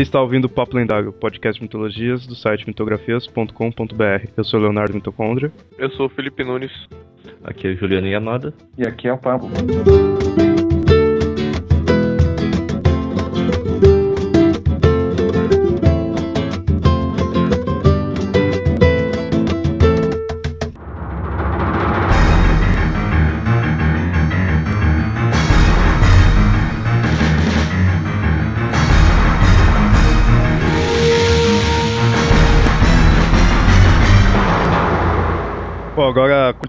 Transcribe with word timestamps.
Você 0.00 0.04
está 0.04 0.22
ouvindo 0.22 0.46
o 0.46 0.48
Papo 0.48 0.78
Lendário, 0.78 1.12
podcast 1.12 1.58
de 1.58 1.62
mitologias 1.62 2.26
do 2.26 2.34
site 2.34 2.66
mitografias.com.br. 2.66 4.28
Eu 4.34 4.44
sou 4.44 4.58
Leonardo 4.58 4.94
Mitocôndria. 4.94 5.52
Eu 5.76 5.90
sou 5.90 6.06
o 6.06 6.08
Felipe 6.08 6.42
Nunes. 6.42 6.72
Aqui 7.44 7.66
é 7.66 7.74
Juliano 7.74 8.06
Yamada. 8.06 8.54
E 8.78 8.88
aqui 8.88 9.08
é 9.08 9.12
o 9.12 9.18
Pablo. 9.18 9.50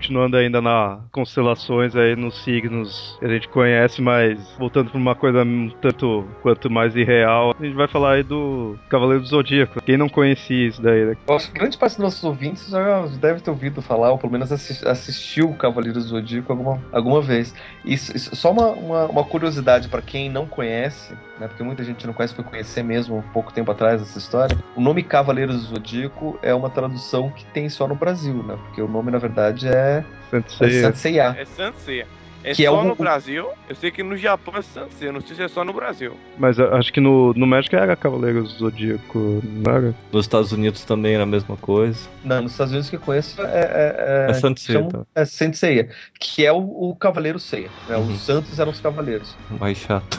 Continuando 0.02 0.36
ainda 0.36 0.60
na 0.60 0.98
constelações 1.12 1.96
aí 1.96 2.16
nos 2.16 2.44
signos 2.44 3.16
que 3.20 3.26
a 3.26 3.28
gente 3.28 3.48
conhece, 3.48 4.02
mas 4.02 4.40
voltando 4.58 4.90
para 4.90 4.98
uma 5.00 5.14
coisa 5.14 5.44
um 5.44 5.70
tanto 5.80 6.26
quanto 6.42 6.72
mais 6.72 6.96
irreal, 6.96 7.54
a 7.60 7.64
gente 7.64 7.76
vai 7.76 7.88
falar 7.88 8.14
aí 8.14 8.24
do 8.24 8.76
Cavaleiro 8.90 9.22
do 9.22 9.28
Zodíaco. 9.30 9.80
Quem 9.84 9.98
não 9.98 10.10
conhecia 10.10 10.68
isso 10.68 10.82
daí, 10.82 11.06
né? 11.06 11.16
Acho 11.30 11.52
que 11.52 11.60
grande 11.60 11.78
parte 11.78 11.92
dos 11.94 12.04
nossos 12.04 12.24
ouvintes 12.24 12.68
já 12.70 13.06
deve 13.20 13.42
ter 13.42 13.52
ouvido 13.52 13.80
falar, 13.82 14.12
ou 14.12 14.18
pelo 14.18 14.34
menos 14.34 14.52
assis- 14.52 14.84
assistiu 14.84 15.50
o 15.52 15.56
Cavaleiro 15.56 16.00
do 16.00 16.02
Zodíaco 16.02 16.52
alguma, 16.52 16.82
alguma 16.92 17.22
vez. 17.22 17.54
Isso, 17.86 18.16
isso- 18.18 18.36
só 18.36 18.52
uma, 18.52 18.70
uma, 18.70 19.06
uma 19.06 19.24
curiosidade 19.24 19.88
para 19.88 20.02
quem 20.02 20.30
não 20.32 20.48
conhece, 20.48 21.14
né, 21.40 21.48
porque 21.48 21.62
muita 21.64 21.84
gente 21.84 22.08
não 22.08 22.14
conhece, 22.14 22.34
foi 22.34 22.44
conhecer 22.44 22.84
mesmo 22.84 23.18
um 23.18 23.22
pouco 23.34 23.54
tempo 23.54 23.70
atrás 23.72 24.02
essa 24.02 24.18
história. 24.18 24.58
O 24.76 24.82
nome 24.82 25.04
Cavaleiro 25.04 25.54
do 25.54 25.60
Zodíaco 25.60 26.40
é 26.42 26.54
uma 26.56 26.70
tradução 26.72 27.30
que 27.30 27.46
tem 27.46 27.70
só 27.70 27.88
no 27.88 27.94
Brasil, 27.96 28.42
né? 28.44 28.58
Porque 28.66 28.82
o 28.82 28.88
nome, 28.88 29.12
na 29.12 29.18
verdade, 29.20 29.68
é, 29.68 29.91
é 30.00 30.04
Sensei. 30.32 30.82
Sanseiya. 30.82 31.36
É 31.38 31.46
Sansei. 31.46 32.06
É 32.44 32.54
Que 32.56 32.66
é 32.66 32.70
só 32.70 32.82
o- 32.82 32.84
no 32.84 32.96
Brasil. 32.96 33.50
Eu 33.70 33.76
sei 33.76 33.92
que 33.92 34.02
no 34.02 34.18
Japão 34.18 34.56
é 34.58 34.64
Sansei. 34.64 35.12
Não 35.12 35.22
sei 35.22 35.36
se 35.36 35.44
é 35.44 35.48
só 35.48 35.64
no 35.64 35.72
Brasil. 35.74 36.18
Mas 36.40 36.60
acho 36.60 36.92
que 36.92 37.00
no, 37.00 37.34
no 37.36 37.46
México 37.46 37.76
era 37.76 37.96
Cavaleiro 37.96 38.42
do 38.42 38.50
Zodíaco, 38.50 39.42
não 39.44 39.72
era? 39.72 39.96
Nos 40.12 40.26
Estados 40.26 40.52
Unidos 40.52 40.84
também 40.84 41.14
era 41.14 41.22
a 41.22 41.28
mesma 41.28 41.56
coisa. 41.58 42.00
Não, 42.24 42.42
nos 42.42 42.54
Estados 42.54 42.72
Unidos 42.72 42.90
que 42.90 42.96
eu 42.96 43.00
conheço 43.00 43.40
é, 43.44 43.46
é, 43.46 44.32
É 44.32 44.34
Sansei, 44.34 44.74
chamam- 44.76 44.90
tá? 44.90 45.06
é 45.16 45.90
que 46.20 46.44
é 46.44 46.52
o, 46.52 46.58
o 46.90 46.96
Cavaleiro 46.96 47.38
Seiya. 47.38 47.70
Né? 47.88 47.96
Uhum. 47.98 48.08
Os 48.08 48.22
santos 48.26 48.58
eram 48.60 48.72
os 48.72 48.80
cavaleiros. 48.80 49.36
Mais 49.60 49.78
chato. 49.78 50.18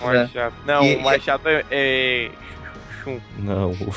O 0.00 0.06
mais 0.06 0.18
É. 0.18 0.32
chato. 0.32 0.54
Não, 0.66 0.82
E- 0.84 0.96
o 0.96 1.02
mais 1.02 1.22
chato 1.22 1.46
é. 1.46 1.64
é... 1.70 2.30
Não, 3.38 3.70
o 3.70 3.92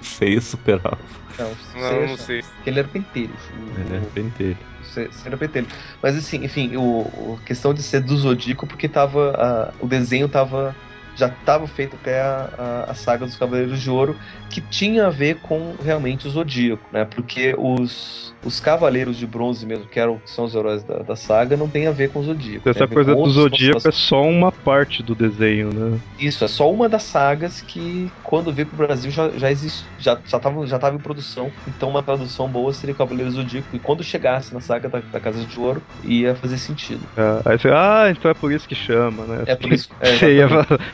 feio 0.00 0.40
superava. 0.40 0.96
Não, 1.38 1.50
Não, 1.50 1.56
Seiya, 1.88 2.06
não 2.06 2.16
sei. 2.16 2.42
porque 2.42 2.70
ele 2.70 2.78
era 2.80 2.88
pentelho. 2.88 3.34
O- 3.56 3.80
Ele 3.80 3.96
é 3.96 4.00
pentelho. 4.00 4.56
Ser 4.82 5.12
ser 5.12 5.36
pentelho. 5.36 5.66
Mas 6.02 6.16
assim, 6.16 6.44
enfim, 6.44 6.76
o, 6.76 6.82
o- 6.82 7.40
questão 7.46 7.72
de 7.72 7.82
ser 7.82 8.00
do 8.00 8.16
Zodíaco, 8.16 8.66
porque 8.66 8.88
tava. 8.88 9.30
a- 9.36 9.72
o 9.80 9.86
desenho 9.86 10.28
tava. 10.28 10.74
Já 11.14 11.26
estava 11.26 11.66
feito 11.66 11.96
até 11.96 12.20
a, 12.20 12.48
a, 12.86 12.90
a 12.92 12.94
saga 12.94 13.26
dos 13.26 13.36
Cavaleiros 13.36 13.80
de 13.80 13.90
Ouro, 13.90 14.16
que 14.50 14.60
tinha 14.60 15.08
a 15.08 15.10
ver 15.10 15.40
com 15.40 15.74
realmente 15.82 16.28
o 16.28 16.30
Zodíaco, 16.30 16.88
né? 16.92 17.04
Porque 17.04 17.56
os, 17.58 18.32
os 18.44 18.60
Cavaleiros 18.60 19.16
de 19.16 19.26
Bronze 19.26 19.66
mesmo, 19.66 19.86
que, 19.86 19.98
eram, 19.98 20.18
que 20.18 20.30
são 20.30 20.44
os 20.44 20.54
heróis 20.54 20.82
da, 20.84 20.98
da 20.98 21.16
saga, 21.16 21.56
não 21.56 21.68
tem 21.68 21.86
a 21.86 21.90
ver 21.90 22.10
com 22.10 22.20
o 22.20 22.22
Zodíaco. 22.22 22.68
Essa 22.68 22.86
coisa 22.86 23.14
do 23.14 23.30
Zodíaco 23.30 23.86
é 23.86 23.92
só 23.92 24.22
uma 24.22 24.52
parte 24.52 25.02
do 25.02 25.14
desenho, 25.14 25.72
né? 25.72 25.98
Isso, 26.18 26.44
é 26.44 26.48
só 26.48 26.70
uma 26.70 26.88
das 26.88 27.02
sagas 27.02 27.60
que, 27.60 28.10
quando 28.22 28.52
veio 28.52 28.66
pro 28.68 28.86
Brasil, 28.86 29.10
já, 29.10 29.28
já 29.30 29.50
existe, 29.50 29.84
já, 29.98 30.18
já, 30.24 30.38
tava, 30.38 30.66
já 30.66 30.78
tava 30.78 30.96
em 30.96 31.00
produção. 31.00 31.50
Então, 31.66 31.88
uma 31.88 32.02
tradução 32.02 32.48
boa 32.48 32.72
seria 32.72 32.94
Cavaleiros 32.94 33.34
do 33.34 33.42
Zodíaco. 33.42 33.68
E 33.72 33.78
quando 33.78 34.04
chegasse 34.04 34.54
na 34.54 34.60
saga 34.60 34.88
da, 34.88 35.00
da 35.00 35.20
Casa 35.20 35.44
de 35.44 35.58
Ouro, 35.58 35.82
ia 36.04 36.34
fazer 36.34 36.58
sentido. 36.58 37.00
É, 37.16 37.50
aí 37.50 37.58
você, 37.58 37.68
ah, 37.68 38.06
então 38.10 38.30
é 38.30 38.34
por 38.34 38.52
isso 38.52 38.68
que 38.68 38.74
chama, 38.74 39.24
né? 39.24 39.44
É 39.46 39.56
por 39.56 39.72
isso. 39.72 39.88
É, 40.00 40.16
Você 40.16 40.36
ia 40.36 40.48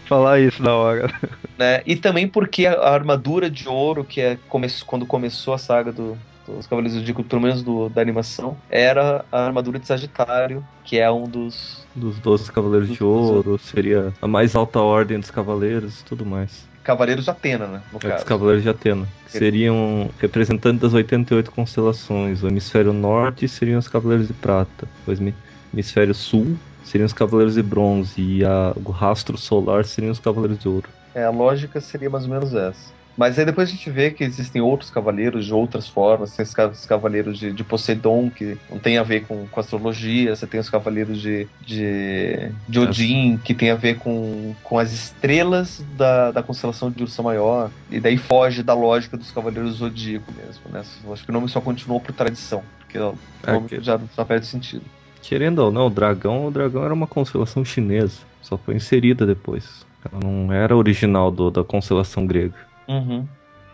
falar 0.07 0.41
isso 0.41 0.63
na 0.63 0.75
hora. 0.75 1.13
né? 1.59 1.83
E 1.85 1.95
também 1.95 2.27
porque 2.27 2.65
a, 2.67 2.73
a 2.73 2.95
armadura 2.95 3.51
de 3.51 3.69
ouro, 3.69 4.03
que 4.03 4.21
é 4.21 4.39
come, 4.49 4.67
quando 4.87 5.05
começou 5.05 5.53
a 5.53 5.59
saga 5.59 5.93
do, 5.93 6.17
dos 6.47 6.67
Cavaleiros 6.67 6.95
do 6.95 7.01
Zodíaco, 7.01 7.25
pelo 7.25 7.43
menos 7.43 7.63
do, 7.63 7.89
da 7.89 8.01
animação, 8.01 8.57
era 8.71 9.25
a 9.33 9.45
armadura 9.47 9.79
de 9.79 9.87
Sagitário, 9.87 10.65
que 10.85 10.99
é 10.99 11.11
um 11.11 11.25
dos 11.25 11.85
Dos 11.95 12.19
12 12.19 12.51
Cavaleiros 12.53 12.89
de 12.91 13.03
Ouro, 13.05 13.59
seria 13.59 14.13
a 14.21 14.27
mais 14.27 14.55
alta 14.57 14.81
ordem 14.81 15.19
dos 15.21 15.31
Cavaleiros 15.31 16.01
e 16.01 16.05
tudo 16.05 16.27
mais. 16.27 16.67
Cavaleiros 16.83 17.25
de 17.25 17.31
Atena, 17.31 17.67
né? 17.67 17.83
No 17.93 17.97
É 17.99 18.01
dos 18.01 18.11
caso. 18.11 18.27
Cavaleiros 18.27 18.63
de 18.63 18.69
Atena. 18.69 19.07
que 19.25 19.33
Seriam 19.33 20.11
representantes 20.21 20.81
das 20.83 20.93
88 20.93 21.51
constelações. 21.51 22.43
O 22.43 22.49
hemisfério 22.49 22.93
norte 22.93 23.49
seriam 23.49 23.79
os 23.79 23.89
Cavaleiros 23.89 24.27
de 24.29 24.35
Prata. 24.35 24.87
O 25.07 25.13
hemi- 25.13 25.35
hemisfério 25.73 26.15
sul 26.15 26.57
seriam 26.85 27.07
os 27.07 27.15
Cavaleiros 27.15 27.55
de 27.55 27.63
Bronze. 27.63 28.21
E 28.21 28.45
a- 28.45 28.75
o 28.85 28.91
rastro 28.91 29.39
solar 29.39 29.87
seriam 29.87 30.13
os 30.13 30.19
Cavaleiros 30.19 30.59
de 30.59 30.69
Ouro. 30.69 30.89
É, 31.15 31.25
a 31.25 31.31
lógica 31.31 31.81
seria 31.81 32.11
mais 32.11 32.25
ou 32.25 32.31
menos 32.31 32.53
essa. 32.55 32.93
Mas 33.17 33.39
aí 33.39 33.45
depois 33.45 33.69
a 33.69 33.73
gente 33.73 33.89
vê 33.91 34.11
que 34.11 34.25
existem 34.25 34.61
outros 34.61 34.91
cavaleiros 34.91 35.47
de 35.47 35.55
outras 35.55 35.89
formas. 35.89 36.35
Tem 36.35 36.43
os 36.45 36.53
ca- 36.53 36.67
os 36.67 36.85
cavaleiros 36.85 37.39
de, 37.39 37.53
de 37.53 37.63
Poseidon, 37.63 38.29
que 38.29 38.57
não 38.69 38.79
tem 38.79 38.99
a 38.99 39.03
ver 39.05 39.25
com, 39.27 39.47
com 39.47 39.61
astrologia. 39.61 40.35
Você 40.35 40.47
tem 40.47 40.59
os 40.59 40.69
cavaleiros 40.69 41.21
de, 41.21 41.47
de, 41.61 42.51
de 42.69 42.79
Odin, 42.81 43.37
que 43.45 43.55
tem 43.55 43.71
a 43.71 43.77
ver 43.77 43.99
com, 43.99 44.55
com 44.65 44.79
as 44.79 44.93
estrelas 44.93 45.85
da, 45.97 46.33
da 46.33 46.43
constelação 46.43 46.91
de 46.91 47.03
Ursa 47.05 47.23
Maior. 47.23 47.71
E 47.91 48.01
daí 48.01 48.17
foge 48.17 48.63
da 48.63 48.75
lógica 48.75 49.17
dos 49.17 49.31
cavaleiros 49.31 49.77
Zodíaco 49.77 50.33
mesmo. 50.33 50.63
Né? 50.71 50.83
Acho 51.13 51.25
que 51.25 51.31
o 51.31 51.33
nome 51.33 51.49
só 51.49 51.61
continuou 51.61 52.01
por 52.01 52.13
tradição. 52.13 52.63
Porque 52.81 52.99
o 52.99 53.15
É, 53.47 53.53
nome 53.53 53.69
que- 53.69 53.81
já, 53.81 54.01
já 54.17 54.25
perde 54.25 54.47
sentido. 54.47 54.85
Querendo 55.23 55.61
ou 55.61 55.71
não, 55.73 55.87
o 55.87 55.91
dragão, 55.91 56.47
o 56.47 56.51
dragão 56.51 56.85
era 56.85 56.93
uma 56.93 57.07
constelação 57.07 57.65
chinesa. 57.65 58.19
Só 58.43 58.59
foi 58.59 58.75
inserida 58.75 59.25
depois. 59.25 59.87
Ela 60.05 60.21
não 60.23 60.53
era 60.53 60.77
original 60.77 61.31
do- 61.31 61.51
da 61.51 61.65
constelação 61.65 62.27
grega. 62.27 62.55
Uhum. 62.89 63.27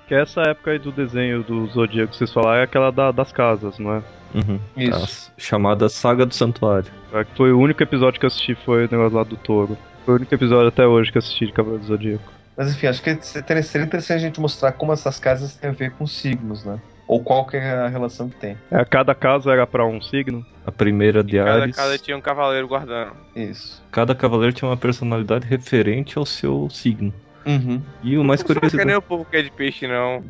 Que 0.07 0.15
essa 0.15 0.41
época 0.43 0.73
aí 0.73 0.79
do 0.79 0.91
desenho 0.91 1.43
do 1.43 1.67
Zodíaco 1.69 2.11
que 2.11 2.17
vocês 2.17 2.33
falaram 2.33 2.61
é 2.61 2.65
aquela 2.65 2.91
da- 2.91 3.13
das 3.13 3.31
casas, 3.33 3.79
não 3.79 3.95
é? 3.95 4.03
Uhum. 4.35 4.59
Isso. 4.77 5.31
A 5.37 5.41
chamada 5.41 5.89
Saga 5.89 6.27
do 6.27 6.35
Santuário. 6.35 6.91
É 7.13 7.25
que 7.25 7.37
Foi 7.37 7.53
o 7.53 7.59
único 7.59 7.83
episódio 7.83 8.19
que 8.19 8.27
eu 8.27 8.29
assisti, 8.29 8.55
foi 8.55 8.87
o 8.87 8.89
negócio 8.91 9.17
lá 9.17 9.25
do 9.25 9.37
touro. 9.37 9.77
Foi 10.05 10.15
o 10.15 10.17
único 10.17 10.35
episódio 10.35 10.69
até 10.69 10.87
hoje 10.87 11.11
que 11.13 11.19
eu 11.19 11.21
assisti 11.21 11.47
de 11.47 11.53
Cavaleiro 11.53 11.83
do 11.85 11.89
Zodíaco. 11.89 12.33
Mas 12.57 12.73
enfim, 12.73 12.89
acho 12.89 13.03
que 13.03 13.17
seria 13.23 13.63
seria 13.63 13.85
interessante 13.87 14.17
a 14.19 14.27
gente 14.27 14.41
mostrar 14.41 14.73
como 14.73 14.93
essas 14.93 15.19
casas 15.19 15.55
têm 15.57 15.71
a 15.71 15.73
ver 15.73 15.93
com 15.93 16.07
signos, 16.07 16.65
né? 16.65 16.79
Ou 17.07 17.23
qual 17.23 17.45
que 17.47 17.57
é 17.57 17.73
a 17.73 17.89
relação 17.89 18.29
que 18.29 18.37
tem. 18.37 18.57
É, 18.71 18.85
cada 18.85 19.15
casa 19.15 19.51
era 19.53 19.67
pra 19.67 19.85
um 19.87 20.01
signo. 20.01 20.45
A 20.67 20.71
primeira 20.71 21.25
de 21.25 21.39
Cada 21.39 21.63
Ares. 21.63 21.75
casa 21.75 21.99
tinha 21.99 22.17
um 22.17 22.21
cavaleiro 22.21 22.69
guardando. 22.69 23.13
Isso. 23.35 23.83
Cada 23.91 24.15
cavaleiro 24.15 24.53
tinha 24.53 24.69
uma 24.69 24.77
personalidade 24.77 25.47
referente 25.47 26.19
ao 26.19 26.25
seu 26.27 26.69
signo. 26.71 27.13
Uhum. 27.47 27.81
E 28.03 28.17
o 28.19 28.25
mais 28.25 28.41
Não 28.41 28.47
curioso. 28.47 28.71
saca 28.71 28.85
nem 28.85 28.97
o 28.97 29.03
povo 29.03 29.25
que 29.25 29.37
é 29.37 29.43
de 29.43 29.51
peixe, 29.51 29.87
não. 29.87 30.23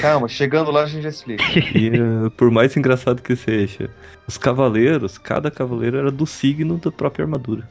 Calma, 0.00 0.26
chegando 0.26 0.70
lá 0.72 0.82
a 0.82 0.86
gente 0.86 1.02
já 1.02 1.08
explica. 1.08 1.44
E 1.74 1.88
eh, 1.88 2.30
por 2.36 2.50
mais 2.50 2.76
engraçado 2.76 3.22
que 3.22 3.36
seja, 3.36 3.88
os 4.26 4.36
cavaleiros, 4.36 5.18
cada 5.18 5.50
cavaleiro 5.50 5.96
era 5.98 6.10
do 6.10 6.26
signo 6.26 6.78
da 6.78 6.90
própria 6.90 7.24
armadura. 7.24 7.68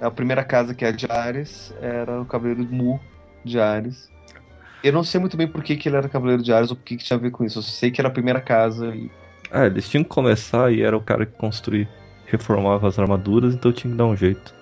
A 0.00 0.10
primeira 0.10 0.42
casa, 0.42 0.74
que 0.74 0.84
é 0.84 0.88
a 0.88 0.92
de 0.92 1.04
Ares, 1.10 1.74
era 1.82 2.22
o 2.22 2.24
Cavaleiro 2.24 2.66
Mu 2.70 2.98
de 3.44 3.60
Ares. 3.60 4.10
Eu 4.82 4.94
não 4.94 5.04
sei 5.04 5.20
muito 5.20 5.36
bem 5.36 5.46
por 5.46 5.62
que, 5.62 5.76
que 5.76 5.90
ele 5.90 5.96
era 5.96 6.08
Cavaleiro 6.08 6.42
de 6.42 6.50
Ares 6.50 6.70
ou 6.70 6.76
por 6.76 6.84
que, 6.84 6.96
que 6.96 7.04
tinha 7.04 7.18
a 7.18 7.20
ver 7.20 7.30
com 7.30 7.44
isso. 7.44 7.58
Eu 7.58 7.62
sei 7.62 7.90
que 7.90 8.00
era 8.00 8.08
a 8.08 8.10
primeira 8.10 8.40
casa 8.40 8.94
e. 8.94 9.10
Ah, 9.52 9.66
eles 9.66 9.86
tinham 9.90 10.02
que 10.02 10.08
começar 10.08 10.72
e 10.72 10.80
era 10.80 10.96
o 10.96 11.02
cara 11.02 11.26
que 11.26 11.36
construía, 11.36 11.86
reformava 12.24 12.88
as 12.88 12.98
armaduras, 12.98 13.52
então 13.52 13.70
tinha 13.72 13.90
que 13.90 13.98
dar 13.98 14.06
um 14.06 14.16
jeito. 14.16 14.54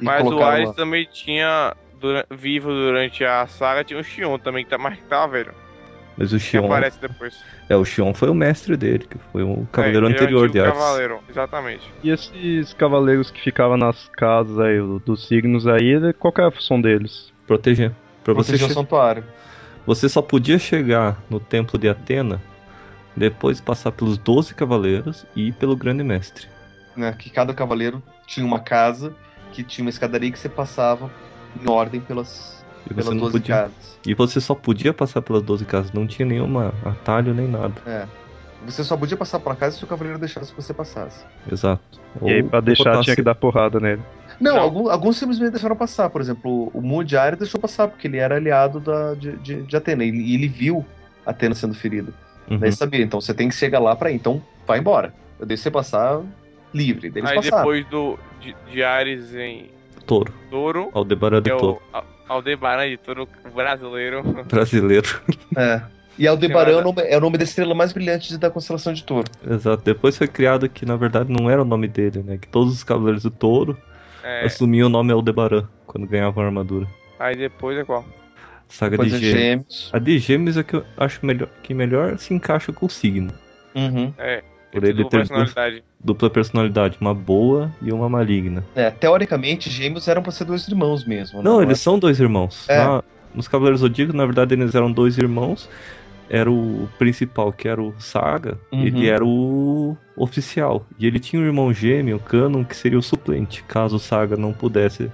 e 0.00 0.04
Mas 0.04 0.24
o 0.24 0.40
Ares 0.40 0.68
lá. 0.68 0.74
também 0.74 1.08
tinha. 1.12 1.74
Dura- 2.00 2.26
vivo 2.30 2.68
durante 2.70 3.24
a 3.24 3.46
saga, 3.46 3.84
tinha 3.84 3.98
o 3.98 4.04
Xion 4.04 4.38
também, 4.38 4.64
que 4.64 4.70
tá 4.70 4.78
mais 4.78 4.96
que 4.96 5.04
tava 5.04 5.28
velho. 5.32 5.52
Mas 6.18 6.32
o 6.32 6.38
Xion. 6.40 6.64
aparece 6.64 6.98
depois. 7.00 7.38
É, 7.68 7.76
o 7.76 7.84
Xion 7.84 8.14
foi 8.14 8.30
o 8.30 8.34
mestre 8.34 8.74
dele, 8.76 9.06
que 9.10 9.18
foi 9.32 9.42
o 9.42 9.66
cavaleiro 9.70 10.06
É, 10.06 10.08
é 10.08 10.12
o 10.12 10.14
anterior 10.16 10.48
de 10.48 10.60
Ares. 10.60 10.72
cavaleiro, 10.72 11.20
exatamente. 11.28 11.92
E 12.02 12.08
esses 12.10 12.72
cavaleiros 12.72 13.30
que 13.30 13.40
ficavam 13.42 13.76
nas 13.76 14.08
casas 14.16 14.58
aí, 14.58 14.78
do- 14.78 14.98
dos 15.00 15.26
signos 15.28 15.66
aí, 15.66 15.84
ele- 15.86 16.12
qual 16.14 16.32
que 16.32 16.40
é 16.40 16.44
a 16.44 16.50
função 16.50 16.80
deles? 16.80 17.32
Proteger. 17.46 17.92
Pra 18.24 18.32
você, 18.32 18.52
proteger 18.52 18.64
o 18.66 18.68
che- 18.68 18.74
santuário. 18.74 19.24
você 19.86 20.08
só 20.08 20.22
podia 20.22 20.58
chegar 20.58 21.18
no 21.30 21.38
templo 21.38 21.78
de 21.78 21.88
Atena 21.88 22.40
depois 23.14 23.58
de 23.58 23.62
passar 23.62 23.92
pelos 23.92 24.16
12 24.18 24.54
cavaleiros 24.54 25.24
e 25.36 25.52
pelo 25.52 25.76
grande 25.76 26.02
mestre. 26.02 26.48
Né? 26.96 27.12
Que 27.18 27.28
cada 27.30 27.52
cavaleiro 27.54 28.02
tinha 28.26 28.44
uma 28.44 28.58
casa 28.60 29.14
que 29.52 29.62
tinha 29.62 29.84
uma 29.84 29.90
escadaria 29.90 30.32
que 30.32 30.38
você 30.38 30.48
passava 30.48 31.10
em 31.64 31.68
ordem 31.70 32.00
pelas, 32.00 32.64
E 32.84 32.90
pelas 32.90 33.04
você 33.06 33.10
não 33.14 33.20
12 33.20 33.32
podia. 33.32 33.54
casas. 33.56 33.98
E 34.06 34.14
você 34.14 34.40
só 34.40 34.54
podia 34.54 34.92
passar 34.94 35.22
pelas 35.22 35.42
12 35.42 35.64
casas, 35.64 35.92
não 35.92 36.06
tinha 36.06 36.26
nenhuma 36.26 36.72
atalho 36.84 37.34
nem 37.34 37.48
nada. 37.48 37.74
É. 37.86 38.06
Você 38.64 38.82
só 38.82 38.96
podia 38.96 39.16
passar 39.16 39.38
por 39.38 39.54
casa 39.56 39.76
se 39.76 39.84
o 39.84 39.86
cavaleiro 39.86 40.18
deixasse 40.18 40.52
que 40.52 40.60
você 40.60 40.74
passasse. 40.74 41.24
Exato. 41.50 41.82
E 42.22 42.30
aí, 42.32 42.42
Ou 42.42 42.48
pra 42.48 42.60
deixar, 42.60 42.84
botasse- 42.84 43.04
tinha 43.04 43.16
que 43.16 43.22
dar 43.22 43.34
porrada 43.34 43.78
nele. 43.78 44.02
Não, 44.40 44.54
Não. 44.56 44.60
Alguns, 44.62 44.90
alguns 44.90 45.16
simplesmente 45.16 45.50
deixaram 45.52 45.76
passar. 45.76 46.10
Por 46.10 46.20
exemplo, 46.20 46.70
o 46.74 46.80
Mudiário 46.80 47.38
deixou 47.38 47.60
passar, 47.60 47.86
porque 47.88 48.06
ele 48.08 48.16
era 48.18 48.36
aliado 48.36 48.80
da, 48.80 49.14
de, 49.14 49.36
de, 49.36 49.62
de 49.62 49.76
Atena. 49.76 50.04
E 50.04 50.08
ele, 50.08 50.34
ele 50.34 50.48
viu 50.48 50.84
Atena 51.24 51.54
sendo 51.54 51.74
ferida. 51.74 52.12
Uhum. 52.50 52.58
Daí 52.58 52.72
sabia, 52.72 53.02
então 53.04 53.20
você 53.20 53.32
tem 53.34 53.48
que 53.48 53.54
chegar 53.54 53.78
lá 53.78 53.94
pra 53.94 54.10
ir. 54.10 54.16
Então 54.16 54.42
vai 54.66 54.78
embora. 54.78 55.14
Eu 55.38 55.46
deixo 55.46 55.62
você 55.62 55.70
passar 55.70 56.20
livre. 56.74 57.12
Aí 57.14 57.22
passaram. 57.36 57.58
depois 57.58 57.86
do, 57.88 58.18
de, 58.40 58.54
de 58.70 58.82
Ares 58.82 59.34
em 59.34 59.70
Touro. 60.06 60.32
Touro, 60.50 60.90
Aldebaran 60.94 61.42
de 61.42 61.50
é 61.50 61.56
Touro. 61.56 61.82
o 61.92 61.96
Al- 61.96 62.06
Aldebaran 62.28 62.88
de 62.88 62.96
Touro 62.96 63.28
brasileiro. 63.54 64.22
Brasileiro. 64.48 65.20
É. 65.56 65.82
E 66.18 66.26
Aldebaran 66.26 66.72
é 66.72 66.76
o, 66.76 66.82
nome, 66.82 67.02
é 67.02 67.16
o 67.16 67.20
nome 67.20 67.36
da 67.36 67.44
estrela 67.44 67.74
mais 67.74 67.92
brilhante 67.92 68.38
da 68.38 68.48
constelação 68.50 68.92
de 68.94 69.04
touro. 69.04 69.30
Exato. 69.48 69.82
Depois 69.84 70.16
foi 70.16 70.26
criado 70.26 70.66
que, 70.68 70.86
na 70.86 70.96
verdade, 70.96 71.30
não 71.30 71.50
era 71.50 71.60
o 71.60 71.64
nome 71.64 71.86
dele, 71.88 72.22
né? 72.22 72.38
Que 72.38 72.48
todos 72.48 72.72
os 72.72 72.82
Cavaleiros 72.82 73.22
do 73.22 73.30
Touro 73.30 73.76
É, 74.24 74.46
assumiam 74.46 74.86
o 74.86 74.90
nome 74.90 75.12
Aldebaran 75.12 75.68
quando 75.86 76.06
ganhavam 76.06 76.42
a 76.42 76.46
armadura. 76.46 76.86
aí 77.18 77.36
depois 77.36 77.76
é 77.78 77.84
qual? 77.84 78.02
Saga 78.68 78.92
Depois 78.92 79.10
de 79.10 79.16
é 79.16 79.20
Gêmeos. 79.20 79.38
Gêmeos. 79.42 79.90
A 79.92 79.98
de 79.98 80.18
Gêmeos 80.18 80.56
é 80.56 80.62
que 80.64 80.74
eu 80.76 80.84
acho 80.96 81.24
melhor, 81.24 81.48
que 81.62 81.74
melhor 81.74 82.18
se 82.18 82.32
encaixa 82.34 82.72
com 82.72 82.86
o 82.86 82.90
signo. 82.90 83.30
Uhum. 83.74 84.12
É. 84.18 84.42
Por 84.72 84.82
ele 84.84 85.04
ter 85.04 85.10
personalidade. 85.18 85.84
Dupla 86.06 86.30
personalidade, 86.30 86.96
uma 87.00 87.12
boa 87.12 87.70
e 87.82 87.92
uma 87.92 88.08
maligna. 88.08 88.64
É, 88.76 88.90
teoricamente, 88.90 89.68
gêmeos 89.68 90.06
eram 90.06 90.22
pra 90.22 90.30
ser 90.32 90.44
dois 90.44 90.66
irmãos 90.68 91.04
mesmo. 91.04 91.42
Não, 91.42 91.58
né? 91.58 91.64
eles 91.66 91.80
são 91.80 91.98
dois 91.98 92.20
irmãos. 92.20 92.64
É. 92.68 92.78
Na- 92.78 93.02
nos 93.34 93.48
Cavaleiros 93.48 93.80
Zodíacos, 93.80 94.14
na 94.14 94.24
verdade, 94.24 94.54
eles 94.54 94.74
eram 94.74 94.90
dois 94.90 95.18
irmãos. 95.18 95.68
Era 96.30 96.50
o 96.50 96.88
principal, 96.98 97.52
que 97.52 97.68
era 97.68 97.80
o 97.82 97.92
Saga, 97.98 98.58
Uhum. 98.72 98.82
ele 98.82 99.08
era 99.08 99.24
o 99.24 99.96
oficial. 100.16 100.86
E 100.98 101.06
ele 101.06 101.20
tinha 101.20 101.40
um 101.42 101.44
irmão 101.44 101.72
gêmeo, 101.72 102.18
Canon, 102.18 102.64
que 102.64 102.74
seria 102.76 102.98
o 102.98 103.02
suplente, 103.02 103.62
caso 103.64 103.96
o 103.96 104.00
Saga 104.00 104.36
não 104.36 104.52
pudesse 104.52 105.10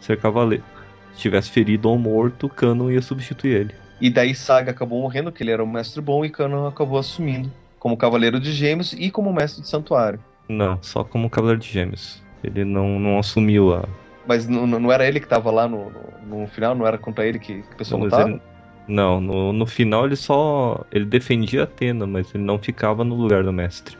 ser 0.00 0.18
cavaleiro. 0.18 0.64
Se 1.12 1.16
estivesse 1.16 1.50
ferido 1.50 1.88
ou 1.88 1.98
morto, 1.98 2.48
Canon 2.48 2.90
ia 2.90 3.00
substituir 3.02 3.54
ele. 3.54 3.74
E 4.00 4.10
daí 4.10 4.34
Saga 4.34 4.70
acabou 4.70 5.00
morrendo, 5.00 5.30
que 5.30 5.42
ele 5.42 5.50
era 5.50 5.62
um 5.62 5.70
mestre 5.70 6.00
bom, 6.00 6.24
e 6.24 6.30
Canon 6.30 6.66
acabou 6.66 6.98
assumindo 6.98 7.50
como 7.78 7.96
cavaleiro 7.96 8.38
de 8.40 8.52
gêmeos 8.52 8.92
e 8.92 9.10
como 9.10 9.32
mestre 9.32 9.62
de 9.62 9.68
santuário. 9.68 10.20
Não, 10.50 10.82
só 10.82 11.04
como 11.04 11.30
Cavaleiro 11.30 11.60
de 11.60 11.68
Gêmeos. 11.68 12.20
Ele 12.42 12.64
não, 12.64 12.98
não 12.98 13.18
assumiu 13.20 13.72
a. 13.72 13.84
Mas 14.26 14.48
não, 14.48 14.66
não 14.66 14.90
era 14.90 15.06
ele 15.06 15.20
que 15.20 15.28
tava 15.28 15.50
lá 15.50 15.68
no, 15.68 15.90
no, 16.26 16.40
no 16.40 16.46
final? 16.48 16.74
Não 16.74 16.84
era 16.86 16.98
contra 16.98 17.24
ele 17.24 17.38
que, 17.38 17.62
que 17.62 17.72
o 17.72 17.76
pessoal 17.76 18.00
lutava? 18.02 18.28
ele- 18.28 18.42
não, 18.88 19.20
no, 19.20 19.52
no 19.52 19.64
final 19.66 20.06
ele 20.06 20.16
só. 20.16 20.84
Ele 20.90 21.04
defendia 21.04 21.62
Atena, 21.62 22.04
mas 22.06 22.34
ele 22.34 22.42
não 22.42 22.58
ficava 22.58 23.04
no 23.04 23.14
lugar 23.14 23.44
do 23.44 23.52
mestre. 23.52 23.96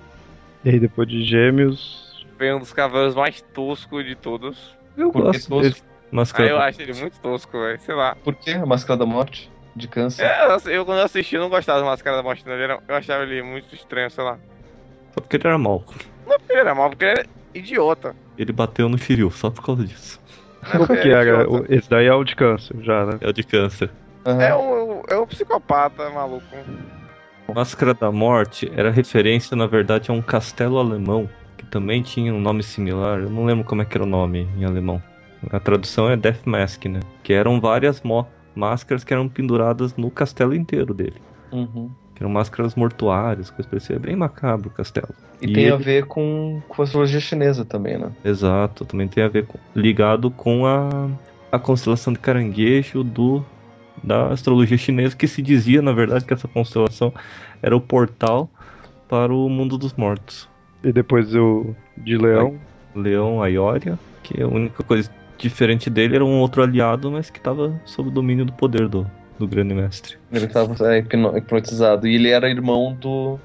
E 0.64 0.70
aí, 0.70 0.80
depois 0.80 1.06
de 1.08 1.22
Gêmeos. 1.22 2.26
Foi 2.36 2.52
um 2.52 2.58
dos 2.58 2.72
cavaleiros 2.72 3.14
mais 3.14 3.40
toscos 3.54 4.04
de 4.04 4.16
todos. 4.16 4.74
Eu 4.96 5.12
Por 5.12 5.22
que 5.30 5.38
gosto 5.38 5.48
tosco? 5.48 5.62
dele. 5.62 5.76
Máscara 6.10 6.48
eu 6.48 6.58
acho 6.58 6.82
ele 6.82 6.94
muito 6.94 7.20
tosco, 7.20 7.52
velho. 7.52 7.78
Sei 7.80 7.94
lá. 7.94 8.16
Por 8.24 8.34
quê? 8.34 8.50
A 8.52 8.66
Máscara 8.66 8.96
da 8.98 9.06
Morte? 9.06 9.48
De 9.76 9.86
câncer? 9.86 10.24
É, 10.26 10.46
eu, 10.66 10.84
quando 10.84 10.98
eu 10.98 11.04
assisti, 11.04 11.36
eu 11.36 11.40
não 11.42 11.48
gostava 11.48 11.78
das 11.78 11.88
máscaras 11.88 12.18
da 12.18 12.22
morte, 12.24 12.44
não. 12.44 12.54
Ele 12.54 12.64
era- 12.64 12.80
eu 12.88 12.94
achava 12.96 13.22
ele 13.22 13.40
muito 13.44 13.72
estranho, 13.72 14.10
sei 14.10 14.24
lá. 14.24 14.36
Só 15.14 15.20
porque 15.20 15.36
ele 15.36 15.46
era 15.46 15.56
mal. 15.58 15.84
Não 16.30 16.56
era 16.56 16.74
mal, 16.74 16.88
porque 16.90 17.04
ele 17.04 17.12
era 17.20 17.26
idiota. 17.54 18.14
Ele 18.38 18.52
bateu 18.52 18.88
no 18.88 18.96
Shiryu, 18.96 19.30
só 19.30 19.50
por 19.50 19.62
causa 19.64 19.84
disso. 19.84 20.20
Qual 20.70 20.86
que. 20.86 20.94
O- 21.48 21.64
Esse 21.68 21.88
daí 21.90 22.06
é 22.06 22.14
o 22.14 22.22
de 22.24 22.36
câncer, 22.36 22.76
já, 22.82 23.04
né? 23.06 23.18
É 23.20 23.28
o 23.28 23.32
de 23.32 23.42
câncer. 23.42 23.90
Aham. 24.24 24.42
É 24.42 24.54
um, 24.56 25.02
é 25.08 25.18
um 25.18 25.26
psicopata 25.26 26.08
maluco. 26.10 26.44
Máscara 27.54 27.94
da 27.94 28.12
Morte 28.12 28.70
era 28.76 28.90
referência, 28.90 29.56
na 29.56 29.66
verdade, 29.66 30.10
a 30.10 30.14
um 30.14 30.22
castelo 30.22 30.78
alemão, 30.78 31.28
que 31.56 31.66
também 31.66 32.00
tinha 32.02 32.32
um 32.32 32.40
nome 32.40 32.62
similar. 32.62 33.18
Eu 33.20 33.30
não 33.30 33.44
lembro 33.44 33.64
como 33.64 33.82
é 33.82 33.84
que 33.84 33.96
era 33.96 34.04
o 34.04 34.06
nome 34.08 34.46
em 34.56 34.64
alemão. 34.64 35.02
A 35.50 35.58
tradução 35.58 36.08
é 36.08 36.16
Death 36.16 36.44
Mask, 36.46 36.84
né? 36.84 37.00
Que 37.24 37.32
eram 37.32 37.60
várias 37.60 38.02
máscaras 38.54 39.02
que 39.02 39.12
eram 39.12 39.28
penduradas 39.28 39.96
no 39.96 40.10
castelo 40.10 40.54
inteiro 40.54 40.94
dele. 40.94 41.20
Uhum. 41.50 41.90
Que 42.20 42.24
eram 42.24 42.30
máscaras 42.34 42.74
mortuárias, 42.74 43.48
coisa 43.48 43.66
parecida. 43.66 43.94
É 43.94 43.98
bem 43.98 44.14
macabro 44.14 44.68
o 44.68 44.70
castelo. 44.70 45.08
E, 45.40 45.46
E 45.46 45.52
tem 45.54 45.70
a 45.70 45.74
ele- 45.74 45.82
ver 45.82 46.04
com, 46.04 46.60
com 46.68 46.82
a 46.82 46.84
astrologia 46.84 47.18
chinesa 47.18 47.64
também, 47.64 47.96
né? 47.96 48.12
Exato, 48.22 48.84
também 48.84 49.08
tem 49.08 49.24
a 49.24 49.28
ver 49.28 49.46
com, 49.46 49.58
ligado 49.74 50.30
com 50.30 50.66
a, 50.66 51.08
a 51.50 51.58
constelação 51.58 52.12
de 52.12 52.18
caranguejo 52.18 53.02
do 53.02 53.42
da 54.04 54.28
astrologia 54.28 54.76
chinesa, 54.78 55.16
que 55.16 55.26
se 55.26 55.40
dizia, 55.42 55.80
na 55.82 55.92
verdade, 55.92 56.24
que 56.26 56.32
essa 56.34 56.46
constelação 56.48 57.12
era 57.62 57.74
o 57.76 57.80
portal 57.80 58.50
para 59.08 59.32
o 59.32 59.48
mundo 59.48 59.76
dos 59.78 59.94
mortos. 59.94 60.46
E 60.84 60.92
depois 60.92 61.34
o 61.34 61.74
de 61.96 62.16
Leão. 62.18 62.58
Leão 62.94 63.42
Aioria, 63.42 63.98
que 64.22 64.42
a 64.42 64.46
única 64.46 64.82
coisa 64.82 65.10
diferente 65.38 65.88
dele 65.88 66.16
era 66.16 66.24
um 66.24 66.38
outro 66.40 66.62
aliado, 66.62 67.10
mas 67.10 67.30
que 67.30 67.38
estava 67.38 67.78
sob 67.86 68.08
o 68.08 68.12
domínio 68.12 68.44
do 68.44 68.52
poder 68.52 68.88
do, 68.88 69.06
do 69.40 69.48
grande 69.48 69.74
mestre, 69.74 70.16
Ele 70.32 70.44
estava 70.44 70.74
é, 70.94 70.98
hipno- 70.98 71.36
hipnotizado. 71.36 72.06
E 72.06 72.14
ele 72.14 72.28
era 72.28 72.48
irmão 72.48 72.94
do, 72.94 73.38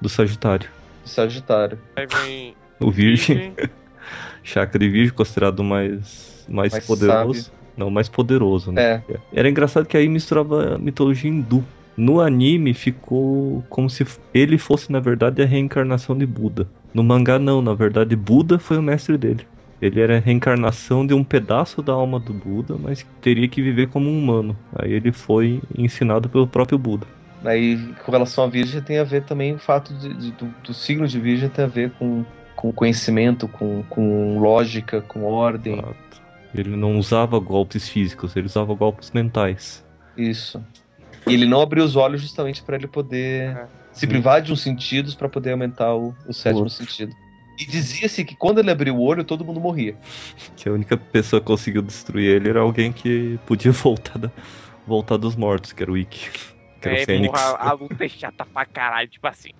do 0.00 0.08
Sagitário. 0.08 0.68
do 1.02 1.08
Sagitário. 1.08 1.78
Aí 1.96 2.06
vem. 2.06 2.54
O 2.80 2.90
Virgem, 2.90 3.52
chakra 4.42 4.78
de 4.78 4.88
Virgem, 4.88 5.14
considerado 5.14 5.62
mais, 5.62 6.44
mais, 6.48 6.72
Mais 6.72 6.86
poderoso. 6.86 7.52
Não, 7.76 7.90
mais 7.90 8.08
poderoso, 8.08 8.72
né? 8.72 9.02
É, 9.08 9.16
Era 9.32 9.48
engraçado 9.48 9.86
que 9.86 9.96
aí 9.96 10.08
misturava 10.08 10.74
a 10.74 10.78
mitologia 10.78 11.30
hindu. 11.30 11.64
No 11.96 12.20
anime 12.20 12.72
ficou 12.72 13.62
como 13.68 13.90
se 13.90 14.06
ele 14.32 14.56
fosse, 14.56 14.90
na 14.92 15.00
verdade, 15.00 15.42
a 15.42 15.46
reencarnação 15.46 16.16
de 16.16 16.24
Buda. 16.26 16.66
No 16.94 17.02
mangá, 17.02 17.38
não. 17.38 17.60
Na 17.60 17.74
verdade, 17.74 18.16
Buda 18.16 18.58
foi 18.58 18.78
o 18.78 18.82
mestre 18.82 19.18
dele. 19.18 19.46
Ele 19.80 20.00
era 20.00 20.16
a 20.18 20.20
reencarnação 20.20 21.06
de 21.06 21.14
um 21.14 21.24
pedaço 21.24 21.80
da 21.82 21.92
alma 21.92 22.20
do 22.20 22.32
Buda, 22.34 22.76
mas 22.78 23.06
teria 23.20 23.48
que 23.48 23.62
viver 23.62 23.88
como 23.88 24.10
um 24.10 24.18
humano. 24.18 24.56
Aí 24.76 24.92
ele 24.92 25.10
foi 25.12 25.60
ensinado 25.76 26.28
pelo 26.28 26.46
próprio 26.46 26.78
Buda. 26.78 27.06
Aí, 27.44 27.78
com 28.04 28.12
relação 28.12 28.44
à 28.44 28.46
Virgem, 28.46 28.82
tem 28.82 28.98
a 28.98 29.04
ver 29.04 29.22
também 29.24 29.54
o 29.54 29.58
fato 29.58 29.94
de, 29.94 30.12
de- 30.12 30.30
do, 30.32 30.54
do 30.62 30.74
signo 30.74 31.08
de 31.08 31.18
Virgem 31.18 31.48
tem 31.48 31.64
a 31.64 31.68
ver 31.68 31.90
com, 31.92 32.22
com 32.54 32.70
conhecimento, 32.70 33.48
com, 33.48 33.82
com 33.88 34.38
lógica, 34.38 35.00
com 35.00 35.22
ordem. 35.24 35.72
Exato. 35.78 36.20
Ele 36.54 36.76
não 36.76 36.98
usava 36.98 37.38
golpes 37.38 37.88
físicos, 37.88 38.36
ele 38.36 38.46
usava 38.46 38.74
golpes 38.74 39.10
mentais. 39.12 39.82
Isso. 40.16 40.62
E 41.26 41.32
ele 41.32 41.46
não 41.46 41.62
abriu 41.62 41.84
os 41.84 41.96
olhos 41.96 42.20
justamente 42.20 42.62
para 42.62 42.76
ele 42.76 42.86
poder 42.88 43.56
É. 43.56 43.66
se 43.92 44.06
privar 44.06 44.42
de 44.42 44.52
uns 44.52 44.60
sentidos 44.60 45.14
para 45.14 45.28
poder 45.28 45.52
aumentar 45.52 45.94
o, 45.94 46.14
o 46.26 46.34
sétimo 46.34 46.64
Outro. 46.64 46.74
sentido. 46.74 47.14
E 47.60 47.66
dizia-se 47.66 48.24
que 48.24 48.34
quando 48.34 48.58
ele 48.60 48.70
abriu 48.70 48.96
o 48.96 49.02
olho, 49.02 49.22
todo 49.22 49.44
mundo 49.44 49.60
morria. 49.60 49.94
Que 50.56 50.68
a 50.68 50.72
única 50.72 50.96
pessoa 50.96 51.40
que 51.40 51.46
conseguiu 51.46 51.82
destruir 51.82 52.36
ele 52.36 52.48
era 52.48 52.60
alguém 52.60 52.90
que 52.90 53.38
podia 53.46 53.70
voltar, 53.72 54.18
da- 54.18 54.30
voltar 54.86 55.18
dos 55.18 55.36
mortos, 55.36 55.72
que 55.72 55.82
era 55.82 55.92
o 55.92 55.98
Ikki. 55.98 56.30
Que 56.80 56.88
era 56.88 56.96
o 56.96 56.98
É, 57.00 57.04
Fênix. 57.04 57.30
porra, 57.30 57.56
a 57.58 57.72
luta 57.72 58.02
é 58.04 58.08
chata 58.08 58.46
pra 58.46 58.64
caralho. 58.64 59.08
Tipo 59.08 59.26
assim, 59.26 59.50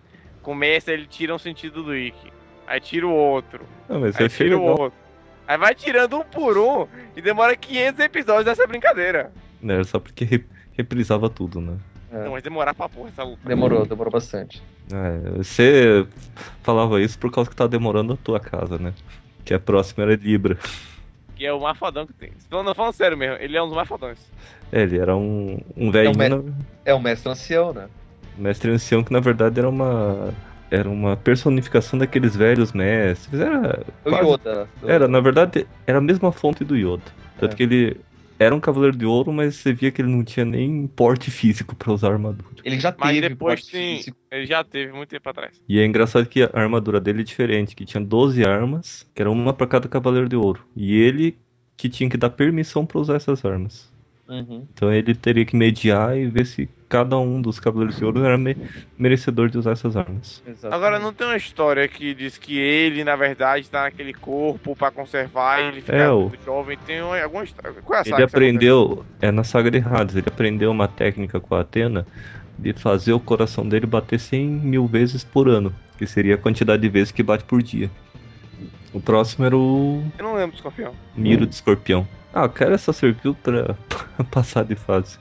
começa, 0.40 0.90
ele 0.90 1.06
tira 1.06 1.34
um 1.34 1.38
sentido 1.38 1.82
do 1.82 1.94
Ikki. 1.94 2.32
Aí 2.66 2.80
tira 2.80 3.06
o 3.06 3.12
outro. 3.12 3.66
Não, 3.88 4.00
mas 4.00 4.16
Aí 4.16 4.24
achei 4.26 4.46
tira 4.46 4.56
o 4.56 4.60
legal. 4.62 4.80
outro. 4.80 4.98
Aí 5.46 5.58
vai 5.58 5.74
tirando 5.74 6.16
um 6.16 6.22
por 6.24 6.56
um 6.56 6.86
e 7.16 7.20
demora 7.20 7.54
500 7.56 8.00
episódios 8.04 8.44
dessa 8.46 8.66
brincadeira. 8.66 9.30
Né, 9.60 9.74
Era 9.74 9.84
só 9.84 9.98
porque 9.98 10.24
re- 10.24 10.46
reprisava 10.72 11.28
tudo, 11.28 11.60
né? 11.60 11.76
É. 12.12 12.24
Não, 12.24 12.32
mas 12.32 12.42
demorar 12.42 12.74
pra 12.74 12.88
porra 12.88 13.08
essa 13.08 13.22
luta. 13.22 13.38
Demorou, 13.46 13.86
demorou 13.86 14.10
bastante. 14.12 14.62
É, 14.92 15.30
você 15.36 16.06
falava 16.62 17.00
isso 17.00 17.18
por 17.18 17.30
causa 17.30 17.48
que 17.48 17.54
tá 17.56 17.66
demorando 17.66 18.14
a 18.14 18.16
tua 18.16 18.40
casa, 18.40 18.78
né? 18.78 18.92
Que 19.44 19.54
a 19.54 19.60
próxima 19.60 20.04
era 20.04 20.16
Libra. 20.16 20.58
Que 21.36 21.46
é 21.46 21.52
o 21.52 21.60
mais 21.60 21.78
fodão 21.78 22.06
que 22.06 22.12
tem. 22.12 22.32
Não, 22.50 22.62
não 22.62 22.74
falando 22.74 22.92
sério 22.94 23.16
mesmo, 23.16 23.36
ele 23.40 23.56
é 23.56 23.62
um 23.62 23.66
dos 23.66 23.76
mais 23.76 23.88
fodões. 23.88 24.18
É, 24.72 24.82
ele 24.82 24.98
era 24.98 25.16
um, 25.16 25.60
um 25.76 25.90
velhinho, 25.90 26.18
me- 26.18 26.28
na- 26.28 26.42
É 26.84 26.92
o 26.92 27.00
mestre 27.00 27.30
ancião, 27.30 27.72
né? 27.72 27.86
mestre 28.36 28.70
ancião, 28.70 29.02
que 29.04 29.12
na 29.12 29.20
verdade 29.20 29.58
era 29.58 29.68
uma. 29.68 30.32
Era 30.70 30.88
uma 30.88 31.16
personificação 31.16 31.98
daqueles 31.98 32.36
velhos 32.36 32.72
mestres. 32.72 33.40
Era. 33.40 33.82
O 34.04 34.10
quase- 34.10 34.28
Yoda. 34.30 34.68
do- 34.80 34.88
Era, 34.90 35.08
na 35.08 35.18
verdade, 35.20 35.66
era 35.86 35.98
a 35.98 36.00
mesma 36.00 36.30
fonte 36.30 36.62
do 36.64 36.76
Yoda. 36.76 37.02
Tanto 37.38 37.54
É. 37.54 37.56
que 37.56 37.62
ele 37.64 38.00
era 38.40 38.54
um 38.54 38.60
cavaleiro 38.60 38.96
de 38.96 39.04
ouro, 39.04 39.32
mas 39.32 39.56
você 39.56 39.72
via 39.72 39.92
que 39.92 40.00
ele 40.00 40.10
não 40.10 40.24
tinha 40.24 40.46
nem 40.46 40.86
porte 40.86 41.30
físico 41.30 41.76
pra 41.76 41.92
usar 41.92 42.10
armadura. 42.12 42.56
Ele 42.64 42.80
já 42.80 42.94
Mas 42.98 43.14
teve 43.14 43.28
depois 43.28 43.60
porte 43.60 43.72
tem. 43.72 43.98
físico. 43.98 44.16
Ele 44.30 44.46
já 44.46 44.64
teve 44.64 44.92
muito 44.92 45.10
tempo 45.10 45.28
atrás. 45.28 45.60
E 45.68 45.78
é 45.78 45.84
engraçado 45.84 46.26
que 46.26 46.42
a 46.42 46.50
armadura 46.54 46.98
dele 47.00 47.20
é 47.20 47.24
diferente, 47.24 47.76
que 47.76 47.84
tinha 47.84 48.02
12 48.02 48.42
armas, 48.44 49.08
que 49.14 49.20
era 49.20 49.30
uma 49.30 49.52
pra 49.52 49.66
cada 49.66 49.88
cavaleiro 49.88 50.28
de 50.28 50.36
ouro. 50.36 50.66
E 50.74 50.96
ele 50.96 51.38
que 51.76 51.88
tinha 51.88 52.08
que 52.08 52.16
dar 52.16 52.30
permissão 52.30 52.86
pra 52.86 52.98
usar 52.98 53.16
essas 53.16 53.44
armas. 53.44 53.89
Uhum. 54.30 54.64
Então 54.72 54.92
ele 54.92 55.14
teria 55.14 55.44
que 55.44 55.56
mediar 55.56 56.16
e 56.16 56.26
ver 56.28 56.46
se 56.46 56.68
cada 56.88 57.18
um 57.18 57.42
dos 57.42 57.58
cavaleiros 57.58 57.96
de 57.98 58.04
ouro 58.04 58.24
era 58.24 58.38
me- 58.38 58.56
merecedor 58.96 59.48
de 59.48 59.58
usar 59.58 59.72
essas 59.72 59.96
armas. 59.96 60.40
Exatamente. 60.46 60.74
Agora, 60.74 60.98
não 61.00 61.12
tem 61.12 61.26
uma 61.26 61.36
história 61.36 61.86
que 61.88 62.14
diz 62.14 62.38
que 62.38 62.56
ele, 62.58 63.02
na 63.04 63.16
verdade, 63.16 63.68
tá 63.68 63.82
naquele 63.82 64.14
corpo 64.14 64.74
pra 64.76 64.90
conservar 64.90 65.60
e 65.60 65.68
ele 65.68 65.80
ficar 65.80 65.96
É, 65.96 66.10
o- 66.10 66.28
muito 66.28 66.44
jovem. 66.44 66.78
Tem 66.86 67.02
uma, 67.02 67.20
alguma 67.20 67.44
história. 67.44 67.72
Qual 67.82 67.96
é 67.98 68.00
a 68.00 68.04
saga 68.04 68.16
Ele 68.16 68.24
aprendeu, 68.24 69.04
é 69.20 69.30
na 69.30 69.42
saga 69.44 69.70
de 69.70 69.78
Hades, 69.78 70.14
ele 70.16 70.26
aprendeu 70.28 70.70
uma 70.70 70.86
técnica 70.88 71.40
com 71.40 71.54
a 71.54 71.60
Atena 71.60 72.06
de 72.58 72.72
fazer 72.72 73.12
o 73.12 73.20
coração 73.20 73.68
dele 73.68 73.86
bater 73.86 74.20
100 74.20 74.46
mil 74.46 74.86
vezes 74.86 75.24
por 75.24 75.48
ano, 75.48 75.74
que 75.98 76.06
seria 76.06 76.34
a 76.34 76.38
quantidade 76.38 76.82
de 76.82 76.88
vezes 76.88 77.10
que 77.10 77.22
bate 77.22 77.44
por 77.44 77.62
dia. 77.62 77.90
O 78.92 79.00
próximo 79.00 79.44
era 79.44 79.56
o 79.56 80.02
Eu 80.18 80.24
não 80.24 80.34
lembro 80.34 80.52
do 80.52 80.56
escorpião. 80.56 80.94
Miro 81.16 81.46
de 81.46 81.54
Escorpião. 81.54 82.06
Ah, 82.32 82.44
o 82.44 82.50
cara 82.50 82.78
só 82.78 82.92
serviu 82.92 83.34
pra 83.34 83.74
passar 84.30 84.64
de 84.64 84.76
fase. 84.76 85.18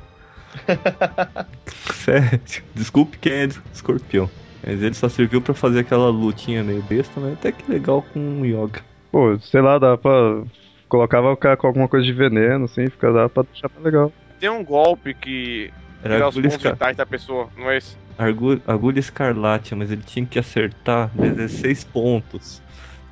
Sério, 1.93 2.41
desculpe 2.75 3.17
quem 3.17 3.31
é 3.33 3.47
de 3.47 3.59
Escorpião. 3.73 4.29
Mas 4.65 4.81
ele 4.81 4.93
só 4.93 5.07
serviu 5.07 5.41
pra 5.41 5.53
fazer 5.53 5.79
aquela 5.79 6.09
lutinha 6.09 6.63
meio 6.63 6.81
besta, 6.83 7.19
mas 7.19 7.33
até 7.33 7.51
que 7.51 7.69
legal 7.71 8.01
com 8.01 8.41
o 8.41 8.45
Yoga. 8.45 8.81
Pô, 9.11 9.37
sei 9.39 9.61
lá, 9.61 9.77
dá 9.79 9.97
pra. 9.97 10.43
Colocava 10.87 11.31
o 11.31 11.37
cara 11.37 11.55
com 11.55 11.67
alguma 11.67 11.87
coisa 11.87 12.05
de 12.05 12.11
veneno, 12.11 12.65
assim, 12.65 12.89
fica 12.89 13.11
dá 13.13 13.29
pra 13.29 13.43
deixar 13.43 13.69
mais 13.73 13.85
legal. 13.85 14.11
Tem 14.39 14.49
um 14.49 14.63
golpe 14.63 15.13
que 15.13 15.71
Era 16.03 16.27
os 16.27 16.35
agulha, 16.35 16.49
pontos 16.49 16.57
esca... 16.57 16.71
vitais 16.71 16.97
da 16.97 17.05
pessoa, 17.05 17.47
não 17.55 17.69
é 17.69 17.77
esse? 17.77 17.95
Argu- 18.17 18.61
agulha 18.67 18.99
escarlate, 18.99 19.75
mas 19.75 19.91
ele 19.91 20.01
tinha 20.01 20.25
que 20.25 20.39
acertar 20.39 21.09
16 21.15 21.83
pontos. 21.83 22.61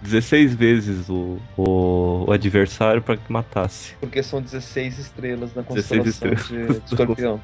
16 0.02 0.56
vezes 0.56 1.10
o, 1.10 1.38
o, 1.58 2.26
o 2.28 2.32
adversário 2.32 3.02
pra 3.02 3.18
que 3.18 3.32
matasse. 3.32 3.96
Porque 4.00 4.22
são 4.22 4.42
16 4.42 5.00
estrelas 5.00 5.54
na 5.56 5.62
16 5.64 6.04
constelação 6.04 6.34
estrelas. 6.34 6.76
de, 6.76 6.86
de 6.88 6.94
escorpião. 6.94 7.42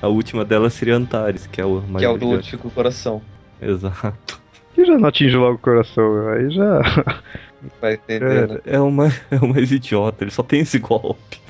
A 0.00 0.08
última 0.08 0.44
delas 0.44 0.74
seria 0.74 0.96
Antares, 0.96 1.46
que 1.46 1.60
é 1.60 1.64
o 1.64 1.82
mais 1.82 1.98
que 1.98 2.04
é 2.04 2.08
o 2.08 2.18
do. 2.18 2.42
Chico 2.42 2.70
Coração. 2.70 3.22
Exato. 3.60 4.42
E 4.76 4.84
já 4.84 4.98
não 4.98 5.08
atinge 5.08 5.36
logo 5.36 5.54
o 5.54 5.58
coração, 5.58 6.28
aí 6.28 6.50
já. 6.50 6.80
Vai 7.80 7.94
entender, 7.94 8.48
né? 8.48 8.60
É, 8.66 8.76
é, 8.76 8.80
uma, 8.80 9.06
é 9.30 9.36
o 9.36 9.48
mais 9.48 9.72
idiota, 9.72 10.24
ele 10.24 10.30
só 10.30 10.42
tem 10.42 10.60
esse 10.60 10.78
golpe. 10.78 11.40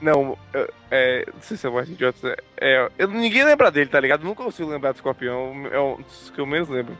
não, 0.00 0.36
é, 0.52 0.70
é, 0.90 1.26
não 1.32 1.40
sei 1.40 1.56
se 1.56 1.66
é 1.66 1.70
o 1.70 1.74
mais 1.74 1.88
idiota. 1.88 2.36
É, 2.56 2.88
eu, 2.98 3.08
ninguém 3.08 3.44
lembra 3.44 3.70
dele, 3.70 3.88
tá 3.88 4.00
ligado? 4.00 4.24
Nunca 4.24 4.42
consigo 4.42 4.70
lembrar 4.70 4.92
do 4.92 4.96
escorpião. 4.96 5.52
É 5.70 5.78
um 5.78 5.96
dos 6.02 6.30
que 6.30 6.40
eu 6.40 6.46
menos 6.46 6.68
lembro. 6.68 6.96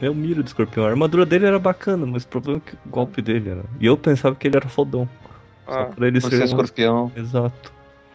É 0.00 0.08
o 0.08 0.14
Miro 0.14 0.42
do 0.42 0.46
escorpião. 0.46 0.86
A 0.86 0.90
armadura 0.90 1.26
dele 1.26 1.46
era 1.46 1.58
bacana, 1.58 2.06
mas 2.06 2.22
o 2.24 2.28
problema 2.28 2.62
é 2.64 2.70
que 2.70 2.76
o 2.76 2.88
golpe 2.88 3.20
dele 3.20 3.50
era. 3.50 3.64
E 3.80 3.86
eu 3.86 3.96
pensava 3.96 4.34
que 4.36 4.46
ele 4.46 4.56
era 4.56 4.68
fodão. 4.68 5.08
Só 5.66 5.80
Ah, 5.80 5.84
pra 5.86 6.06
ele 6.06 6.20
Você 6.20 6.30
ser. 6.30 6.36
é 6.36 6.40
um- 6.42 6.44
escorpião, 6.44 7.12
Exato. 7.16 7.72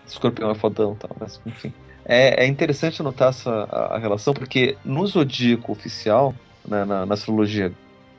escorpião 0.07 0.49
é 0.51 0.55
fodão 0.55 0.95
tal, 0.95 1.11
mas 1.19 1.41
enfim. 1.45 1.73
É, 2.05 2.43
é 2.43 2.47
interessante 2.47 3.01
notar 3.03 3.29
essa 3.29 3.49
a, 3.71 3.95
a 3.95 3.97
relação, 3.99 4.33
porque 4.33 4.77
no 4.83 5.05
zodíaco 5.05 5.71
oficial, 5.71 6.33
né, 6.67 6.83
na, 6.85 7.05
na 7.05 7.13
astrologia 7.13 7.71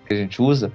que 0.06 0.12
a 0.14 0.16
gente 0.16 0.40
usa, 0.40 0.70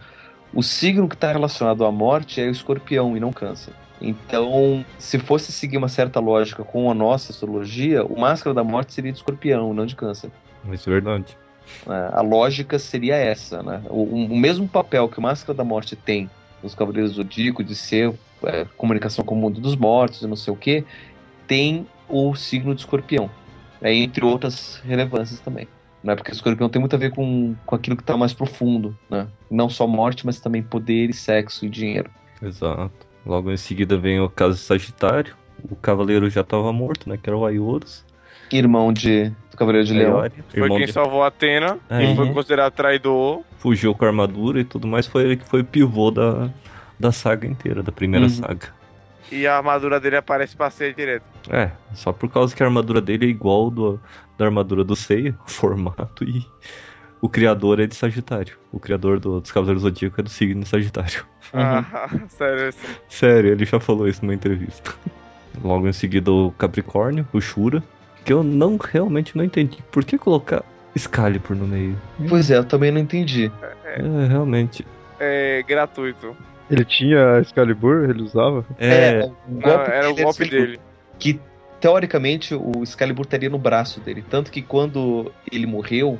o 0.53 0.62
signo 0.63 1.08
que 1.08 1.15
está 1.15 1.31
relacionado 1.31 1.86
à 1.86 1.91
morte 1.91 2.41
é 2.41 2.48
o 2.48 2.51
escorpião 2.51 3.15
e 3.15 3.19
não 3.19 3.31
câncer. 3.31 3.74
Então, 4.01 4.84
se 4.98 5.19
fosse 5.19 5.51
seguir 5.51 5.77
uma 5.77 5.89
certa 5.89 6.19
lógica 6.19 6.63
com 6.63 6.89
a 6.89 6.93
nossa 6.93 7.31
astrologia, 7.31 8.03
o 8.05 8.19
máscara 8.19 8.53
da 8.53 8.63
morte 8.63 8.93
seria 8.93 9.12
de 9.12 9.17
escorpião, 9.17 9.74
não 9.74 9.86
de 9.86 9.96
câncer. 9.96 10.31
Mas 10.63 10.88
é 10.88 10.89
verdade. 10.91 11.38
Né? 11.85 12.09
A 12.11 12.21
lógica 12.21 12.77
seria 12.77 13.15
essa, 13.15 13.63
né? 13.63 13.81
O, 13.89 14.03
o 14.03 14.38
mesmo 14.38 14.67
papel 14.67 15.07
que 15.09 15.19
o 15.19 15.21
Máscara 15.21 15.53
da 15.53 15.63
Morte 15.63 15.95
tem 15.95 16.29
nos 16.61 16.75
Cavaleiros 16.75 17.11
do 17.11 17.17
Zodíaco 17.17 17.63
de 17.63 17.75
ser 17.75 18.13
é, 18.43 18.65
comunicação 18.77 19.23
com 19.23 19.35
o 19.35 19.38
mundo 19.38 19.59
dos 19.59 19.75
mortos 19.75 20.21
e 20.21 20.27
não 20.27 20.35
sei 20.35 20.53
o 20.53 20.57
que, 20.57 20.83
tem 21.47 21.88
o 22.07 22.35
signo 22.35 22.73
de 22.73 22.81
Escorpião, 22.81 23.29
né? 23.81 23.93
entre 23.93 24.23
outras 24.25 24.81
relevâncias 24.85 25.39
também. 25.39 25.67
Né? 26.03 26.15
Porque 26.15 26.31
o 26.31 26.33
Escorpião 26.33 26.69
tem 26.69 26.79
muito 26.79 26.95
a 26.95 26.99
ver 26.99 27.11
com, 27.11 27.55
com 27.65 27.75
aquilo 27.75 27.95
que 27.95 28.03
está 28.03 28.15
mais 28.15 28.33
profundo, 28.33 28.97
né? 29.09 29.27
Não 29.51 29.69
só 29.69 29.85
morte, 29.85 30.25
mas 30.25 30.39
também 30.39 30.63
poder, 30.63 31.09
e 31.09 31.13
sexo 31.13 31.65
e 31.65 31.69
dinheiro. 31.69 32.09
Exato. 32.41 32.91
Logo 33.25 33.51
em 33.51 33.57
seguida 33.57 33.97
vem 33.97 34.19
o 34.19 34.29
caso 34.29 34.57
Sagitário. 34.57 35.35
O 35.69 35.75
cavaleiro 35.75 36.29
já 36.29 36.39
estava 36.39 36.71
morto, 36.71 37.09
né? 37.09 37.17
Que 37.17 37.29
era 37.29 37.38
o 37.38 37.45
Aiorus. 37.45 38.05
Irmão 38.51 38.91
de, 38.94 39.29
do 39.51 39.58
Cavaleiro 39.58 39.86
de 39.88 39.94
Leão. 39.94 40.20
Foi 40.50 40.62
irmão 40.63 40.77
quem 40.77 40.86
de- 40.88 40.91
salvou 40.94 41.24
a 41.24 41.27
Atena 41.27 41.77
É, 41.89 42.03
e 42.12 42.15
foi 42.15 42.25
Uhum. 42.25 42.34
considerado 42.34 42.72
traidor. 42.74 43.41
fugiu 43.58 43.94
com 43.94 44.06
a 44.06 44.08
armadura 44.08 44.60
e 44.60 44.63
tudo 44.63 44.88
mais. 44.88 45.06
Foi 45.08 45.24
ele 45.24 45.38
que 45.38 45.46
foi 45.48 45.62
o 45.62 45.65
pivô 45.65 46.12
da, 46.12 46.50
da 47.00 47.12
saga 47.12 47.48
inteira, 47.48 47.84
da 47.84 47.91
primeira 47.91 48.25
Uhum. 48.25 48.32
saga. 48.32 48.68
E 49.32 49.46
a 49.46 49.58
armadura 49.58 50.00
dele 50.00 50.15
aparece 50.15 50.56
pra 50.56 50.70
ser 50.72 50.96
direto. 50.96 51.24
É, 51.51 51.70
só 51.94 52.12
por 52.12 52.29
causa 52.32 52.56
que 52.56 52.63
a 52.63 52.65
armadura 52.65 53.00
dele 53.00 53.25
é 53.27 53.29
igual 53.29 53.70
do, 53.70 54.00
da 54.38 54.46
armadura 54.46 54.84
do 54.84 54.96
Seiya, 54.96 55.36
o 55.46 55.50
formato, 55.51 56.24
e 56.24 56.44
o 57.22 57.29
criador 57.29 57.79
é 57.79 57.86
de 57.86 57.94
Sagitário. 57.96 58.58
O 58.72 58.79
criador 58.79 59.20
do- 59.20 59.39
dos 59.39 59.51
Cavaleiros 59.51 59.84
do 59.84 59.89
Zodíaco 59.89 60.20
é 60.20 60.24
do 60.24 60.29
signo 60.29 60.63
de 60.63 60.68
Sagitário. 60.70 61.24
Uhum. 61.53 61.60
Ah, 61.62 62.10
sério. 62.29 62.70
isso. 62.70 62.79
Sério, 63.08 63.51
ele 63.51 63.65
já 63.65 63.79
falou 63.79 64.08
isso 64.08 64.24
numa 64.24 64.34
entrevista. 64.34 64.94
Logo 65.63 65.88
em 65.88 65.94
seguida 65.94 66.32
o 66.32 66.51
Capricórnio, 66.58 67.27
o 67.34 67.39
Shura, 67.41 67.84
que 68.25 68.33
eu 68.33 68.43
não 68.43 68.77
realmente 68.77 69.38
não 69.38 69.43
entendi. 69.43 69.77
Por 69.91 70.03
que 70.03 70.17
colocar 70.17 70.63
Excalibur 70.95 71.55
no 71.55 71.67
meio? 71.67 71.97
Pois 72.27 72.49
é, 72.51 72.57
eu 72.57 72.65
também 72.65 72.91
não 72.91 72.99
entendi. 72.99 73.51
É, 73.83 74.01
realmente. 74.27 74.85
É 75.19 75.63
gratuito. 75.67 76.35
Ele 76.69 76.85
tinha 76.85 77.39
Excalibur, 77.39 78.09
ele 78.09 78.21
usava. 78.21 78.65
É, 78.77 79.25
o 79.47 79.51
Não, 79.51 79.61
golpe 79.61 79.91
era 79.91 80.09
o 80.09 80.13
dele 80.13 80.21
é 80.21 80.23
golpe 80.23 80.49
dele. 80.49 80.79
que 81.17 81.39
teoricamente 81.79 82.53
o 82.53 82.83
Excalibur 82.83 83.25
estaria 83.25 83.49
no 83.49 83.57
braço 83.57 83.99
dele. 83.99 84.23
Tanto 84.29 84.51
que 84.51 84.61
quando 84.61 85.31
ele 85.51 85.65
morreu, 85.65 86.19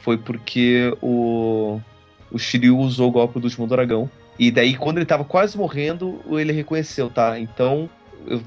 foi 0.00 0.16
porque 0.16 0.96
o, 1.02 1.80
o 2.30 2.38
Shiryu 2.38 2.78
usou 2.78 3.08
o 3.08 3.12
golpe 3.12 3.38
do 3.38 3.44
último 3.44 3.66
dragão. 3.66 4.08
E 4.38 4.50
daí, 4.50 4.74
quando 4.74 4.96
ele 4.96 5.04
tava 5.06 5.24
quase 5.24 5.58
morrendo, 5.58 6.20
ele 6.30 6.52
reconheceu, 6.52 7.10
tá? 7.10 7.38
Então, 7.38 7.88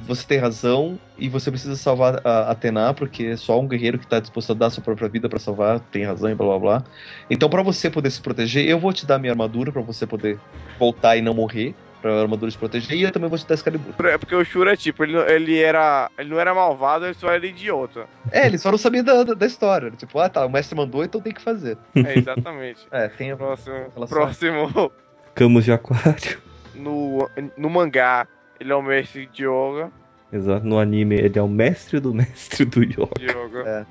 você 0.08 0.26
tem 0.26 0.38
razão 0.38 1.00
e 1.18 1.28
você 1.30 1.50
precisa 1.52 1.76
salvar 1.76 2.20
a 2.26 2.52
Atena, 2.52 2.94
porque 2.94 3.36
só 3.38 3.60
um 3.60 3.68
guerreiro 3.68 4.00
que 4.00 4.08
tá 4.08 4.20
disposto 4.20 4.52
a 4.52 4.56
dar 4.56 4.70
sua 4.70 4.84
própria 4.84 5.08
vida 5.10 5.28
pra 5.30 5.40
salvar 5.40 5.80
tem 5.92 6.04
razão 6.04 6.30
e 6.30 6.36
blá 6.36 6.48
blá 6.48 6.60
blá. 6.60 6.84
Então, 7.30 7.50
pra 7.50 7.62
você 7.62 7.90
poder 7.90 8.10
se 8.12 8.22
proteger, 8.22 8.68
eu 8.68 8.80
vou 8.80 8.94
te 8.94 9.06
dar 9.06 9.20
minha 9.20 9.32
armadura 9.34 9.72
pra 9.72 9.82
você 9.82 10.06
poder 10.08 10.40
voltar 10.80 11.18
e 11.18 11.22
não 11.22 11.34
morrer. 11.34 11.76
Pra 12.02 12.22
armadura 12.22 12.52
te 12.52 12.58
proteger, 12.58 12.96
e 12.96 13.02
eu 13.02 13.12
também 13.12 13.28
vou 13.28 13.40
te 13.40 13.48
dar 13.48 13.56
Excalibur. 13.56 13.92
É 14.06 14.16
porque 14.16 14.36
o 14.36 14.46
Shura, 14.46 14.78
tipo, 14.78 15.04
ele, 15.04 15.14
não- 15.14 15.28
ele 15.28 15.60
era. 15.60 16.08
Ele 16.20 16.30
não 16.30 16.40
era 16.40 16.54
malvado, 16.54 17.06
ele 17.06 17.16
só 17.16 17.32
era 17.32 17.44
idiota. 17.48 18.06
É, 18.32 18.46
ele 18.46 18.60
só 18.60 18.70
não 18.70 18.78
sabia 18.78 19.02
da, 19.02 19.24
da, 19.24 19.34
da 19.34 19.46
história. 19.48 19.90
Tipo, 19.90 20.20
ah 20.20 20.30
tá, 20.30 20.46
o 20.46 20.50
mestre 20.50 20.78
mandou, 20.78 21.04
então 21.04 21.20
tem 21.20 21.34
que 21.34 21.42
fazer. 21.42 21.78
É, 21.96 22.16
exatamente. 22.20 22.82
É, 22.92 23.08
tem 23.08 23.32
a 23.32 23.36
Próximo. 23.38 23.76
Relação. 23.96 24.08
Próximo. 24.20 24.92
Camus 25.34 25.66
de 25.66 25.72
Aquário. 25.72 26.38
No, 26.76 27.28
no 27.58 27.70
mangá, 27.72 28.28
ele 28.60 28.72
é 28.72 28.76
o 28.76 28.82
mestre 28.82 29.28
de 29.32 29.44
yoga. 29.44 29.92
Exato, 30.32 30.66
no 30.66 30.80
anime 30.80 31.16
ele 31.16 31.38
é 31.38 31.42
o 31.42 31.48
mestre 31.48 32.00
do 32.00 32.14
mestre 32.14 32.66
do 32.66 32.84
yoga. 32.84 33.10
De 33.18 33.26
yoga. 33.26 33.88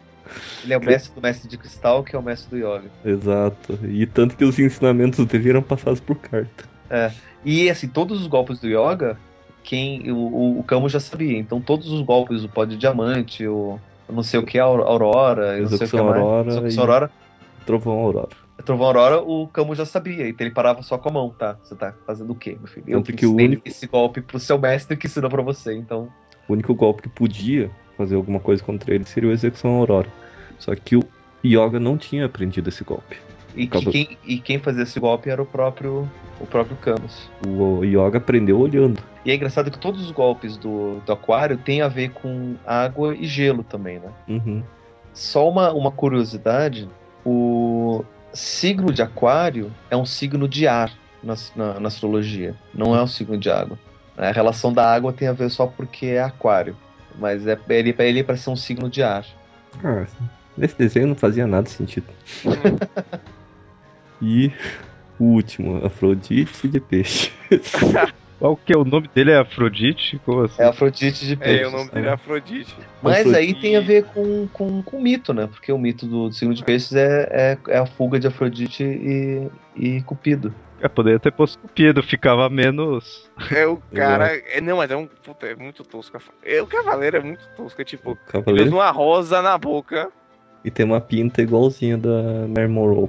Ele 0.65 0.73
é 0.73 0.79
o 0.79 0.85
mestre 0.85 1.15
do 1.15 1.21
mestre 1.21 1.49
de 1.49 1.59
cristal, 1.59 2.03
que 2.03 2.17
é 2.17 2.19
o 2.19 2.23
mestre 2.23 2.51
do 2.51 2.57
yoga. 2.57 2.91
Exato. 3.05 3.79
E 3.87 4.07
tanto 4.07 4.37
que 4.37 4.45
os 4.45 4.59
ensinamentos 4.59 5.25
dele 5.27 5.51
eram 5.51 5.63
passados 5.63 6.01
por 6.01 6.17
carta. 6.17 6.65
E 7.45 7.69
assim, 7.69 7.89
todos 7.89 8.21
os 8.21 8.27
golpes 8.27 8.59
do 8.59 8.67
yoga, 8.67 9.19
quem 9.63 10.11
o, 10.11 10.17
o, 10.17 10.59
o 10.61 10.63
Kamo 10.65 10.89
já 10.89 10.99
sabia. 11.01 11.39
Então 11.39 11.61
todos 11.61 11.91
os 11.91 12.01
golpes, 12.03 12.43
o 12.43 12.49
pó 12.49 12.65
de 12.65 12.77
diamante, 12.77 13.47
o 13.47 13.79
não 14.09 14.23
sei 14.23 14.41
o 14.41 14.45
que, 14.47 14.59
a 14.59 14.65
Aur- 14.65 14.83
Aurora, 14.87 15.57
eu 15.59 15.63
não 15.63 15.69
sei 15.71 15.87
o 15.87 15.91
que 15.91 15.97
mais. 16.03 16.21
Aurora 16.23 16.49
Execução 16.51 16.77
e- 16.77 16.81
Aurora. 16.87 17.11
Trovão 17.67 17.99
Aurora. 17.99 18.44
Trovão 18.65 18.87
Aurora, 18.87 19.21
o 19.21 19.47
Kamo 19.49 19.75
já 19.75 19.85
sabia. 19.85 20.29
Então 20.29 20.47
ele 20.47 20.55
parava 20.55 20.83
só 20.83 20.99
com 20.99 21.09
a 21.09 21.13
mão, 21.13 21.31
tá? 21.31 21.57
Você 21.63 21.75
tá 21.75 21.95
fazendo 22.07 22.33
o 22.33 22.35
quê, 22.35 22.57
meu 22.59 22.67
filho? 22.69 22.85
Eu 22.89 22.99
Tanto 23.03 23.17
que 23.17 23.25
ensinei 23.27 23.47
único- 23.47 23.69
esse 23.69 23.87
golpe 23.87 24.21
pro 24.21 24.39
seu 24.39 24.59
mestre 24.59 24.97
que 24.97 25.07
ensinou 25.07 25.31
pra 25.31 25.43
você, 25.43 25.75
então... 25.75 26.09
O 26.49 26.53
único 26.53 26.75
golpe 26.75 27.03
que 27.03 27.09
podia 27.09 27.71
fazer 27.97 28.17
alguma 28.17 28.41
coisa 28.41 28.63
contra 28.63 28.95
ele 28.95 29.05
seria 29.05 29.31
o 29.31 29.33
Execução 29.33 29.71
Aurora. 29.77 30.09
Só 30.59 30.75
que 30.75 30.97
o 30.97 31.03
Yoga 31.45 31.79
não 31.81 31.97
tinha 31.97 32.27
aprendido 32.27 32.69
esse 32.69 32.85
golpe. 32.85 33.17
E, 33.57 33.67
que 33.69 33.87
quem, 33.91 34.19
e 34.25 34.39
quem 34.41 34.59
fazia 34.59 34.83
esse 34.83 34.99
golpe 34.99 35.31
era 35.31 35.41
o 35.41 35.47
próprio, 35.47 36.11
o 36.41 36.47
próprio 36.47 36.77
Camus. 36.79 37.31
O 37.47 37.85
Yoga 37.85 38.19
aprendeu 38.19 38.59
olhando. 38.59 39.01
E 39.25 39.31
é 39.31 39.35
engraçado 39.35 39.71
que 39.71 39.79
todos 39.79 40.03
os 40.05 40.11
golpes 40.11 40.57
do, 40.57 41.01
do 41.07 41.13
aquário 41.13 41.57
têm 41.57 41.81
a 41.81 41.89
ver 41.89 42.11
com 42.11 42.57
água 42.67 43.15
e 43.15 43.27
gelo 43.27 43.63
também, 43.63 44.01
né? 44.01 44.11
Uhum. 44.29 44.63
Só 45.13 45.49
uma, 45.49 45.73
uma 45.73 45.93
curiosidade: 45.93 46.89
o 47.25 48.05
signo 48.35 48.93
de 48.93 49.03
aquário 49.03 49.73
é 49.91 49.97
um 49.97 50.05
signo 50.05 50.49
de 50.49 50.67
ar 50.67 50.93
na, 51.23 51.35
na, 51.55 51.81
na 51.81 51.89
astrologia, 51.89 52.55
não 52.75 52.95
é 52.95 53.03
um 53.03 53.07
signo 53.07 53.39
de 53.39 53.51
água. 53.51 53.79
A 54.17 54.31
relação 54.31 54.73
da 54.73 54.93
água 54.93 55.13
tem 55.13 55.29
a 55.29 55.33
ver 55.33 55.51
só 55.51 55.67
porque 55.67 56.07
é 56.07 56.23
aquário, 56.23 56.77
mas 57.19 57.47
é, 57.47 57.59
ele, 57.69 57.95
ele 57.99 58.21
é 58.21 58.23
para 58.23 58.37
ser 58.37 58.51
um 58.51 58.57
signo 58.57 58.89
de 58.89 59.03
ar. 59.03 59.25
Ah, 59.83 60.07
nesse 60.57 60.77
desenho 60.77 61.09
não 61.09 61.17
fazia 61.17 61.47
nada 61.47 61.69
sentido. 61.69 62.07
E 64.23 64.51
o 65.19 65.25
último, 65.25 65.85
Afrodite 65.85 66.67
de 66.67 66.81
peixe. 66.81 67.31
Qual 68.45 68.59
que 68.59 68.75
é 68.75 68.77
o 68.77 68.85
nome 68.85 69.09
dele? 69.09 69.31
É 69.31 69.39
Afrodite? 69.39 70.21
Como 70.23 70.43
assim? 70.43 70.61
É 70.61 70.67
Afrodite 70.67 71.27
de 71.27 71.35
peixes. 71.35 71.63
É, 71.63 71.67
o 71.67 71.71
nome 71.71 71.91
dele 71.91 72.09
é 72.09 72.11
Afrodite. 72.11 72.77
Mas 73.01 73.21
Afrodite. 73.21 73.39
aí 73.39 73.55
tem 73.55 73.75
a 73.75 73.81
ver 73.81 74.05
com, 74.05 74.47
com, 74.49 74.83
com 74.83 74.99
o 74.99 75.03
mito, 75.03 75.33
né? 75.33 75.47
Porque 75.47 75.73
o 75.73 75.79
mito 75.79 76.05
do, 76.05 76.29
do 76.29 76.35
signo 76.35 76.53
de 76.53 76.63
peixes 76.63 76.95
é, 76.95 77.27
é, 77.31 77.59
é 77.69 77.79
a 77.79 77.87
fuga 77.87 78.21
de 78.21 78.27
Afrodite 78.27 78.85
e, 78.85 79.49
e 79.75 80.03
Cupido. 80.03 80.55
É, 80.79 80.87
poderia 80.89 81.19
ter 81.19 81.33
posto 81.33 81.59
cupido, 81.59 82.03
ficava 82.03 82.51
menos. 82.51 83.31
É 83.51 83.67
o 83.67 83.79
cara. 83.95 84.37
É, 84.37 84.61
não, 84.61 84.77
mas 84.77 84.91
é 84.91 84.97
um. 84.97 85.07
Puta, 85.07 85.47
é 85.47 85.57
muito 85.57 85.83
tosco. 85.83 86.19
É, 86.43 86.61
o 86.61 86.67
cavaleiro 86.67 87.17
é 87.17 87.21
muito 87.21 87.49
tosco. 87.57 87.81
É 87.81 87.85
tipo, 87.87 88.19
usa 88.47 88.75
uma 88.75 88.91
rosa 88.91 89.41
na 89.41 89.57
boca. 89.57 90.11
e 90.63 90.71
tem 90.71 90.85
uma 90.85 91.01
pinta 91.01 91.41
igualzinha 91.41 91.97
da 91.97 92.47
Mary 92.47 92.69
Monroe 92.69 93.09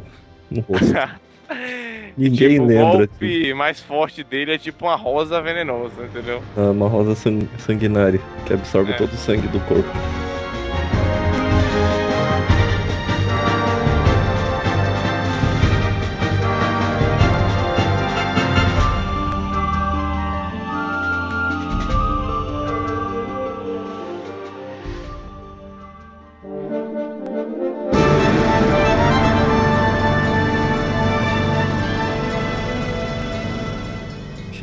no 0.50 0.62
rosto. 0.62 0.94
Ninguém 2.18 2.52
tipo, 2.52 2.66
lembra. 2.66 2.96
O 2.96 2.98
golpe 3.08 3.54
mais 3.54 3.80
forte 3.82 4.24
dele 4.24 4.54
é 4.54 4.58
tipo 4.58 4.86
uma 4.86 4.96
rosa 4.96 5.42
venenosa, 5.42 6.04
entendeu? 6.04 6.42
Ah, 6.56 6.72
uma 6.72 6.88
rosa 6.88 7.16
sang- 7.16 7.48
sanguinária 7.58 8.20
que 8.46 8.54
absorve 8.54 8.92
É. 8.92 8.96
todo 8.96 9.12
o 9.12 9.18
sangue 9.18 9.48
do 9.48 9.60
corpo. 9.62 9.90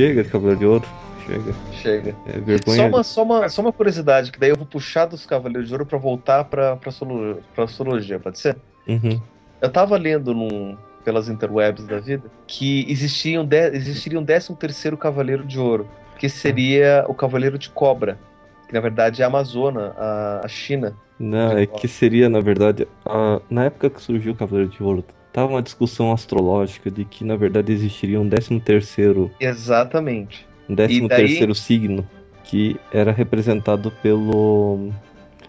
Chega, 0.03 0.25
Cavaleiro 0.25 0.59
de 0.59 0.67
Ouro. 0.67 0.89
Chega. 1.25 1.55
Chega. 1.81 2.17
É 2.27 2.33
Só 2.33 2.41
vergonha. 2.41 2.87
uma, 2.89 3.03
só, 3.05 3.23
uma, 3.23 3.49
só 3.49 3.63
uma 3.63 3.73
curiosidade, 3.73 4.33
que 4.33 4.39
daí 4.41 4.51
eu 4.51 4.57
vou 4.57 4.67
puxar 4.67 5.07
dos 5.07 5.25
Cavaleiros 5.25 5.69
de 5.69 5.75
Ouro 5.75 5.87
pra 5.87 5.97
voltar 5.97 6.43
pra, 6.45 6.75
pra, 6.75 6.89
astrolo- 6.89 7.39
pra 7.55 7.65
astrologia, 7.65 8.19
pode 8.19 8.41
ser? 8.41 8.57
Uhum. 8.89 9.21
Eu 9.61 9.71
tava 9.71 9.97
lendo 9.97 10.35
num, 10.35 10.77
pelas 11.05 11.29
interwebs 11.29 11.87
da 11.87 12.01
vida 12.01 12.25
que 12.49 12.85
existiam 12.91 13.45
de, 13.45 13.69
existiria 13.77 14.19
um 14.19 14.25
13 14.25 14.57
terceiro 14.57 14.97
Cavaleiro 14.97 15.45
de 15.45 15.61
Ouro, 15.61 15.87
que 16.19 16.29
seria 16.29 17.05
o 17.07 17.15
Cavaleiro 17.15 17.57
de 17.57 17.71
Cobra, 17.71 18.19
que 18.67 18.75
na 18.75 18.81
verdade 18.81 19.23
é 19.23 19.25
a 19.25 19.29
Amazona, 19.29 19.95
a, 19.97 20.41
a 20.45 20.49
China. 20.49 20.97
Não, 21.17 21.57
é 21.57 21.65
que 21.65 21.87
seria, 21.87 22.29
na 22.29 22.41
verdade, 22.41 22.89
a- 23.07 23.41
na 23.49 23.67
época 23.67 23.89
que 23.89 24.03
surgiu 24.03 24.33
o 24.33 24.37
Cavaleiro 24.37 24.69
de 24.71 24.83
Ouro, 24.83 25.05
tava 25.33 25.49
uma 25.53 25.63
discussão 25.63 26.13
astrológica 26.13 26.91
de 26.91 27.05
que, 27.05 27.25
na 27.25 27.37
verdade, 27.37 27.73
existiria 27.73 28.21
um 28.21 28.29
13 28.29 28.61
terceiro, 28.61 29.31
Exatamente. 29.41 30.47
um 30.69 30.77
13 30.77 31.09
daí- 31.09 31.19
terceiro 31.29 31.55
signo 31.55 32.07
que 32.45 32.77
era 32.93 33.13
representado 33.13 33.91
pelo 34.03 34.91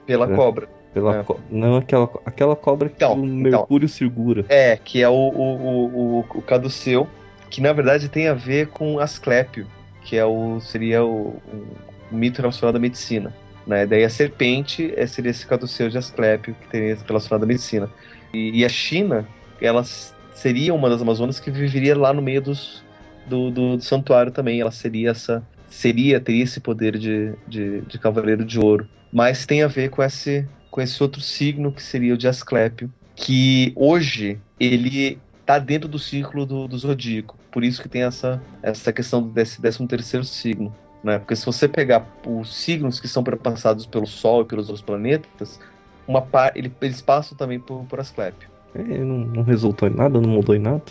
Pela 0.06 0.32
É. 0.32 0.36
cobra. 0.36 0.68
pela 0.94 1.20
É. 1.20 1.24
co- 1.24 1.40
não 1.50 1.76
aquela 1.78 2.08
aquela 2.26 2.56
cobra 2.56 2.88
que 2.88 2.96
Então, 2.98 3.14
o 3.14 3.26
então. 3.26 3.28
Mercúrio 3.36 3.90
segura. 3.90 4.46
É, 4.48 4.78
que 4.78 5.02
é 5.02 5.10
o, 5.10 5.14
o, 5.14 5.42
o, 5.42 6.20
o, 6.20 6.26
o 6.36 6.42
caduceu, 6.44 7.08
que 7.50 7.60
na 7.62 7.74
verdade 7.74 8.08
tem 8.10 8.28
a 8.28 8.34
ver 8.36 8.68
com 8.68 9.00
Asclépio, 9.00 9.66
que 10.04 10.16
é 10.16 10.24
o, 10.26 10.60
seria 10.60 11.04
o, 11.04 11.42
o 12.12 12.16
mito 12.16 12.42
relacionado 12.42 12.76
à 12.76 12.80
medicina. 12.80 13.34
Né? 13.66 13.86
Daí 13.88 14.04
a 14.04 14.10
serpente 14.10 14.94
é, 14.96 15.08
seria 15.08 15.32
esse 15.32 15.48
caduceu 15.48 15.90
de 15.90 15.98
Asclépio, 15.98 16.56
que 16.62 16.68
teria 16.68 16.96
relacionado 17.08 17.44
à 17.44 17.48
medicina. 17.48 17.90
E, 18.34 18.60
e 18.60 18.64
a 18.66 18.70
China, 18.70 19.28
ela 19.66 19.84
seria 20.34 20.74
uma 20.74 20.90
das 20.90 21.02
Amazonas 21.02 21.40
que 21.40 21.50
viveria 21.50 21.98
lá 21.98 22.14
no 22.14 22.22
meio 22.22 22.42
dos, 22.42 22.84
do, 23.28 23.50
do, 23.50 23.78
do 23.78 23.84
santuário 23.84 24.32
também. 24.32 24.60
Ela 24.60 24.72
seria 24.72 25.12
essa. 25.12 25.44
Seria, 25.70 26.20
teria 26.20 26.44
esse 26.44 26.60
poder 26.60 27.00
de, 27.00 27.34
de, 27.48 27.82
de 27.82 27.98
cavaleiro 27.98 28.46
de 28.46 28.60
ouro. 28.60 28.88
Mas 29.12 29.46
tem 29.46 29.64
a 29.64 29.68
ver 29.68 29.90
com 29.90 30.04
esse, 30.04 30.48
com 30.70 30.82
esse 30.82 31.02
outro 31.02 31.20
signo 31.20 31.72
que 31.72 31.82
seria 31.82 32.14
o 32.14 32.18
de 32.18 32.28
Asclépio, 32.28 32.92
que 33.16 33.74
hoje 33.76 34.40
ele 34.60 35.18
tá 35.46 35.58
dentro 35.58 35.88
do 35.90 35.98
círculo 35.98 36.46
do, 36.46 36.68
do 36.68 36.78
zodíaco. 36.78 37.38
Por 37.52 37.64
isso 37.64 37.82
que 37.82 37.90
tem 37.90 38.04
essa, 38.04 38.42
essa 38.62 38.94
questão 38.94 39.22
desse 39.22 39.62
13 39.62 39.88
terceiro 39.88 40.26
signo. 40.26 40.74
Né? 41.04 41.20
Porque 41.20 41.36
se 41.36 41.46
você 41.46 41.68
pegar 41.68 42.08
os 42.26 42.56
signos 42.56 43.00
que 43.00 43.08
são 43.08 43.24
passados 43.24 43.86
pelo 43.86 44.08
Sol 44.08 44.42
e 44.44 44.46
pelos 44.46 44.70
outros 44.70 44.86
planetas, 44.86 45.60
uma 46.08 46.22
par, 46.22 46.56
ele- 46.56 46.72
eles 46.82 47.02
passam 47.02 47.38
também 47.38 47.60
por, 47.60 47.84
por. 47.86 48.00
É, 48.76 48.84
não, 48.84 49.20
não 49.20 49.44
resultou 49.44 49.88
em 49.88 49.94
nada, 49.94 50.20
não 50.20 50.30
mudou 50.30 50.56
em 50.56 50.60
nada. 50.60 50.84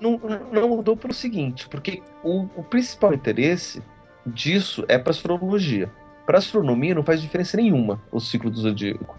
Não, 0.00 0.18
não 0.52 0.68
mudou 0.68 0.96
pelo 0.96 1.12
seguinte, 1.12 1.68
porque 1.68 2.02
o, 2.22 2.46
o 2.56 2.62
principal 2.62 3.12
interesse 3.12 3.82
disso 4.26 4.84
é 4.88 4.98
para 4.98 5.10
astrologia. 5.10 5.90
Para 6.26 6.38
astronomia 6.38 6.94
não 6.94 7.02
faz 7.02 7.20
diferença 7.20 7.56
nenhuma 7.56 8.00
o 8.10 8.20
ciclo 8.20 8.50
do 8.50 8.58
zodíaco. 8.60 9.16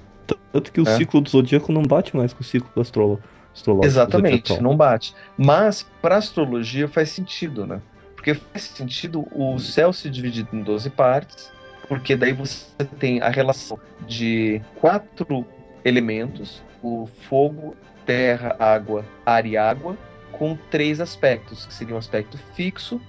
Tanto 0.52 0.72
que 0.72 0.82
o 0.82 0.88
É. 0.88 0.98
ciclo 0.98 1.22
do 1.22 1.30
zodíaco 1.30 1.72
não 1.72 1.84
bate 1.84 2.16
mais 2.16 2.34
com 2.34 2.42
o 2.42 2.44
ciclo 2.44 2.70
do 2.74 2.82
astrolo, 2.82 3.20
astrológico. 3.54 3.86
Exatamente, 3.88 4.48
zodiacal. 4.50 4.64
não 4.64 4.76
bate. 4.78 5.14
Mas 5.38 5.86
para 6.02 6.18
astrologia 6.18 6.88
faz 6.88 7.10
sentido, 7.10 7.66
né? 7.66 7.82
Porque 8.16 8.34
faz 8.36 8.64
sentido 8.64 9.28
o 9.32 9.58
céu 9.60 9.92
se 9.92 10.10
dividir 10.10 10.48
em 10.54 10.62
12 10.62 10.90
partes, 10.92 11.52
porque 11.88 12.16
daí 12.16 12.34
você 12.34 12.66
tem 13.00 13.22
a 13.22 13.30
relação 13.30 13.80
de 14.08 14.62
quatro 14.80 15.46
elementos: 15.84 16.62
o 16.84 17.08
fogo, 17.28 17.76
terra, 18.06 18.56
água, 18.60 19.06
ar 19.26 19.46
e 19.46 19.58
água, 19.58 19.98
com 20.32 20.58
três 20.70 21.00
aspectos, 21.00 21.66
que 21.66 21.74
seria 21.74 21.96
um 21.96 21.98
aspecto 21.98 22.38
fixo, 22.56 23.00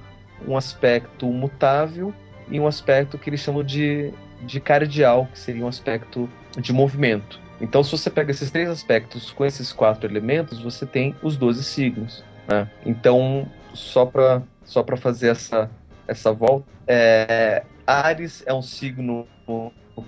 um 0.46 0.56
aspecto 0.56 1.26
mutável 1.26 2.12
e 2.48 2.58
um 2.58 2.66
aspecto 2.66 3.16
que 3.16 3.30
eles 3.30 3.40
chamam 3.40 3.62
de, 3.62 4.12
de 4.42 4.60
cardial, 4.60 5.26
que 5.32 5.38
seria 5.38 5.64
um 5.64 5.68
aspecto 5.68 6.28
de 6.58 6.72
movimento. 6.72 7.40
Então, 7.60 7.82
se 7.84 7.92
você 7.92 8.10
pega 8.10 8.32
esses 8.32 8.50
três 8.50 8.68
aspectos 8.68 9.30
com 9.30 9.44
esses 9.44 9.72
quatro 9.72 10.10
elementos, 10.10 10.60
você 10.60 10.84
tem 10.84 11.14
os 11.22 11.36
12 11.36 11.62
signos. 11.62 12.24
né? 12.48 12.68
Então, 12.84 13.46
só 13.72 14.04
para 14.04 14.42
só 14.64 14.84
fazer 14.96 15.28
essa, 15.28 15.70
essa 16.06 16.32
volta, 16.32 16.66
é, 16.86 17.64
Ares 17.86 18.42
é 18.46 18.52
um 18.52 18.62
signo 18.62 19.26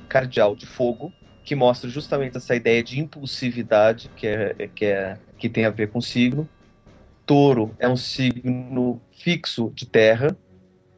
cardial 0.08 0.56
de 0.56 0.66
fogo, 0.66 1.12
que 1.44 1.54
mostra 1.54 1.88
justamente 1.90 2.36
essa 2.36 2.56
ideia 2.56 2.82
de 2.82 2.98
impulsividade 2.98 4.10
que, 4.16 4.26
é, 4.26 4.68
que, 4.74 4.86
é, 4.86 5.18
que 5.36 5.48
tem 5.48 5.66
a 5.66 5.70
ver 5.70 5.90
com 5.90 6.00
signo. 6.00 6.48
Touro 7.26 7.74
é 7.78 7.88
um 7.88 7.96
signo 7.96 9.00
fixo 9.12 9.70
de 9.74 9.86
terra, 9.86 10.36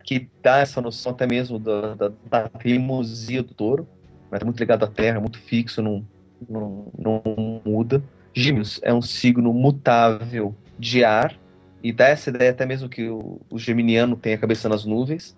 que 0.05 0.29
dá 0.43 0.59
essa 0.59 0.81
noção 0.81 1.13
até 1.13 1.27
mesmo 1.27 1.59
da, 1.59 1.95
da, 1.95 2.13
da 2.31 2.49
teimosia 2.49 3.43
do 3.43 3.53
touro. 3.53 3.89
Mas 4.31 4.41
é 4.41 4.45
muito 4.45 4.59
ligado 4.59 4.85
à 4.85 4.89
terra, 4.89 5.21
muito 5.21 5.39
fixo, 5.39 5.83
não, 5.83 6.07
não, 6.49 6.93
não 6.97 7.61
muda. 7.65 8.03
Gêmeos 8.33 8.81
é 8.83 8.95
um 8.95 9.03
signo 9.03 9.53
mutável 9.53 10.55
de 10.79 11.05
ar, 11.05 11.37
e 11.83 11.93
dá 11.93 12.09
essa 12.09 12.31
ideia 12.31 12.51
até 12.51 12.67
mesmo 12.67 12.89
que 12.89 13.09
o, 13.09 13.41
o 13.51 13.59
geminiano 13.59 14.17
tem 14.17 14.35
a 14.35 14.39
cabeça 14.39 14.69
nas 14.69 14.85
nuvens. 14.85 15.37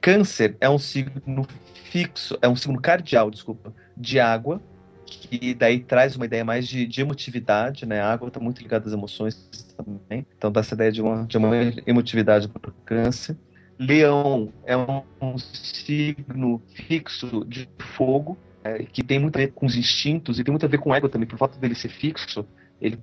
Câncer 0.00 0.56
é 0.60 0.68
um 0.68 0.78
signo 0.78 1.46
fixo, 1.90 2.38
é 2.40 2.48
um 2.48 2.56
signo 2.56 2.80
cardial, 2.80 3.30
desculpa, 3.30 3.72
de 4.02 4.20
água, 4.20 4.62
que 5.06 5.54
daí 5.54 5.80
traz 5.84 6.16
uma 6.16 6.26
ideia 6.26 6.44
mais 6.44 6.66
de, 6.68 6.86
de 6.86 7.00
emotividade, 7.00 7.86
né? 7.86 8.00
A 8.00 8.12
água 8.12 8.28
está 8.28 8.40
muito 8.40 8.62
ligada 8.62 8.86
às 8.86 8.92
emoções 8.92 9.48
também, 9.76 10.26
então 10.36 10.50
dá 10.52 10.60
essa 10.60 10.74
ideia 10.74 10.92
de 10.92 11.02
uma, 11.02 11.26
de 11.26 11.36
uma 11.38 11.50
emotividade 11.86 12.48
para 12.48 12.70
o 12.70 12.74
câncer. 12.84 13.36
Leão 13.78 14.52
é 14.64 14.76
um, 14.76 15.02
um 15.20 15.38
signo 15.38 16.62
fixo 16.74 17.44
de 17.46 17.68
fogo, 17.96 18.38
é, 18.64 18.84
que 18.84 19.02
tem 19.02 19.18
muito 19.18 19.36
a 19.36 19.40
ver 19.40 19.52
com 19.52 19.66
os 19.66 19.74
instintos 19.76 20.38
e 20.38 20.44
tem 20.44 20.52
muito 20.52 20.66
a 20.66 20.68
ver 20.68 20.78
com 20.78 20.90
o 20.90 20.94
ego 20.94 21.08
também, 21.08 21.26
por 21.28 21.38
fato 21.38 21.58
dele 21.58 21.74
ser 21.74 21.88
fixo, 21.88 22.46
ele, 22.80 22.98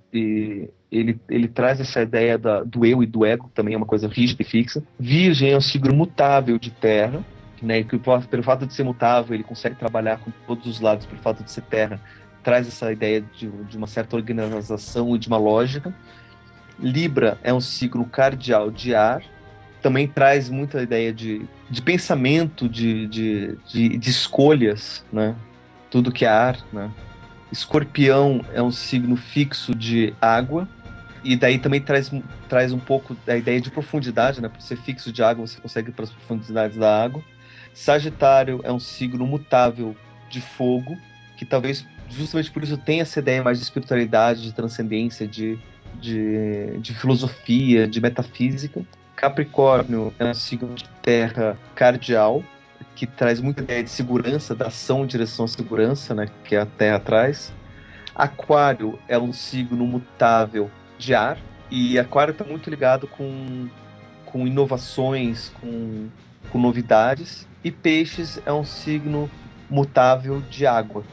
ele, 0.91 1.19
ele 1.29 1.47
traz 1.47 1.79
essa 1.79 2.01
ideia 2.01 2.37
da- 2.37 2.63
do 2.63 2.85
eu 2.85 3.01
e 3.03 3.05
do 3.05 3.25
ego, 3.25 3.49
também 3.53 3.73
é 3.73 3.77
uma 3.77 3.85
coisa 3.85 4.07
rígida 4.07 4.41
e 4.41 4.45
fixa. 4.45 4.83
Virgem 4.99 5.51
é 5.51 5.57
um 5.57 5.61
signo 5.61 5.93
mutável 5.95 6.57
de 6.59 6.71
terra, 6.71 7.25
né, 7.61 7.83
que 7.83 7.97
pelo 7.97 8.43
fato 8.43 8.65
de 8.65 8.73
ser 8.73 8.83
mutável, 8.83 9.33
ele 9.35 9.43
consegue 9.43 9.75
trabalhar 9.75 10.17
com 10.17 10.31
todos 10.47 10.65
os 10.67 10.79
lados, 10.79 11.05
pelo 11.05 11.21
fato 11.21 11.43
de 11.43 11.51
ser 11.51 11.61
terra, 11.63 11.99
traz 12.43 12.67
essa 12.67 12.91
ideia 12.91 13.21
de, 13.21 13.49
de 13.49 13.77
uma 13.77 13.87
certa 13.87 14.15
organização 14.15 15.15
e 15.15 15.19
de 15.19 15.27
uma 15.27 15.37
lógica. 15.37 15.93
Libra 16.79 17.37
é 17.43 17.53
um 17.53 17.59
signo 17.59 18.05
cardial 18.05 18.71
de 18.71 18.95
ar, 18.95 19.21
também 19.81 20.07
traz 20.07 20.49
muita 20.49 20.81
ideia 20.81 21.13
de, 21.13 21.45
de 21.69 21.81
pensamento, 21.81 22.67
de, 22.67 23.07
de, 23.07 23.57
de, 23.67 23.97
de 23.97 24.09
escolhas, 24.09 25.05
né? 25.11 25.35
Tudo 25.89 26.11
que 26.11 26.25
é 26.25 26.29
ar, 26.29 26.57
né? 26.71 26.89
Escorpião 27.51 28.45
é 28.53 28.61
um 28.61 28.71
signo 28.71 29.15
fixo 29.15 29.73
de 29.73 30.13
água, 30.21 30.67
e 31.23 31.35
daí 31.35 31.59
também 31.59 31.81
traz, 31.81 32.11
traz 32.47 32.71
um 32.71 32.79
pouco 32.79 33.15
da 33.25 33.35
ideia 33.35 33.59
de 33.59 33.69
profundidade, 33.69 34.41
né? 34.41 34.47
Por 34.47 34.61
ser 34.61 34.77
fixo 34.77 35.11
de 35.11 35.21
água, 35.21 35.45
você 35.45 35.59
consegue 35.59 35.89
ir 35.89 35.93
para 35.93 36.05
as 36.05 36.11
profundidades 36.11 36.77
da 36.77 37.03
água. 37.03 37.23
Sagitário 37.79 38.59
é 38.65 38.71
um 38.73 38.79
signo 38.79 39.25
mutável 39.25 39.95
de 40.29 40.41
fogo, 40.41 40.97
que 41.37 41.45
talvez 41.45 41.85
justamente 42.09 42.51
por 42.51 42.61
isso 42.61 42.77
tenha 42.77 43.03
essa 43.03 43.19
ideia 43.19 43.41
mais 43.41 43.57
de 43.57 43.63
espiritualidade, 43.63 44.43
de 44.43 44.53
transcendência, 44.53 45.25
de, 45.25 45.57
de, 45.95 46.77
de 46.79 46.93
filosofia, 46.93 47.87
de 47.87 48.01
metafísica. 48.01 48.81
Capricórnio 49.15 50.13
é 50.19 50.25
um 50.25 50.33
signo 50.33 50.75
de 50.75 50.89
terra 51.01 51.57
cardial, 51.73 52.43
que 52.97 53.07
traz 53.07 53.39
muita 53.39 53.63
ideia 53.63 53.81
de 53.81 53.89
segurança, 53.89 54.53
da 54.53 54.67
ação 54.67 55.05
em 55.05 55.07
direção 55.07 55.45
à 55.45 55.47
segurança, 55.47 56.13
né, 56.13 56.27
que 56.43 56.57
a 56.57 56.65
Terra 56.65 56.99
traz. 56.99 57.53
Aquário 58.13 58.99
é 59.07 59.17
um 59.17 59.31
signo 59.31 59.85
mutável 59.85 60.69
de 60.97 61.15
ar, 61.15 61.37
e 61.71 61.97
Aquário 61.97 62.33
está 62.33 62.43
muito 62.43 62.69
ligado 62.69 63.07
com, 63.07 63.69
com 64.25 64.45
inovações, 64.45 65.49
com, 65.61 66.09
com 66.49 66.59
novidades. 66.59 67.47
E 67.63 67.71
peixes 67.71 68.41
é 68.45 68.53
um 68.53 68.63
signo 68.63 69.29
mutável 69.69 70.41
de 70.49 70.65
água, 70.65 71.03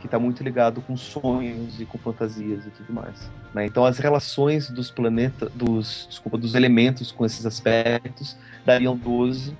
que 0.00 0.06
está 0.06 0.18
muito 0.18 0.42
ligado 0.42 0.80
com 0.82 0.96
sonhos 0.96 1.80
e 1.80 1.84
com 1.84 1.98
fantasias 1.98 2.64
e 2.66 2.70
tudo 2.70 2.92
mais. 2.92 3.30
Né? 3.54 3.66
Então 3.66 3.84
as 3.84 3.98
relações 3.98 4.70
dos 4.70 4.90
planetas, 4.90 5.50
dos, 5.52 6.06
desculpa, 6.08 6.38
dos 6.38 6.54
elementos 6.54 7.10
com 7.10 7.24
esses 7.24 7.44
aspectos 7.44 8.36
dariam 8.64 8.96
12. 8.96 9.56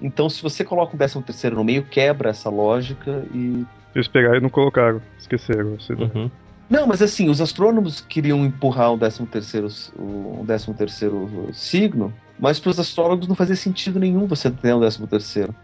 Então 0.00 0.30
se 0.30 0.42
você 0.42 0.64
coloca 0.64 0.94
um 0.94 0.98
décimo 0.98 1.22
terceiro 1.22 1.56
no 1.56 1.64
meio, 1.64 1.84
quebra 1.84 2.30
essa 2.30 2.48
lógica 2.48 3.24
e... 3.34 3.64
Eles 3.94 4.08
pegaram 4.08 4.36
e 4.36 4.40
não 4.40 4.48
colocaram, 4.48 5.02
esqueceram. 5.18 5.76
Uhum. 5.90 6.30
Não, 6.70 6.86
mas 6.86 7.02
assim, 7.02 7.28
os 7.28 7.42
astrônomos 7.42 8.00
queriam 8.00 8.46
empurrar 8.46 8.94
o 8.94 8.96
décimo 8.96 9.26
terceiro, 9.26 9.68
o 9.94 10.42
décimo 10.46 10.74
terceiro 10.74 11.50
signo, 11.52 12.10
mas 12.38 12.58
para 12.58 12.70
os 12.70 12.78
astrólogos 12.78 13.28
não 13.28 13.34
fazia 13.34 13.56
sentido 13.56 14.00
nenhum 14.00 14.26
você 14.26 14.50
ter 14.50 14.74
um 14.74 14.80
décimo 14.80 15.06
terceiro. 15.06 15.54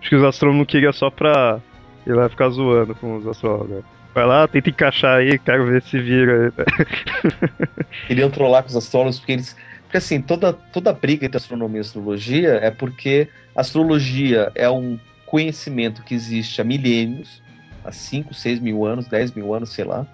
Acho 0.00 0.08
que 0.08 0.16
os 0.16 0.24
astrônomos 0.24 0.66
queriam 0.66 0.92
só 0.92 1.10
pra 1.10 1.60
ir 2.06 2.12
lá 2.12 2.28
ficar 2.28 2.48
zoando 2.50 2.94
com 2.94 3.16
os 3.16 3.26
astrólogos. 3.26 3.84
Vai 4.14 4.26
lá, 4.26 4.46
tenta 4.46 4.68
encaixar 4.68 5.18
aí, 5.18 5.38
quero 5.38 5.66
ver 5.66 5.82
se 5.82 5.98
vira 5.98 6.46
aí. 6.46 7.76
Queriam 8.08 8.30
trollar 8.30 8.62
com 8.62 8.68
os 8.68 8.76
astrólogos 8.76 9.18
porque 9.18 9.32
eles. 9.32 9.56
Porque 9.84 9.96
assim, 9.96 10.20
toda, 10.20 10.52
toda 10.52 10.92
briga 10.92 11.24
entre 11.24 11.36
astronomia 11.36 11.78
e 11.78 11.80
astrologia 11.80 12.54
é 12.62 12.70
porque 12.70 13.28
astrologia 13.54 14.50
é 14.54 14.68
um 14.68 14.98
conhecimento 15.26 16.02
que 16.02 16.14
existe 16.14 16.60
há 16.60 16.64
milênios, 16.64 17.42
há 17.84 17.92
5, 17.92 18.34
6 18.34 18.60
mil 18.60 18.84
anos, 18.84 19.06
10 19.06 19.32
mil 19.32 19.54
anos, 19.54 19.70
sei 19.70 19.84
lá. 19.84 20.06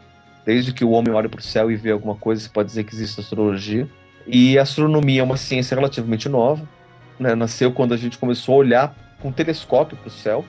Desde 0.44 0.72
que 0.72 0.84
o 0.84 0.90
homem 0.90 1.12
olha 1.12 1.28
para 1.28 1.40
o 1.40 1.42
céu 1.42 1.70
e 1.70 1.76
vê 1.76 1.90
alguma 1.90 2.14
coisa, 2.14 2.40
você 2.40 2.48
pode 2.48 2.68
dizer 2.68 2.84
que 2.84 2.94
existe 2.94 3.20
astrologia. 3.20 3.88
E 4.28 4.58
a 4.58 4.62
astronomia 4.62 5.22
é 5.22 5.24
uma 5.24 5.38
ciência 5.38 5.74
relativamente 5.74 6.28
nova. 6.28 6.68
Né? 7.18 7.34
Nasceu 7.34 7.72
quando 7.72 7.94
a 7.94 7.96
gente 7.96 8.18
começou 8.18 8.54
a 8.54 8.58
olhar 8.58 8.94
com 9.20 9.28
um 9.28 9.32
telescópio 9.32 9.96
para 9.96 10.08
o 10.08 10.10
céu, 10.10 10.44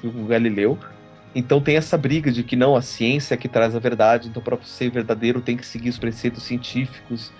com 0.00 0.26
Galileu. 0.26 0.78
Então 1.34 1.60
tem 1.60 1.76
essa 1.76 1.96
briga 1.96 2.30
de 2.30 2.42
que 2.42 2.54
não, 2.54 2.76
a 2.76 2.82
ciência 2.82 3.34
é 3.34 3.36
que 3.36 3.48
traz 3.48 3.74
a 3.74 3.78
verdade, 3.78 4.28
então 4.28 4.42
para 4.42 4.58
ser 4.62 4.90
verdadeiro 4.90 5.40
tem 5.40 5.56
que 5.56 5.66
seguir 5.66 5.88
os 5.88 5.98
preceitos 5.98 6.42
científicos. 6.42 7.32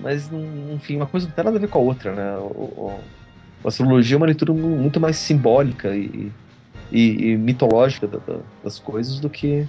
Mas, 0.00 0.30
enfim, 0.72 0.96
uma 0.96 1.06
coisa 1.06 1.26
não 1.26 1.34
tem 1.34 1.44
nada 1.44 1.58
a 1.58 1.60
ver 1.60 1.68
com 1.68 1.78
a 1.78 1.82
outra, 1.82 2.12
né? 2.14 2.36
O, 2.38 2.98
a 3.62 3.68
astrologia 3.68 4.16
é 4.16 4.18
uma 4.18 4.26
leitura 4.26 4.52
muito 4.52 4.98
mais 4.98 5.16
simbólica 5.16 5.94
e, 5.94 6.32
e, 6.90 7.32
e 7.32 7.36
mitológica 7.36 8.06
da, 8.06 8.18
da, 8.18 8.38
das 8.64 8.78
coisas 8.78 9.20
do 9.20 9.28
que, 9.28 9.66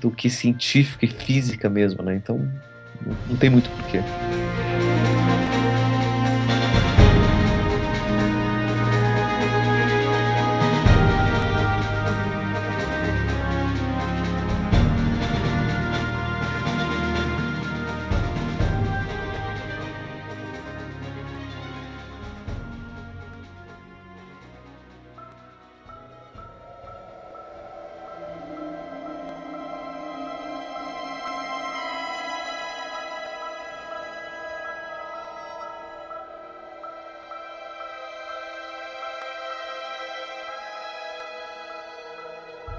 do 0.00 0.10
que 0.10 0.30
científica 0.30 1.04
e 1.04 1.08
física 1.08 1.68
mesmo, 1.68 2.02
né? 2.02 2.14
Então 2.14 2.48
não 3.28 3.36
tem 3.36 3.50
muito 3.50 3.68
porquê. 3.70 4.00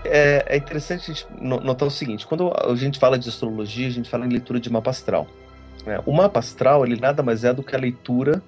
É, 0.07 0.45
é 0.47 0.57
interessante 0.57 1.11
a 1.11 1.13
gente 1.13 1.27
notar 1.39 1.87
o 1.87 1.91
seguinte: 1.91 2.25
quando 2.25 2.51
a 2.55 2.75
gente 2.75 2.99
fala 2.99 3.17
de 3.17 3.29
astrologia, 3.29 3.87
a 3.87 3.91
gente 3.91 4.09
fala 4.09 4.25
em 4.25 4.29
leitura 4.29 4.59
de 4.59 4.69
mapa 4.69 4.89
astral. 4.89 5.27
Né? 5.85 5.99
O 6.05 6.13
mapa 6.13 6.39
astral 6.39 6.85
ele 6.85 6.99
nada 6.99 7.21
mais 7.21 7.43
é 7.43 7.53
do 7.53 7.63
que 7.63 7.75
a 7.75 7.79
leitura 7.79 8.41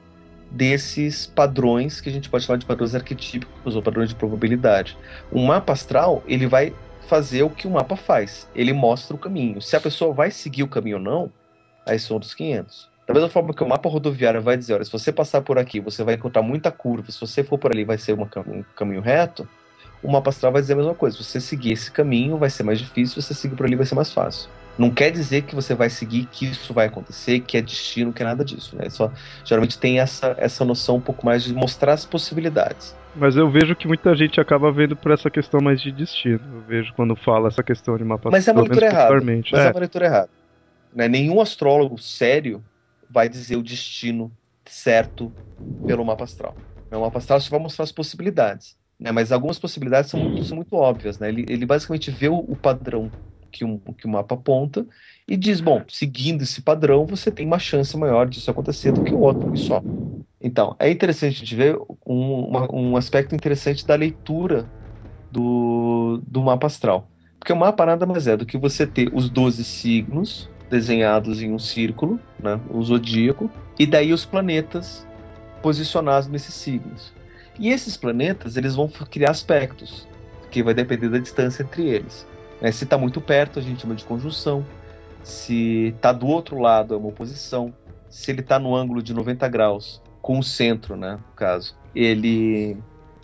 desses 0.49 1.25
padrões 1.25 1.99
que 1.99 2.09
a 2.09 2.11
gente 2.11 2.29
pode 2.29 2.45
chamar 2.45 2.57
de 2.57 2.65
padrões 2.65 2.95
arquetípicos 2.95 3.75
ou 3.75 3.81
padrões 3.81 4.09
de 4.09 4.15
probabilidade. 4.15 4.97
O 5.31 5.39
mapa 5.45 5.73
astral 5.73 6.23
ele 6.25 6.47
vai 6.47 6.73
fazer 7.07 7.43
o 7.43 7.49
que 7.49 7.67
o 7.67 7.71
mapa 7.71 7.95
faz. 7.95 8.49
Ele 8.55 8.73
mostra 8.73 9.15
o 9.15 9.19
caminho. 9.19 9.61
Se 9.61 9.75
a 9.75 9.81
pessoa 9.81 10.13
vai 10.13 10.31
seguir 10.31 10.63
o 10.63 10.67
caminho 10.67 10.97
ou 10.97 11.03
não, 11.03 11.31
aí 11.85 11.99
são 11.99 12.15
outros 12.15 12.33
500. 12.33 12.89
Da 13.07 13.13
mesma 13.13 13.29
forma 13.29 13.53
que 13.53 13.63
o 13.63 13.67
mapa 13.67 13.87
rodoviário 13.87 14.41
vai 14.41 14.57
dizer, 14.57 14.73
olha, 14.73 14.83
se 14.83 14.91
você 14.91 15.13
passar 15.13 15.41
por 15.41 15.57
aqui, 15.57 15.79
você 15.79 16.03
vai 16.03 16.15
encontrar 16.15 16.41
muita 16.41 16.69
curva. 16.71 17.09
Se 17.09 17.19
você 17.19 17.43
for 17.43 17.57
por 17.57 17.71
ali, 17.71 17.85
vai 17.85 17.97
ser 17.97 18.13
um 18.13 18.63
caminho 18.75 19.01
reto 19.01 19.47
o 20.01 20.11
mapa 20.11 20.29
astral 20.29 20.51
vai 20.51 20.61
dizer 20.61 20.73
a 20.73 20.77
mesma 20.77 20.93
coisa. 20.93 21.17
Você 21.17 21.39
seguir 21.39 21.73
esse 21.73 21.91
caminho, 21.91 22.37
vai 22.37 22.49
ser 22.49 22.63
mais 22.63 22.79
difícil, 22.79 23.21
você 23.21 23.33
seguir 23.33 23.55
por 23.55 23.65
ali, 23.65 23.75
vai 23.75 23.85
ser 23.85 23.95
mais 23.95 24.11
fácil. 24.11 24.49
Não 24.77 24.91
quer 24.91 25.09
dizer 25.09 25.41
que 25.41 25.55
você 25.55 25.73
vai 25.73 25.89
seguir, 25.89 26.27
que 26.31 26.45
isso 26.45 26.71
vai 26.71 26.85
acontecer, 26.85 27.39
que 27.39 27.57
é 27.57 27.61
destino, 27.61 28.13
que 28.13 28.21
é 28.21 28.25
nada 28.25 28.45
disso. 28.45 28.75
Né? 28.75 28.89
Só, 28.89 29.11
geralmente 29.43 29.77
tem 29.77 29.99
essa, 29.99 30.35
essa 30.37 30.63
noção 30.63 30.97
um 30.97 31.01
pouco 31.01 31.25
mais 31.25 31.43
de 31.43 31.53
mostrar 31.53 31.93
as 31.93 32.05
possibilidades. 32.05 32.95
Mas 33.15 33.35
eu 33.35 33.49
vejo 33.49 33.75
que 33.75 33.87
muita 33.87 34.15
gente 34.15 34.39
acaba 34.39 34.71
vendo 34.71 34.95
por 34.95 35.11
essa 35.11 35.31
questão 35.31 35.59
mais 35.59 35.81
de 35.81 35.91
destino. 35.91 36.39
Eu 36.53 36.61
vejo 36.61 36.93
quando 36.93 37.15
fala 37.15 37.47
essa 37.47 37.63
questão 37.63 37.97
de 37.97 38.03
mapa 38.03 38.29
Mas 38.29 38.47
é 38.47 38.51
uma 38.51 38.61
leitura 38.61 38.85
errada. 38.85 39.15
Mas 39.15 39.53
é. 39.53 39.67
é 39.67 39.71
uma 39.71 39.79
leitura 39.79 40.05
errada. 40.05 40.29
Né? 40.93 41.07
Nenhum 41.07 41.41
astrólogo 41.41 41.97
sério 41.97 42.63
vai 43.09 43.27
dizer 43.27 43.55
o 43.55 43.63
destino 43.63 44.31
certo 44.65 45.33
pelo 45.87 46.05
mapa 46.05 46.25
astral. 46.25 46.55
O 46.91 46.99
mapa 46.99 47.17
astral 47.17 47.41
só 47.41 47.49
vai 47.49 47.59
mostrar 47.59 47.83
as 47.83 47.91
possibilidades. 47.91 48.77
Né? 48.99 49.11
Mas 49.11 49.31
algumas 49.31 49.59
possibilidades 49.59 50.09
são 50.09 50.19
muito, 50.19 50.43
são 50.43 50.55
muito 50.55 50.75
óbvias. 50.75 51.19
Né? 51.19 51.29
Ele, 51.29 51.45
ele 51.47 51.65
basicamente 51.65 52.11
vê 52.11 52.29
o, 52.29 52.37
o 52.37 52.55
padrão 52.55 53.11
que, 53.51 53.63
um, 53.63 53.77
que 53.79 54.05
o 54.05 54.09
mapa 54.09 54.35
aponta 54.35 54.85
e 55.27 55.35
diz: 55.37 55.61
bom, 55.61 55.83
seguindo 55.87 56.43
esse 56.43 56.61
padrão, 56.61 57.05
você 57.05 57.31
tem 57.31 57.45
uma 57.45 57.59
chance 57.59 57.95
maior 57.97 58.27
disso 58.27 58.49
acontecer 58.51 58.91
do 58.91 59.03
que 59.03 59.13
o 59.13 59.19
outro 59.19 59.55
só. 59.57 59.81
Então, 60.41 60.75
é 60.79 60.89
interessante 60.89 61.35
a 61.35 61.39
gente 61.39 61.55
ver 61.55 61.77
um, 62.05 62.47
uma, 62.47 62.73
um 62.73 62.97
aspecto 62.97 63.35
interessante 63.35 63.85
da 63.85 63.95
leitura 63.95 64.69
do, 65.31 66.21
do 66.27 66.41
mapa 66.41 66.67
astral. 66.67 67.11
Porque 67.39 67.53
o 67.53 67.55
mapa 67.55 67.85
nada 67.85 68.05
mais 68.05 68.27
é 68.27 68.37
do 68.37 68.45
que 68.45 68.57
você 68.57 68.85
ter 68.85 69.09
os 69.13 69.29
12 69.29 69.63
signos 69.63 70.49
desenhados 70.69 71.41
em 71.41 71.51
um 71.53 71.59
círculo, 71.59 72.19
né, 72.37 72.59
o 72.69 72.83
zodíaco, 72.83 73.49
e 73.79 73.85
daí 73.85 74.11
os 74.11 74.25
planetas 74.25 75.07
posicionados 75.61 76.27
nesses 76.27 76.53
signos. 76.55 77.16
E 77.59 77.69
esses 77.69 77.97
planetas, 77.97 78.55
eles 78.57 78.75
vão 78.75 78.87
criar 78.87 79.31
aspectos, 79.31 80.07
que 80.51 80.61
vai 80.61 80.73
depender 80.73 81.09
da 81.09 81.17
distância 81.17 81.63
entre 81.63 81.87
eles. 81.87 82.27
Né? 82.61 82.71
Se 82.71 82.83
está 82.83 82.97
muito 82.97 83.19
perto, 83.19 83.59
a 83.59 83.61
gente 83.61 83.81
chama 83.81 83.95
de 83.95 84.03
conjunção. 84.03 84.65
Se 85.23 85.93
está 85.95 86.11
do 86.11 86.27
outro 86.27 86.59
lado, 86.59 86.93
é 86.93 86.97
uma 86.97 87.09
oposição. 87.09 87.73
Se 88.09 88.31
ele 88.31 88.41
está 88.41 88.57
no 88.57 88.75
ângulo 88.75 89.01
de 89.01 89.13
90 89.13 89.47
graus, 89.49 90.01
com 90.21 90.39
o 90.39 90.43
centro, 90.43 90.95
né, 90.95 91.13
no 91.13 91.35
caso, 91.35 91.75
ele 91.95 92.77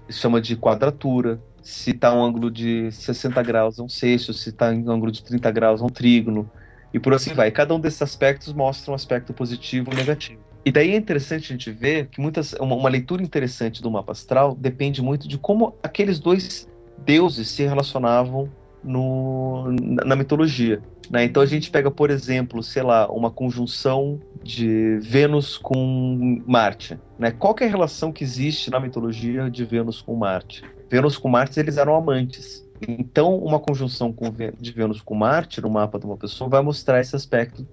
chama 0.10 0.42
de 0.42 0.56
quadratura. 0.56 1.40
Se 1.62 1.92
está 1.92 2.14
um 2.14 2.24
ângulo 2.24 2.52
de 2.52 2.92
60 2.92 3.42
graus, 3.44 3.80
é 3.80 3.82
um 3.82 3.90
sexto. 3.90 4.34
Se 4.34 4.50
está 4.50 4.74
em 4.74 4.88
ângulo 4.88 5.12
de 5.12 5.24
30 5.24 5.50
graus, 5.52 5.82
é 5.82 5.84
um 5.84 5.90
trígono. 5.90 6.50
E 6.94 7.00
por 7.00 7.14
assim 7.14 7.34
vai. 7.34 7.52
Cada 7.52 7.74
um 7.74 7.80
desses 7.80 8.02
aspectos 8.02 8.54
mostra 8.54 8.92
um 8.92 8.96
aspecto 8.96 9.34
positivo 9.34 9.90
ou 9.92 9.98
negativo. 9.98 10.42
E 10.66 10.72
daí 10.72 10.92
é 10.92 10.96
interessante 10.96 11.46
a 11.46 11.58
gente 11.58 11.72
ver 11.72 12.08
que 12.08 12.22
muitas, 12.22 12.54
uma, 12.54 12.76
uma, 12.76 12.90
leitura 12.90 13.22
interessante 13.22 13.82
do 13.82 13.92
mapa 13.92 14.14
astral 14.14 14.56
depende 14.56 15.02
muito 15.02 15.28
de 15.28 15.38
como 15.38 15.76
aqueles 15.84 16.20
dois 16.20 16.70
deuses 17.00 17.50
se 17.50 17.64
relacionavam 17.64 18.50
no, 18.84 19.72
na, 19.72 20.06
na 20.06 20.16
mitologia. 20.16 20.82
Né? 21.10 21.26
Então 21.26 21.44
a 21.44 21.46
gente 21.46 21.70
pega, 21.70 21.92
por 21.92 22.10
exemplo, 22.10 22.64
sei 22.64 22.82
lá, 22.82 23.12
uma 23.12 23.30
conjunção 23.30 24.22
de 24.42 25.00
Vênus 25.02 25.58
com 25.58 26.42
Marte. 26.48 26.98
Né? 27.20 27.32
Qual 27.32 27.56
é 27.60 27.66
a 27.66 27.70
relação 27.70 28.12
que 28.12 28.24
existe 28.24 28.72
na 28.72 28.80
mitologia 28.80 29.50
de 29.50 29.66
Vênus 29.66 30.02
com 30.02 30.16
Marte? 30.16 30.64
Vênus 30.90 31.18
com 31.18 31.28
Marte 31.28 31.60
eles 31.60 31.78
eram 31.78 31.96
amantes. 31.96 32.64
Então, 32.88 33.36
uma 33.38 33.60
conjunção 33.60 34.14
de 34.60 34.72
Vênus 34.72 35.02
com 35.02 35.16
Marte 35.16 35.62
no 35.62 35.70
mapa 35.70 36.00
de 36.00 36.06
uma 36.06 36.18
pessoa 36.18 36.50
vai 36.50 36.62
mostrar 36.62 37.00
esse 37.00 37.16
aspecto 37.16 37.66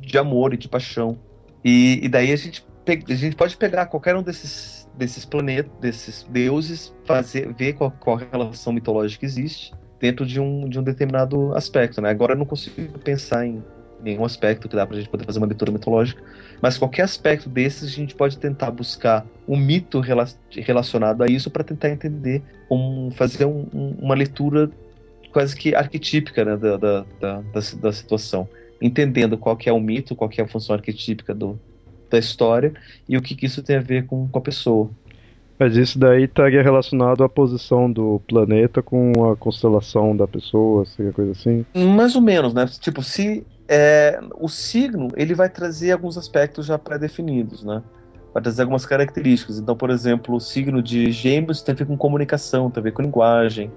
de 0.00 0.18
amor 0.18 0.54
e 0.54 0.56
de 0.56 0.68
paixão 0.68 1.18
e, 1.64 2.00
e 2.02 2.08
daí 2.08 2.32
a 2.32 2.36
gente, 2.36 2.64
a 2.86 3.14
gente 3.14 3.36
pode 3.36 3.56
pegar 3.56 3.86
qualquer 3.86 4.16
um 4.16 4.22
desses, 4.22 4.88
desses 4.96 5.24
planetas, 5.24 5.72
desses 5.80 6.26
deuses, 6.30 6.94
fazer, 7.04 7.52
ver 7.54 7.74
qual, 7.74 7.90
qual 7.90 8.16
relação 8.16 8.72
mitológica 8.72 9.24
existe 9.24 9.72
dentro 10.00 10.26
de 10.26 10.40
um, 10.40 10.68
de 10.68 10.78
um 10.78 10.82
determinado 10.82 11.54
aspecto. 11.54 12.00
Né? 12.00 12.10
Agora 12.10 12.32
eu 12.32 12.36
não 12.36 12.44
consigo 12.44 12.98
pensar 12.98 13.46
em 13.46 13.62
nenhum 14.02 14.24
aspecto 14.24 14.68
que 14.68 14.74
dá 14.74 14.84
para 14.84 14.96
a 14.96 14.98
gente 14.98 15.08
poder 15.08 15.24
fazer 15.24 15.38
uma 15.38 15.46
leitura 15.46 15.70
mitológica, 15.70 16.20
mas 16.60 16.76
qualquer 16.76 17.02
aspecto 17.02 17.48
desses 17.48 17.92
a 17.92 17.94
gente 17.94 18.16
pode 18.16 18.36
tentar 18.36 18.72
buscar 18.72 19.24
um 19.46 19.56
mito 19.56 20.00
rela 20.00 20.26
relacionado 20.50 21.22
a 21.22 21.26
isso 21.28 21.48
para 21.48 21.62
tentar 21.62 21.90
entender, 21.90 22.42
um, 22.68 23.12
fazer 23.12 23.44
um, 23.44 23.64
um, 23.72 23.94
uma 24.00 24.16
leitura 24.16 24.68
quase 25.32 25.54
que 25.54 25.72
arquetípica 25.72 26.44
né, 26.44 26.56
da, 26.56 26.76
da, 26.76 27.04
da, 27.20 27.40
da, 27.40 27.60
da 27.80 27.92
situação 27.92 28.48
entendendo 28.82 29.38
qual 29.38 29.56
que 29.56 29.68
é 29.68 29.72
o 29.72 29.80
mito, 29.80 30.16
qual 30.16 30.28
que 30.28 30.40
é 30.40 30.44
a 30.44 30.48
função 30.48 30.74
arquetípica 30.74 31.34
do, 31.34 31.58
da 32.10 32.18
história 32.18 32.74
e 33.08 33.16
o 33.16 33.22
que, 33.22 33.34
que 33.34 33.46
isso 33.46 33.62
tem 33.62 33.76
a 33.76 33.80
ver 33.80 34.06
com, 34.06 34.28
com 34.28 34.38
a 34.38 34.42
pessoa. 34.42 34.90
Mas 35.58 35.76
isso 35.76 35.98
daí 35.98 36.24
estaria 36.24 36.60
relacionado 36.60 37.22
à 37.22 37.28
posição 37.28 37.90
do 37.90 38.20
planeta 38.26 38.82
com 38.82 39.30
a 39.30 39.36
constelação 39.36 40.16
da 40.16 40.26
pessoa, 40.26 40.82
assim, 40.82 41.12
coisa 41.12 41.30
assim? 41.30 41.64
Mais 41.72 42.16
ou 42.16 42.20
menos, 42.20 42.52
né? 42.52 42.66
Tipo, 42.80 43.02
se 43.02 43.46
é, 43.68 44.18
o 44.40 44.48
signo 44.48 45.08
ele 45.16 45.34
vai 45.34 45.48
trazer 45.48 45.92
alguns 45.92 46.18
aspectos 46.18 46.66
já 46.66 46.76
pré-definidos, 46.78 47.62
né? 47.62 47.80
Vai 48.34 48.42
trazer 48.42 48.62
algumas 48.62 48.84
características. 48.84 49.58
Então, 49.58 49.76
por 49.76 49.90
exemplo, 49.90 50.34
o 50.34 50.40
signo 50.40 50.82
de 50.82 51.12
Gêmeos 51.12 51.62
tem 51.62 51.74
a 51.74 51.76
ver 51.76 51.86
com 51.86 51.96
comunicação, 51.96 52.70
tem 52.70 52.80
a 52.80 52.84
ver 52.84 52.92
com 52.92 53.02
linguagem. 53.02 53.70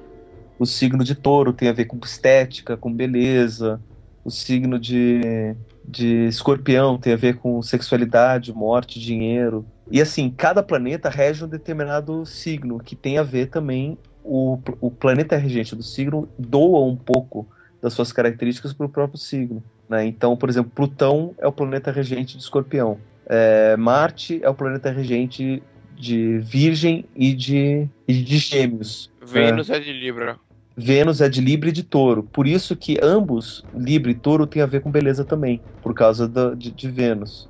O 0.58 0.66
signo 0.66 1.04
de 1.04 1.14
Touro 1.14 1.54
tem 1.54 1.68
a 1.68 1.74
ver 1.74 1.86
com 1.86 2.00
estética, 2.04 2.76
com 2.76 2.92
beleza. 2.92 3.80
O 4.26 4.32
signo 4.32 4.80
de, 4.80 5.56
de 5.88 6.26
Escorpião 6.26 6.98
tem 6.98 7.14
a 7.14 7.16
ver 7.16 7.38
com 7.38 7.62
sexualidade, 7.62 8.52
morte, 8.52 9.00
dinheiro. 9.00 9.64
E 9.92 10.02
assim, 10.02 10.32
cada 10.32 10.64
planeta 10.64 11.10
rege 11.10 11.46
um 11.46 11.48
determinado 11.48 12.26
signo, 12.26 12.80
que 12.80 12.96
tem 12.96 13.20
a 13.20 13.24
ver 13.24 13.50
também. 13.50 13.98
O, 14.24 14.58
o 14.82 14.90
planeta 14.90 15.38
regente 15.38 15.76
do 15.76 15.84
signo 15.84 16.28
doa 16.40 16.84
um 16.84 16.96
pouco 16.96 17.48
das 17.80 17.94
suas 17.94 18.12
características 18.12 18.74
para 18.74 18.88
o 18.88 18.90
próprio 18.90 19.20
signo. 19.20 19.64
Né? 19.88 20.08
Então, 20.08 20.36
por 20.36 20.50
exemplo, 20.50 20.72
Plutão 20.74 21.36
é 21.38 21.46
o 21.46 21.52
planeta 21.52 21.92
regente 21.92 22.36
de 22.36 22.42
Escorpião. 22.42 22.98
É, 23.28 23.78
Marte 23.78 24.40
é 24.44 24.50
o 24.50 24.56
planeta 24.56 24.90
regente 24.90 25.62
de 25.96 26.40
Virgem 26.40 27.06
e 27.16 27.32
de, 27.32 27.88
e 28.08 28.14
de 28.22 28.38
Gêmeos. 28.40 29.12
Vênus 29.24 29.70
é. 29.70 29.78
é 29.78 29.80
de 29.80 29.94
Libra. 29.94 30.38
Vênus 30.78 31.22
é 31.22 31.30
de 31.30 31.40
Libra 31.40 31.70
e 31.70 31.72
de 31.72 31.84
Touro. 31.84 32.24
Por 32.24 32.46
isso 32.46 32.76
que 32.76 32.98
ambos, 33.02 33.66
Libra 33.74 34.12
e 34.12 34.16
Touro, 34.16 34.46
têm 34.46 34.62
a 34.62 34.66
ver 34.66 34.82
com 34.82 34.92
beleza 34.92 35.24
também, 35.24 35.62
por 35.82 35.94
causa 35.94 36.28
da, 36.28 36.54
de, 36.54 36.72
de, 36.72 36.90
Vênus. 36.90 37.50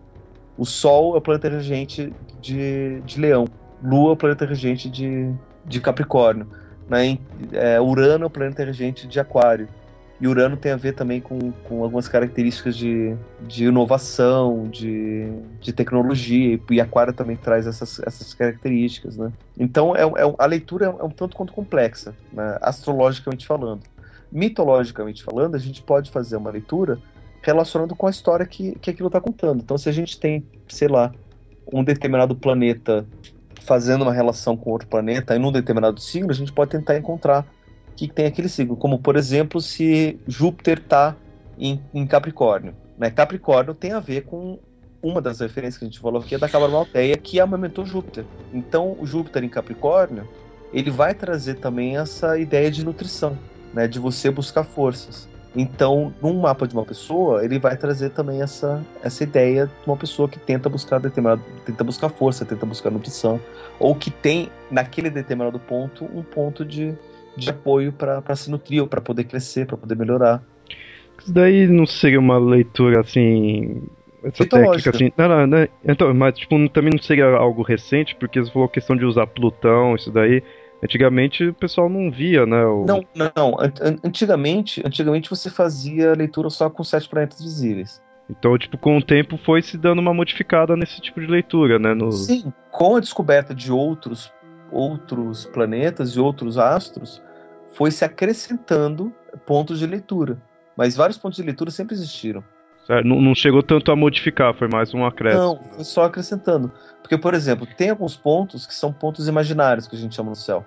O 0.55 0.65
Sol 0.65 1.15
é 1.15 1.17
o 1.17 1.21
planeta 1.21 1.49
regente 1.49 2.15
de, 2.39 3.01
de 3.01 3.19
Leão. 3.19 3.45
Lua 3.81 4.11
é 4.11 4.13
o 4.13 4.17
planeta 4.17 4.45
regente 4.45 4.89
de, 4.89 5.33
de 5.65 5.81
Capricórnio. 5.81 6.47
Né? 6.87 7.17
É, 7.51 7.81
Urano 7.81 8.25
é 8.25 8.27
o 8.27 8.29
planeta 8.29 8.63
regente 8.63 9.07
de 9.07 9.19
Aquário. 9.19 9.67
E 10.19 10.27
Urano 10.27 10.55
tem 10.55 10.71
a 10.71 10.77
ver 10.77 10.93
também 10.93 11.19
com, 11.19 11.51
com 11.51 11.83
algumas 11.83 12.07
características 12.07 12.77
de, 12.77 13.15
de 13.41 13.65
inovação, 13.65 14.63
de, 14.69 15.29
de 15.59 15.73
tecnologia, 15.73 16.59
e 16.69 16.81
Aquário 16.81 17.11
também 17.11 17.35
traz 17.35 17.67
essas, 17.67 17.99
essas 17.99 18.33
características, 18.33 19.17
né? 19.17 19.31
Então 19.59 19.93
é, 19.95 20.03
é, 20.03 20.35
a 20.37 20.45
leitura 20.45 20.85
é 20.85 21.03
um 21.03 21.09
tanto 21.09 21.35
quanto 21.35 21.51
complexa, 21.51 22.15
né? 22.31 22.57
astrologicamente 22.61 23.45
falando. 23.45 23.81
Mitologicamente 24.31 25.21
falando, 25.21 25.55
a 25.55 25.59
gente 25.59 25.81
pode 25.81 26.09
fazer 26.09 26.37
uma 26.37 26.49
leitura 26.49 26.97
relacionando 27.41 27.95
com 27.95 28.07
a 28.07 28.09
história 28.09 28.45
que, 28.45 28.73
que 28.79 28.89
aquilo 28.89 29.07
está 29.07 29.19
contando. 29.19 29.61
Então, 29.61 29.77
se 29.77 29.87
a 29.87 29.91
gente 29.91 30.19
tem, 30.19 30.45
sei 30.67 30.87
lá, 30.87 31.13
um 31.71 31.83
determinado 31.83 32.35
planeta 32.35 33.05
fazendo 33.61 34.03
uma 34.03 34.13
relação 34.13 34.55
com 34.55 34.71
outro 34.71 34.87
planeta 34.87 35.35
em 35.35 35.43
um 35.43 35.51
determinado 35.51 35.99
signo, 35.99 36.31
a 36.31 36.35
gente 36.35 36.53
pode 36.53 36.71
tentar 36.71 36.97
encontrar 36.97 37.45
que 37.95 38.07
tem 38.07 38.25
aquele 38.25 38.49
signo, 38.49 38.75
como 38.75 38.99
por 38.99 39.15
exemplo 39.15 39.61
se 39.61 40.19
Júpiter 40.27 40.79
está 40.79 41.15
em, 41.57 41.81
em, 41.93 42.05
Capricórnio. 42.05 42.75
Né? 42.97 43.09
Capricórnio 43.09 43.73
tem 43.73 43.93
a 43.93 43.99
ver 43.99 44.23
com 44.25 44.59
uma 45.01 45.21
das 45.21 45.39
referências 45.39 45.77
que 45.77 45.85
a 45.85 45.87
gente 45.87 45.99
falou 45.99 46.21
aqui, 46.21 46.35
é 46.35 46.37
da 46.37 46.49
Cabala 46.49 46.73
Malteia, 46.73 47.15
que 47.15 47.39
amamentou 47.39 47.85
Júpiter. 47.85 48.25
Então, 48.53 48.97
o 48.99 49.05
Júpiter 49.05 49.43
em 49.43 49.49
Capricórnio, 49.49 50.27
ele 50.73 50.89
vai 50.89 51.13
trazer 51.13 51.55
também 51.55 51.97
essa 51.97 52.37
ideia 52.37 52.71
de 52.71 52.83
nutrição, 52.83 53.37
né? 53.73 53.87
de 53.87 53.99
você 53.99 54.31
buscar 54.31 54.63
forças. 54.63 55.29
Então, 55.55 56.13
num 56.21 56.41
mapa 56.41 56.67
de 56.67 56.73
uma 56.73 56.83
pessoa, 56.83 57.45
ele 57.45 57.57
vai 57.57 57.77
trazer 57.77 58.09
também 58.09 58.41
essa, 58.41 58.83
essa 59.01 59.23
ideia 59.23 59.67
de 59.67 59.87
uma 59.87 59.95
pessoa 59.95 60.27
que 60.27 60.37
tenta 60.37 60.67
buscar 60.67 60.99
determinado, 60.99 61.41
tenta 61.65 61.81
buscar 61.81 62.09
força, 62.09 62.43
tenta 62.43 62.65
buscar 62.65 62.91
nutrição, 62.91 63.39
ou 63.79 63.95
que 63.95 64.11
tem 64.11 64.49
naquele 64.69 65.09
determinado 65.09 65.57
ponto 65.57 66.03
um 66.13 66.21
ponto 66.21 66.65
de, 66.65 66.93
de 67.35 67.49
apoio 67.49 67.91
para 67.91 68.35
se 68.35 68.49
nutrir 68.49 68.81
ou 68.81 68.87
para 68.87 69.01
poder 69.01 69.25
crescer, 69.25 69.65
para 69.65 69.77
poder 69.77 69.95
melhorar. 69.95 70.41
Isso 71.19 71.33
daí 71.33 71.67
não 71.67 71.85
seria 71.85 72.19
uma 72.19 72.37
leitura 72.37 73.01
assim. 73.01 73.83
Essa 74.23 74.45
técnica 74.45 74.89
assim. 74.89 75.11
Não, 75.17 75.27
não, 75.27 75.47
não, 75.47 75.67
então, 75.83 76.13
mas 76.13 76.37
tipo, 76.37 76.55
também 76.69 76.91
não 76.93 77.01
seria 77.01 77.25
algo 77.25 77.61
recente, 77.61 78.15
porque 78.15 78.39
você 78.39 78.51
falou 78.51 78.67
questão 78.67 78.95
de 78.95 79.05
usar 79.05 79.27
Plutão, 79.27 79.95
isso 79.95 80.11
daí. 80.11 80.43
Antigamente 80.83 81.47
o 81.47 81.53
pessoal 81.53 81.89
não 81.89 82.11
via, 82.11 82.45
né? 82.45 82.63
O... 82.65 82.85
Não, 82.85 83.03
não. 83.15 83.57
Antigamente, 84.03 84.83
antigamente 84.85 85.29
você 85.29 85.49
fazia 85.49 86.13
leitura 86.13 86.49
só 86.49 86.69
com 86.69 86.83
sete 86.83 87.07
planetas 87.09 87.41
visíveis. 87.41 88.01
Então, 88.29 88.57
tipo, 88.57 88.77
com 88.77 88.97
o 88.97 89.01
tempo 89.01 89.37
foi 89.37 89.61
se 89.61 89.77
dando 89.77 89.99
uma 89.99 90.13
modificada 90.13 90.75
nesse 90.75 90.99
tipo 90.99 91.21
de 91.21 91.27
leitura, 91.27 91.79
né? 91.79 91.93
No... 91.93 92.11
Sim, 92.11 92.51
com 92.71 92.95
a 92.95 92.99
descoberta 92.99 93.53
de 93.53 93.71
outros 93.71 94.31
outros 94.71 95.45
planetas 95.45 96.11
e 96.11 96.19
outros 96.19 96.57
astros, 96.57 97.21
foi 97.75 97.91
se 97.91 98.03
acrescentando 98.03 99.13
pontos 99.45 99.79
de 99.79 99.85
leitura. 99.85 100.41
Mas 100.75 100.95
vários 100.95 101.17
pontos 101.17 101.37
de 101.37 101.43
leitura 101.43 101.69
sempre 101.71 101.93
existiram. 101.93 102.43
Não, 103.03 103.19
não 103.19 103.33
chegou 103.33 103.63
tanto 103.63 103.91
a 103.91 103.95
modificar, 103.95 104.53
foi 104.53 104.67
mais 104.67 104.93
um 104.93 105.05
acréscimo. 105.05 105.43
Não, 105.43 105.63
foi 105.75 105.83
só 105.83 106.03
acrescentando. 106.03 106.71
Porque, 107.01 107.17
por 107.17 107.33
exemplo, 107.33 107.67
tem 107.77 107.89
alguns 107.89 108.15
pontos 108.15 108.65
que 108.65 108.73
são 108.73 108.93
pontos 108.93 109.27
imaginários 109.27 109.87
que 109.87 109.95
a 109.95 109.99
gente 109.99 110.15
chama 110.15 110.29
no 110.29 110.35
céu, 110.35 110.65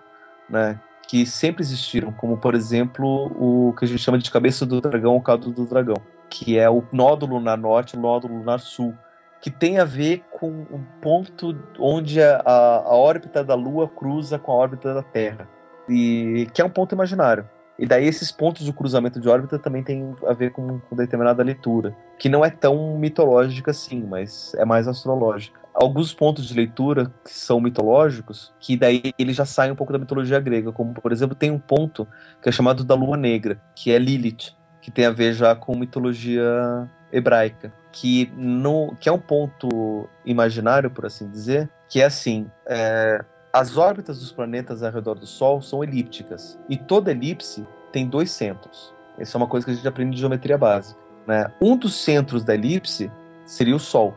né? 0.50 0.80
Que 1.06 1.24
sempre 1.24 1.62
existiram, 1.62 2.12
como 2.12 2.36
por 2.36 2.54
exemplo 2.54 3.32
o 3.38 3.72
que 3.74 3.84
a 3.84 3.88
gente 3.88 4.02
chama 4.02 4.18
de 4.18 4.30
cabeça 4.30 4.66
do 4.66 4.80
dragão 4.80 5.14
ou 5.14 5.22
caldo 5.22 5.52
do 5.52 5.64
dragão, 5.64 5.96
que 6.28 6.58
é 6.58 6.68
o 6.68 6.84
nódulo 6.92 7.36
lunar 7.36 7.56
norte 7.56 7.94
e 7.94 7.98
o 7.98 8.02
nódulo 8.02 8.36
lunar 8.36 8.60
sul, 8.60 8.92
que 9.40 9.50
tem 9.50 9.78
a 9.78 9.84
ver 9.84 10.24
com 10.30 10.50
um 10.50 10.84
ponto 11.00 11.56
onde 11.78 12.20
a, 12.20 12.42
a 12.44 12.94
órbita 12.94 13.44
da 13.44 13.54
Lua 13.54 13.88
cruza 13.88 14.38
com 14.38 14.52
a 14.52 14.56
órbita 14.56 14.92
da 14.92 15.02
Terra 15.02 15.48
e 15.88 16.48
que 16.52 16.60
é 16.60 16.64
um 16.64 16.70
ponto 16.70 16.94
imaginário. 16.94 17.48
E 17.78 17.86
daí 17.86 18.06
esses 18.06 18.32
pontos 18.32 18.64
de 18.64 18.72
cruzamento 18.72 19.20
de 19.20 19.28
órbita 19.28 19.58
também 19.58 19.84
tem 19.84 20.14
a 20.26 20.32
ver 20.32 20.50
com, 20.50 20.80
com 20.80 20.96
determinada 20.96 21.44
leitura, 21.44 21.94
que 22.18 22.28
não 22.28 22.44
é 22.44 22.50
tão 22.50 22.98
mitológica 22.98 23.70
assim, 23.70 24.02
mas 24.02 24.52
é 24.54 24.64
mais 24.64 24.88
astrológica. 24.88 25.60
Alguns 25.72 26.12
pontos 26.12 26.48
de 26.48 26.54
leitura 26.54 27.12
que 27.24 27.32
são 27.32 27.60
mitológicos, 27.60 28.52
que 28.58 28.76
daí 28.76 29.12
eles 29.16 29.36
já 29.36 29.44
saem 29.44 29.70
um 29.70 29.76
pouco 29.76 29.92
da 29.92 29.98
mitologia 29.98 30.40
grega, 30.40 30.72
como 30.72 30.92
por 30.92 31.12
exemplo 31.12 31.36
tem 31.36 31.52
um 31.52 31.58
ponto 31.58 32.06
que 32.42 32.48
é 32.48 32.52
chamado 32.52 32.82
da 32.82 32.96
Lua 32.96 33.16
Negra, 33.16 33.60
que 33.76 33.92
é 33.92 33.98
Lilith, 33.98 34.56
que 34.82 34.90
tem 34.90 35.06
a 35.06 35.10
ver 35.10 35.34
já 35.34 35.54
com 35.54 35.76
mitologia 35.76 36.90
hebraica, 37.12 37.72
que, 37.92 38.30
no, 38.36 38.96
que 38.98 39.08
é 39.08 39.12
um 39.12 39.20
ponto 39.20 40.08
imaginário, 40.24 40.90
por 40.90 41.06
assim 41.06 41.30
dizer, 41.30 41.70
que 41.88 42.00
é 42.00 42.06
assim, 42.06 42.50
é, 42.66 43.24
as 43.52 43.76
órbitas 43.76 44.20
dos 44.20 44.32
planetas 44.32 44.82
ao 44.82 44.92
redor 44.92 45.14
do 45.14 45.26
Sol 45.26 45.62
são 45.62 45.82
elípticas. 45.82 46.58
E 46.68 46.76
toda 46.76 47.10
elipse 47.10 47.66
tem 47.92 48.06
dois 48.06 48.30
centros. 48.30 48.94
Isso 49.18 49.36
é 49.36 49.38
uma 49.38 49.46
coisa 49.46 49.64
que 49.64 49.72
a 49.72 49.74
gente 49.74 49.88
aprende 49.88 50.14
de 50.14 50.20
geometria 50.20 50.58
básica. 50.58 51.00
Né? 51.26 51.50
Um 51.60 51.76
dos 51.76 51.94
centros 51.94 52.44
da 52.44 52.54
elipse 52.54 53.10
seria 53.46 53.74
o 53.74 53.80
Sol. 53.80 54.14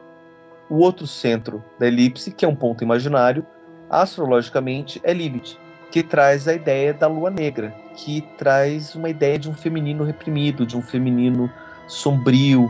O 0.70 0.78
outro 0.78 1.08
centro 1.08 1.64
da 1.80 1.88
elipse, 1.88 2.32
que 2.32 2.46
é 2.46 2.48
um 2.48 2.56
ponto 2.56 2.84
imaginário, 2.84 3.46
astrologicamente 3.90 5.02
é 5.04 5.14
Lilith, 5.14 5.58
que 5.92 6.02
traz 6.02 6.48
a 6.48 6.54
ideia 6.54 6.94
da 6.94 7.08
lua 7.08 7.30
negra, 7.30 7.76
que 7.96 8.22
traz 8.38 8.96
uma 8.96 9.10
ideia 9.10 9.38
de 9.38 9.50
um 9.50 9.54
feminino 9.54 10.06
reprimido, 10.06 10.66
de 10.66 10.78
um 10.78 10.82
feminino 10.82 11.52
sombrio, 11.88 12.70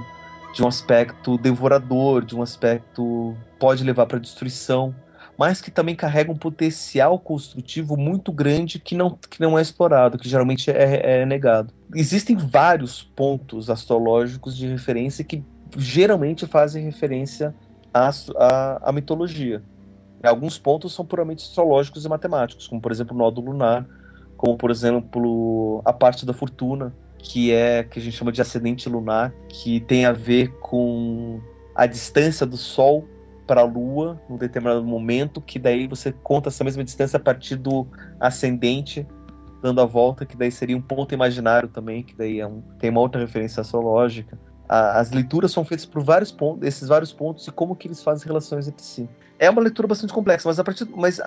de 0.56 0.64
um 0.64 0.68
aspecto 0.68 1.38
devorador, 1.38 2.26
de 2.26 2.36
um 2.36 2.42
aspecto 2.42 3.38
pode 3.60 3.84
levar 3.84 4.08
para 4.08 4.18
destruição 4.18 4.96
mas 5.42 5.60
que 5.60 5.72
também 5.72 5.96
carrega 5.96 6.32
um 6.32 6.36
potencial 6.36 7.18
construtivo 7.18 7.98
muito 7.98 8.32
grande 8.32 8.78
que 8.78 8.94
não, 8.94 9.18
que 9.18 9.42
não 9.42 9.58
é 9.58 9.62
explorado, 9.64 10.20
que 10.20 10.30
geralmente 10.30 10.70
é, 10.70 11.22
é 11.22 11.26
negado. 11.26 11.74
Existem 11.96 12.36
vários 12.36 13.02
pontos 13.02 13.68
astrológicos 13.68 14.56
de 14.56 14.68
referência 14.68 15.26
que 15.26 15.44
geralmente 15.76 16.46
fazem 16.46 16.86
referência 16.86 17.56
à, 17.92 18.12
à, 18.36 18.90
à 18.90 18.92
mitologia. 18.92 19.64
Alguns 20.22 20.60
pontos 20.60 20.94
são 20.94 21.04
puramente 21.04 21.44
astrológicos 21.44 22.06
e 22.06 22.08
matemáticos, 22.08 22.68
como 22.68 22.80
por 22.80 22.92
exemplo 22.92 23.16
o 23.16 23.18
nódulo 23.18 23.52
lunar, 23.52 23.88
como 24.38 24.56
por 24.56 24.70
exemplo 24.70 25.82
a 25.84 25.92
parte 25.92 26.24
da 26.24 26.34
fortuna, 26.34 26.94
que 27.18 27.52
é 27.52 27.84
que 27.84 27.98
a 27.98 28.02
gente 28.04 28.16
chama 28.16 28.32
de 28.32 28.44
ascendente 28.44 28.88
lunar, 28.88 29.34
que 29.50 29.80
tem 29.80 30.06
a 30.06 30.12
ver 30.12 30.50
com 30.60 31.42
a 31.74 31.88
distância 31.88 32.46
do 32.46 32.58
Sol 32.58 33.08
para 33.46 33.62
a 33.62 33.64
Lua 33.64 34.22
num 34.30 34.38
determinado 34.38 34.84
momento, 34.84 35.42
que 35.42 35.60
daí 35.60 35.88
você 35.88 36.12
conta 36.12 36.50
essa 36.50 36.64
mesma 36.64 36.84
distância 36.84 37.18
a 37.18 37.20
partir 37.20 37.56
do 37.56 37.88
ascendente 38.20 39.06
dando 39.62 39.80
a 39.80 39.86
volta, 39.86 40.26
que 40.26 40.36
daí 40.36 40.52
seria 40.52 40.76
um 40.76 40.82
ponto 40.82 41.14
imaginário 41.14 41.70
também, 41.70 42.04
que 42.04 42.16
daí 42.16 42.40
é 42.40 42.48
um, 42.48 42.62
tem 42.80 42.90
uma 42.90 43.00
outra 43.00 43.22
referência 43.22 43.62
astrológica. 43.62 44.38
a, 44.68 45.00
as 45.00 45.12
leituras 45.12 45.52
são 45.52 45.64
feitas 45.64 45.86
por 45.86 46.04
vários 46.04 46.32
pontos, 46.32 46.68
esses 46.68 46.88
vários 46.88 47.14
pontos 47.14 47.48
e 47.48 47.52
como 47.52 47.76
que 47.76 47.88
eles 47.88 48.02
fazem 48.04 48.28
relações 48.28 48.68
entre 48.68 48.84
si. 48.84 49.08
É 49.42 49.50
uma 49.50 49.60
leitura 49.60 49.88
bastante 49.88 50.14
complexa, 50.14 50.48
mas 50.48 50.60
a 50.60 50.64
partir, 50.64 50.88
mas 50.96 51.20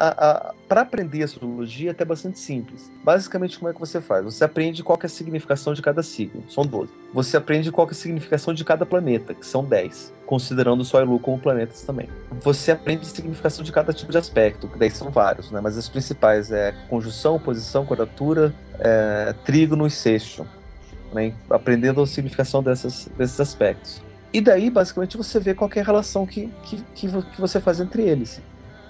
para 0.68 0.82
aprender 0.82 1.24
astrologia 1.24 1.90
é 1.90 1.90
até 1.90 2.04
bastante 2.04 2.38
simples. 2.38 2.88
Basicamente, 3.02 3.58
como 3.58 3.68
é 3.68 3.74
que 3.74 3.80
você 3.80 4.00
faz? 4.00 4.24
Você 4.24 4.44
aprende 4.44 4.84
qual 4.84 4.96
é 5.02 5.06
a 5.06 5.08
significação 5.08 5.74
de 5.74 5.82
cada 5.82 6.00
signo, 6.00 6.44
são 6.48 6.64
12. 6.64 6.92
Você 7.12 7.36
aprende 7.36 7.72
qual 7.72 7.88
é 7.88 7.90
a 7.90 7.94
significação 7.94 8.54
de 8.54 8.64
cada 8.64 8.86
planeta, 8.86 9.34
que 9.34 9.44
são 9.44 9.64
10, 9.64 10.12
considerando 10.26 10.82
o 10.82 10.84
Sol 10.84 11.00
e 11.00 11.04
Lua 11.04 11.18
como 11.18 11.40
planetas 11.40 11.82
também. 11.82 12.08
Você 12.40 12.70
aprende 12.70 13.02
a 13.02 13.10
significação 13.10 13.64
de 13.64 13.72
cada 13.72 13.92
tipo 13.92 14.12
de 14.12 14.18
aspecto, 14.18 14.68
que 14.68 14.78
daí 14.78 14.92
são 14.92 15.10
vários, 15.10 15.50
né? 15.50 15.60
Mas 15.60 15.76
as 15.76 15.88
principais 15.88 16.52
é 16.52 16.72
conjunção, 16.88 17.36
posição, 17.40 17.84
quadratura, 17.84 18.54
é, 18.78 19.34
trígono 19.44 19.88
e 19.88 19.90
sexto 19.90 20.46
né, 21.12 21.32
aprendendo 21.48 22.02
a 22.02 22.06
significação 22.06 22.62
dessas, 22.62 23.08
desses 23.16 23.40
aspectos. 23.40 24.02
E 24.34 24.40
daí, 24.40 24.68
basicamente, 24.68 25.16
você 25.16 25.38
vê 25.38 25.54
qual 25.54 25.70
é 25.76 25.80
a 25.80 25.84
relação 25.84 26.26
que, 26.26 26.52
que, 26.64 26.82
que, 26.92 27.06
você 27.38 27.60
faz 27.60 27.78
entre 27.78 28.02
eles. 28.02 28.42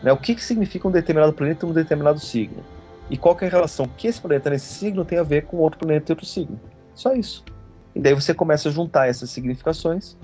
Né? 0.02 0.10
O 0.10 0.16
que, 0.16 0.34
que 0.34 0.42
significa 0.42 0.88
um 0.88 0.90
determinado 0.90 1.34
planeta 1.34 1.66
e 1.66 1.68
um 1.68 1.72
determinado 1.74 2.18
signo. 2.18 2.64
E 3.10 3.18
qual 3.18 3.36
é 3.42 3.44
a 3.44 3.50
relação 3.50 3.86
que 3.86 4.08
esse 4.08 4.18
planeta 4.18 4.48
nesse 4.48 4.72
signo 4.72 5.04
tem 5.04 5.18
a 5.18 5.22
ver 5.22 5.44
com 5.44 5.58
outro 5.58 5.80
planeta 5.80 6.10
e 6.10 6.12
outro 6.14 6.24
signo. 6.24 6.58
Só 6.94 7.12
isso. 7.12 7.44
E 7.94 8.00
daí 8.00 8.14
você 8.14 8.32
começa 8.32 8.70
a 8.70 8.72
juntar 8.72 9.06
essas 9.06 9.28
significações 9.28 10.16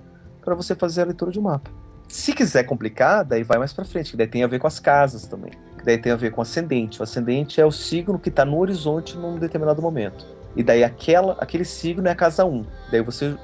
para 0.42 0.54
você 0.54 0.74
fazer 0.74 1.02
a 1.02 1.04
leitura 1.04 1.30
de 1.30 1.38
um 1.38 1.42
mapa. 1.42 1.70
Se 2.08 2.32
quiser 2.32 2.64
complicar, 2.64 3.22
daí 3.22 3.42
vai 3.42 3.58
mais 3.58 3.74
para 3.74 3.84
frente, 3.84 4.12
que 4.12 4.16
daí 4.16 4.26
tem 4.26 4.42
a 4.42 4.46
ver 4.46 4.58
com 4.58 4.66
as 4.66 4.80
casas 4.80 5.26
também. 5.26 5.52
Que 5.76 5.84
daí 5.84 5.98
tem 5.98 6.12
a 6.12 6.16
ver 6.16 6.30
com 6.30 6.40
o 6.40 6.42
ascendente. 6.42 6.98
O 6.98 7.02
ascendente 7.02 7.60
é 7.60 7.66
o 7.66 7.70
signo 7.70 8.18
que 8.18 8.30
está 8.30 8.46
no 8.46 8.58
horizonte 8.58 9.18
num 9.18 9.38
determinado 9.38 9.82
momento. 9.82 10.24
E 10.56 10.62
daí 10.62 10.82
aquela, 10.82 11.34
aquele 11.34 11.66
signo 11.66 12.08
é 12.08 12.10
a 12.10 12.14
casa 12.14 12.46
1. 12.46 12.64
Daí 12.90 13.02
você 13.02 13.36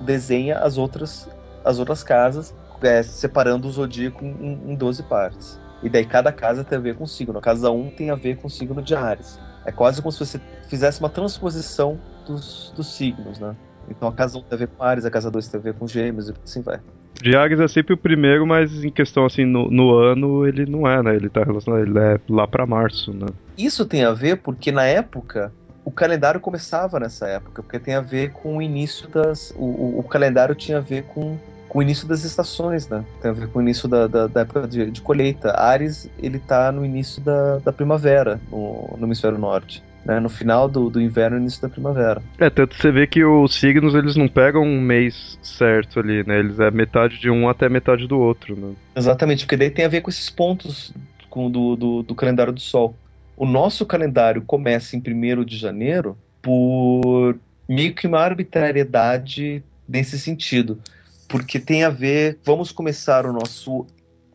desenha 0.00 0.58
as 0.58 0.78
outras, 0.78 1.28
as 1.64 1.78
outras 1.78 2.02
casas, 2.02 2.54
é, 2.82 3.02
separando 3.02 3.68
o 3.68 3.70
zodíaco 3.70 4.24
em, 4.24 4.72
em 4.72 4.74
12 4.74 5.02
partes. 5.04 5.60
E 5.82 5.88
daí 5.88 6.04
cada 6.04 6.32
casa 6.32 6.62
tem 6.62 6.78
a 6.78 6.80
ver 6.80 6.96
com 6.96 7.04
o 7.04 7.06
signo. 7.06 7.38
A 7.38 7.40
casa 7.40 7.70
1 7.70 7.90
tem 7.90 8.10
a 8.10 8.14
ver 8.14 8.36
com 8.36 8.46
o 8.46 8.50
signo 8.50 8.82
de 8.82 8.94
Ares. 8.94 9.38
É 9.64 9.72
quase 9.72 10.00
como 10.00 10.12
se 10.12 10.18
você 10.18 10.40
fizesse 10.68 11.00
uma 11.00 11.08
transposição 11.08 11.98
dos, 12.26 12.72
dos 12.76 12.94
signos, 12.94 13.38
né? 13.38 13.56
Então 13.88 14.08
a 14.08 14.12
casa 14.12 14.38
1 14.38 14.42
tem 14.42 14.56
a 14.56 14.58
ver 14.58 14.68
com 14.68 14.82
Ares, 14.82 15.04
a 15.04 15.10
casa 15.10 15.30
2 15.30 15.48
tem 15.48 15.58
a 15.60 15.62
ver 15.62 15.74
com 15.74 15.86
Gêmeos 15.86 16.28
e 16.28 16.34
assim 16.44 16.60
vai. 16.60 16.80
De 17.20 17.36
Ares 17.36 17.60
é 17.60 17.68
sempre 17.68 17.94
o 17.94 17.96
primeiro, 17.96 18.46
mas 18.46 18.84
em 18.84 18.90
questão 18.90 19.26
assim, 19.26 19.44
no, 19.44 19.70
no 19.70 19.94
ano 19.94 20.46
ele 20.46 20.64
não 20.64 20.86
é, 20.86 21.02
né? 21.02 21.16
Ele 21.16 21.28
tá 21.28 21.42
relacionado, 21.42 21.82
ele 21.82 21.98
é 21.98 22.20
lá 22.28 22.46
para 22.46 22.66
março, 22.66 23.12
né? 23.12 23.26
Isso 23.56 23.84
tem 23.86 24.04
a 24.04 24.12
ver 24.12 24.36
porque 24.36 24.70
na 24.70 24.84
época 24.84 25.52
o 25.84 25.90
calendário 25.90 26.40
começava 26.40 27.00
nessa 27.00 27.26
época, 27.26 27.62
porque 27.62 27.78
tem 27.78 27.94
a 27.94 28.00
ver 28.00 28.32
com 28.32 28.58
o 28.58 28.62
início 28.62 29.08
das. 29.08 29.52
O, 29.56 29.64
o, 29.64 29.98
o 30.00 30.02
calendário 30.02 30.54
tinha 30.54 30.78
a 30.78 30.80
ver 30.80 31.04
com, 31.04 31.38
com 31.68 31.78
o 31.78 31.82
início 31.82 32.06
das 32.06 32.24
estações, 32.24 32.88
né? 32.88 33.04
Tem 33.20 33.30
a 33.30 33.34
ver 33.34 33.48
com 33.48 33.58
o 33.58 33.62
início 33.62 33.88
da, 33.88 34.06
da, 34.06 34.26
da 34.26 34.40
época 34.42 34.66
de, 34.66 34.90
de, 34.90 35.00
colheita. 35.00 35.58
Ares, 35.58 36.10
ele 36.18 36.38
tá 36.38 36.70
no 36.70 36.84
início 36.84 37.22
da, 37.22 37.58
da 37.58 37.72
primavera, 37.72 38.40
no, 38.50 38.96
no 38.98 39.06
hemisfério 39.06 39.38
norte. 39.38 39.82
Né, 40.02 40.18
no 40.18 40.30
final 40.30 40.66
do, 40.66 40.88
do 40.88 40.98
inverno 40.98 41.36
e 41.36 41.40
início 41.40 41.60
da 41.60 41.68
primavera. 41.68 42.22
É, 42.38 42.48
tanto 42.48 42.74
você 42.74 42.90
vê 42.90 43.06
que 43.06 43.22
os 43.22 43.54
signos 43.54 43.94
eles 43.94 44.16
não 44.16 44.28
pegam 44.28 44.62
um 44.62 44.80
mês 44.80 45.38
certo 45.42 46.00
ali, 46.00 46.26
né? 46.26 46.38
Eles 46.38 46.58
é 46.58 46.70
metade 46.70 47.20
de 47.20 47.28
um 47.28 47.46
até 47.50 47.68
metade 47.68 48.06
do 48.06 48.18
outro, 48.18 48.56
né? 48.56 48.72
Exatamente, 48.96 49.44
porque 49.44 49.58
daí 49.58 49.68
tem 49.68 49.84
a 49.84 49.88
ver 49.88 50.00
com 50.00 50.08
esses 50.08 50.30
pontos 50.30 50.94
com, 51.30 51.50
do, 51.50 51.76
do, 51.76 52.02
do 52.02 52.14
calendário 52.14 52.50
do 52.52 52.60
Sol. 52.60 52.94
O 53.40 53.46
nosso 53.46 53.86
calendário 53.86 54.42
começa 54.42 54.94
em 54.94 54.98
1 55.00 55.46
de 55.46 55.56
janeiro 55.56 56.14
por 56.42 57.38
meio 57.66 57.94
que 57.94 58.06
uma 58.06 58.18
arbitrariedade 58.20 59.64
nesse 59.88 60.18
sentido, 60.18 60.78
porque 61.26 61.58
tem 61.58 61.82
a 61.82 61.88
ver, 61.88 62.38
vamos 62.44 62.70
começar 62.70 63.24
o 63.24 63.32
nosso 63.32 63.86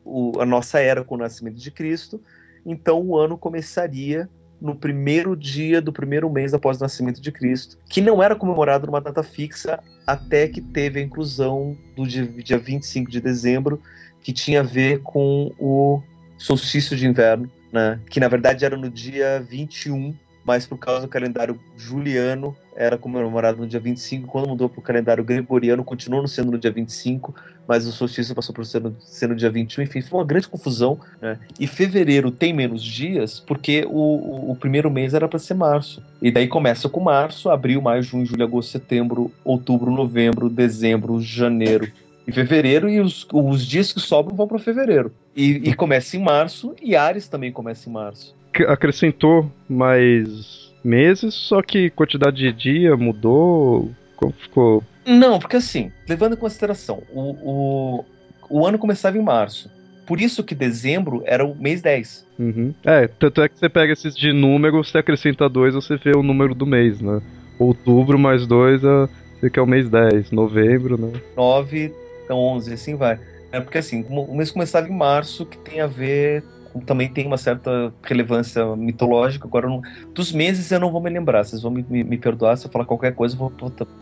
o, 0.04 0.42
a 0.42 0.46
nossa 0.46 0.80
era 0.80 1.04
com 1.04 1.14
o 1.14 1.20
nascimento 1.20 1.58
de 1.58 1.70
Cristo, 1.70 2.20
então 2.66 3.00
o 3.00 3.16
ano 3.16 3.38
começaria 3.38 4.28
no 4.60 4.76
primeiro 4.76 5.36
dia 5.36 5.80
do 5.80 5.94
primeiro 5.94 6.28
mês 6.28 6.56
após 6.56 6.80
o 6.80 6.82
nascimento 6.82 7.22
de 7.22 7.32
Cristo, 7.32 7.78
que 7.88 8.02
não 8.02 8.24
era 8.24 8.36
comemorado 8.36 8.88
numa 8.88 9.00
data 9.02 9.22
fixa 9.22 9.84
até 10.08 10.48
que 10.48 10.62
teve 10.62 11.00
a 11.00 11.04
inclusão 11.04 11.78
do 11.96 12.08
dia, 12.08 12.26
dia 12.26 12.58
25 12.58 13.12
de 13.12 13.22
dezembro, 13.22 13.80
que 14.24 14.34
tinha 14.34 14.62
a 14.62 14.64
ver 14.64 15.04
com 15.04 15.54
o 15.60 16.02
solstício 16.40 16.98
de 16.98 17.06
inverno, 17.06 17.52
né? 17.76 18.00
Que 18.10 18.22
na 18.22 18.30
verdade 18.30 18.64
era 18.64 18.78
no 18.78 18.90
dia 18.90 19.46
21, 19.50 20.16
mas 20.46 20.66
por 20.66 20.78
causa 20.78 21.02
do 21.02 21.08
calendário 21.10 21.60
juliano 21.76 22.56
era 22.74 22.98
comemorado 22.98 23.58
no 23.58 23.68
dia 23.68 23.80
25. 23.80 24.28
Quando 24.28 24.48
mudou 24.48 24.70
para 24.70 24.80
o 24.80 24.82
calendário 24.82 25.24
gregoriano, 25.24 25.84
continuou 25.84 26.26
sendo 26.26 26.52
no 26.52 26.58
dia 26.58 26.72
25, 26.72 27.36
mas 27.68 27.86
o 27.86 27.92
solstício 27.92 28.34
passou 28.34 28.56
por 28.56 28.66
ser 28.66 28.82
no, 28.82 28.96
ser 29.02 29.28
no 29.28 29.36
dia 29.36 29.50
21. 29.50 29.84
Enfim, 29.84 30.02
foi 30.02 30.20
uma 30.20 30.26
grande 30.26 30.48
confusão. 30.48 31.00
Né? 31.22 31.38
E 31.60 31.68
fevereiro 31.68 32.32
tem 32.32 32.54
menos 32.54 32.82
dias 32.82 33.42
porque 33.42 33.86
o, 33.90 34.52
o, 34.52 34.56
primeiro 34.56 34.90
mês 34.90 35.14
era 35.14 35.28
para 35.28 35.40
ser 35.40 35.56
março. 35.56 36.02
E 36.22 36.32
daí 36.32 36.48
começa 36.48 36.88
com 36.88 37.02
março, 37.02 37.50
abril, 37.50 37.82
maio, 37.82 38.04
junho, 38.04 38.26
julho, 38.26 38.46
agosto, 38.46 38.72
setembro, 38.72 39.32
outubro, 39.44 39.92
novembro, 39.92 40.50
dezembro, 40.50 41.22
janeiro, 41.22 41.92
em 42.28 42.32
fevereiro 42.32 42.90
e 42.90 43.00
os, 43.00 43.28
os 43.32 43.66
dias 43.66 43.94
que 43.94 44.00
sobram 44.00 44.36
vão 44.36 44.48
para 44.48 44.60
fevereiro. 44.60 45.12
E, 45.36 45.70
e, 45.70 45.74
começa 45.74 46.18
em 46.18 46.24
março 46.24 46.76
e 46.82 46.96
Ares 46.96 47.28
também 47.28 47.52
começa 47.52 47.90
em 47.90 47.94
março. 47.94 48.36
Acrescentou 48.68 49.52
mais 49.68 50.74
meses, 50.84 51.34
só 51.34 51.62
que 51.62 51.90
quantidade 51.90 52.38
de 52.38 52.54
dia 52.54 52.96
mudou. 52.96 53.92
Como 54.16 54.32
ficou? 54.32 54.84
Não, 55.06 55.40
porque 55.40 55.58
assim, 55.58 55.92
levando 56.08 56.34
em 56.34 56.38
consideração, 56.40 57.04
o, 57.14 57.22
o, 57.44 58.06
o 58.50 58.66
ano 58.66 58.80
começava 58.80 59.18
em 59.18 59.22
março. 59.22 59.70
Por 60.08 60.22
isso 60.22 60.44
que 60.44 60.56
dezembro 60.56 61.24
era 61.26 61.44
o 61.46 61.56
mês 61.56 61.82
10. 61.82 62.26
Uhum. 62.40 62.74
É, 62.84 63.08
tanto 63.08 63.42
é 63.42 63.50
que 63.50 63.58
você 63.58 63.68
pega 63.68 63.94
esses 63.94 64.16
de 64.16 64.32
número, 64.32 64.84
você 64.84 65.00
acrescenta 65.00 65.50
dois, 65.50 65.74
você 65.74 65.98
vê 65.98 66.16
o 66.16 66.24
número 66.24 66.54
do 66.54 66.66
mês, 66.66 67.02
né? 67.02 67.22
Outubro 67.58 68.18
mais 68.18 68.46
dois, 68.46 68.84
é, 68.84 69.10
você 69.40 69.50
quer 69.50 69.62
o 69.62 69.68
mês 69.68 69.90
10. 69.90 70.32
Novembro, 70.32 71.00
né? 71.00 71.20
9, 71.36 71.92
então 72.26 72.38
11, 72.38 72.74
assim 72.74 72.96
vai. 72.96 73.20
É 73.52 73.62
porque 73.62 73.78
assim, 73.78 74.06
o 74.10 74.36
mês 74.36 74.52
começava 74.52 74.88
em 74.88 74.92
março, 74.92 75.46
que 75.46 75.58
tem 75.58 75.80
a 75.80 75.88
ver 75.88 76.44
também 76.82 77.08
tem 77.08 77.26
uma 77.26 77.38
certa 77.38 77.94
relevância 78.04 78.76
mitológica. 78.76 79.48
Agora, 79.48 79.68
não, 79.68 79.82
dos 80.14 80.32
meses 80.32 80.72
eu 80.72 80.80
não 80.80 80.92
vou 80.92 81.02
me 81.02 81.10
lembrar. 81.10 81.44
Vocês 81.44 81.62
vão 81.62 81.72
me, 81.72 81.86
me, 81.88 82.04
me 82.04 82.18
perdoar 82.18 82.58
se 82.58 82.68
eu 82.68 82.72
falar 82.72 82.86
qualquer 82.86 83.14
coisa, 83.14 83.36
eu 83.36 83.40
vou, 83.40 83.52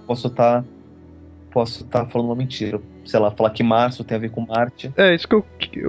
posso 0.08 0.28
estar 0.28 0.62
tá, 0.62 0.68
posso 1.52 1.84
estar 1.84 2.06
tá 2.06 2.10
falando 2.10 2.30
uma 2.30 2.36
mentira. 2.36 2.80
Sei 3.06 3.20
lá, 3.20 3.30
falar 3.32 3.52
que 3.52 3.64
março 3.64 4.04
tem 4.04 4.18
a 4.18 4.20
ver 4.20 4.32
com 4.32 4.42
Marte. 4.42 4.92
É, 4.98 5.14
isso 5.14 5.28
que 5.28 5.36
eu. 5.36 5.46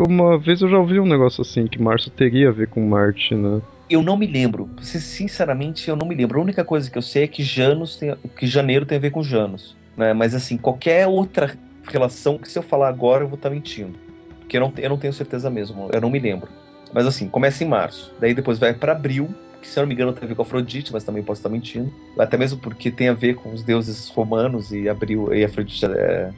Uma 0.07 0.39
vez 0.39 0.61
eu 0.61 0.69
já 0.69 0.79
ouvi 0.79 1.01
um 1.01 1.07
negócio 1.07 1.43
assim, 1.43 1.67
que 1.67 1.81
março 1.81 2.11
teria 2.11 2.49
a 2.49 2.53
ver 2.53 2.69
com 2.69 2.87
Marte, 2.87 3.35
né? 3.35 3.63
Eu 3.89 4.03
não 4.03 4.17
me 4.17 4.27
lembro. 4.27 4.69
Sinceramente, 4.81 5.89
eu 5.89 5.97
não 5.97 6.07
me 6.07 6.15
lembro. 6.15 6.39
A 6.39 6.43
única 6.43 6.65
coisa 6.65 6.91
que 6.91 6.99
eu 6.99 7.03
sei 7.03 7.25
é 7.25 7.29
que 7.29 7.43
Janos 7.43 7.97
tem, 7.97 8.15
que 8.37 8.47
janeiro 8.47 8.85
tem 8.85 8.99
a 8.99 9.01
ver 9.01 9.11
com 9.11 9.23
Janos. 9.23 9.77
Né? 9.97 10.13
Mas 10.13 10.35
assim, 10.35 10.57
qualquer 10.57 11.07
outra 11.07 11.57
relação 11.87 12.39
que 12.39 12.51
se 12.51 12.59
eu 12.59 12.63
falar 12.63 12.89
agora 12.89 13.25
eu 13.25 13.29
vou 13.29 13.37
estar 13.37 13.49
tá 13.49 13.55
mentindo. 13.55 13.99
Porque 14.41 14.57
eu 14.57 14.61
não, 14.61 14.73
eu 14.77 14.89
não 14.89 14.99
tenho 14.99 15.13
certeza 15.13 15.49
mesmo, 15.51 15.89
eu 15.93 16.01
não 16.01 16.11
me 16.11 16.19
lembro. 16.19 16.49
Mas 16.93 17.07
assim, 17.07 17.29
começa 17.29 17.65
em 17.65 17.69
março, 17.69 18.13
daí 18.21 18.35
depois 18.35 18.59
vai 18.59 18.73
para 18.73 18.93
abril, 18.93 19.29
que 19.61 19.67
se 19.67 19.79
eu 19.79 19.83
não 19.83 19.89
me 19.89 19.95
engano 19.95 20.13
tem 20.13 20.25
a 20.25 20.29
ver 20.29 20.35
com 20.35 20.43
Afrodite, 20.43 20.93
mas 20.93 21.03
também 21.03 21.23
posso 21.23 21.41
estar 21.41 21.49
mentindo. 21.49 21.93
Até 22.19 22.37
mesmo 22.37 22.59
porque 22.59 22.91
tem 22.91 23.09
a 23.09 23.15
ver 23.15 23.35
com 23.35 23.53
os 23.53 23.63
deuses 23.63 24.09
romanos 24.09 24.73
e 24.73 24.89
abril 24.89 25.33
e 25.35 25.45
Afrodite 25.45 25.87
é, 25.87 26.31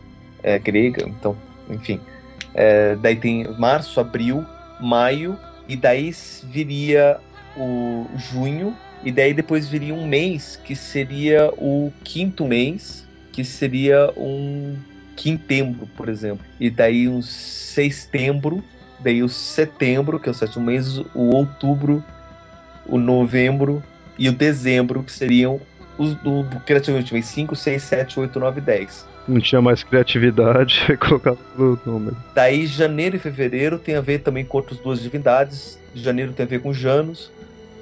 é 0.43 0.59
grega, 0.59 1.07
então, 1.07 1.37
enfim. 1.69 2.01
É, 2.55 2.97
daí 2.97 3.17
tem 3.17 3.47
março, 3.59 4.01
abril, 4.01 4.45
maio, 4.81 5.37
e 5.69 5.77
daí 5.77 6.15
viria 6.45 7.19
o 7.57 8.07
junho, 8.17 8.75
e 9.05 9.13
daí 9.13 9.35
depois 9.35 9.69
viria 9.69 9.95
um 9.95 10.07
mês 10.07 10.57
que 10.65 10.75
seria 10.75 11.53
o 11.59 11.93
quinto 12.03 12.47
mês, 12.47 13.07
que 13.33 13.45
seria 13.45 14.11
um 14.17 14.77
quintembro, 15.17 15.89
por 15.97 16.09
exemplo. 16.09 16.45
E 16.61 16.71
daí 16.71 17.09
um 17.09 17.23
sextembro, 17.23 18.63
daí 19.01 19.23
o 19.23 19.29
setembro, 19.29 20.21
que 20.21 20.29
é 20.29 20.33
o 20.33 20.35
sétimo 20.35 20.67
mês, 20.67 20.99
o 21.15 21.35
outubro, 21.35 22.05
o 22.87 22.99
novembro 22.99 23.83
e 24.19 24.29
o 24.29 24.33
dezembro, 24.33 25.03
que 25.03 25.11
seriam 25.11 25.61
os 25.99 26.15
do, 26.17 26.45
criativamente 26.67 27.23
5, 27.23 27.57
6, 27.57 27.83
7, 27.83 28.21
8, 28.21 28.39
9, 28.39 28.61
10. 28.61 29.07
Não 29.27 29.41
tinha 29.41 29.61
mais 29.61 29.83
criatividade, 29.83 30.87
colocado 31.01 31.39
no 31.57 31.81
número. 31.85 32.17
Daí 32.35 32.67
janeiro 32.67 33.17
e 33.17 33.19
fevereiro 33.19 33.79
tem 33.79 33.97
a 33.97 34.01
ver 34.01 34.21
também 34.21 34.45
com 34.45 34.59
outras 34.59 34.79
duas 34.79 35.01
divindades. 35.01 35.79
Janeiro 35.95 36.33
tem 36.33 36.45
a 36.45 36.49
ver 36.49 36.61
com 36.61 36.73
Janos, 36.73 37.33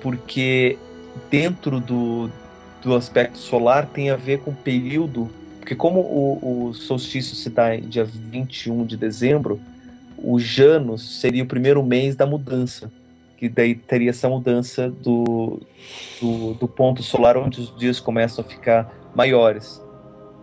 porque 0.01 0.79
dentro 1.31 1.81
do, 1.81 2.31
do 2.83 2.95
aspecto 2.95 3.37
solar 3.37 3.87
tem 3.87 4.11
a 4.11 4.17
ver 4.17 4.39
com 4.39 4.53
o 4.53 4.55
período 4.55 5.29
porque 5.65 5.75
como 5.75 6.01
o, 6.01 6.67
o 6.69 6.75
solstício 6.75 7.35
se 7.35 7.49
dá 7.49 7.75
em 7.75 7.89
dia 7.89 8.05
21 8.05 8.85
de 8.85 8.99
dezembro, 8.99 9.59
o 10.19 10.39
Janus 10.39 11.21
seria 11.21 11.43
o 11.43 11.47
primeiro 11.47 11.83
mês 11.83 12.15
da 12.15 12.27
mudança, 12.27 12.93
que 13.39 13.49
daí 13.49 13.75
teria 13.75 14.11
essa 14.11 14.29
mudança 14.29 14.91
do, 14.91 15.63
do, 16.21 16.53
do, 16.53 16.69
ponto 16.69 17.03
solar 17.03 17.39
onde 17.39 17.63
os 17.63 17.75
dias 17.79 17.99
começam 17.99 18.45
a 18.45 18.47
ficar 18.47 18.95
maiores. 19.15 19.83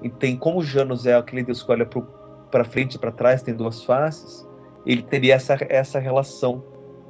e 0.01 0.09
tem 0.09 0.35
como 0.35 0.63
Janus 0.63 1.05
é 1.05 1.13
aquele 1.13 1.43
deus 1.43 1.61
que 1.61 1.71
olha 1.71 1.85
para 1.85 2.63
frente 2.63 2.95
e 2.95 2.97
para 2.97 3.11
trás, 3.11 3.43
tem 3.43 3.53
duas 3.53 3.83
faces, 3.83 4.43
ele 4.87 5.03
teria 5.03 5.35
essa, 5.35 5.55
essa 5.69 5.99
relação 5.99 6.63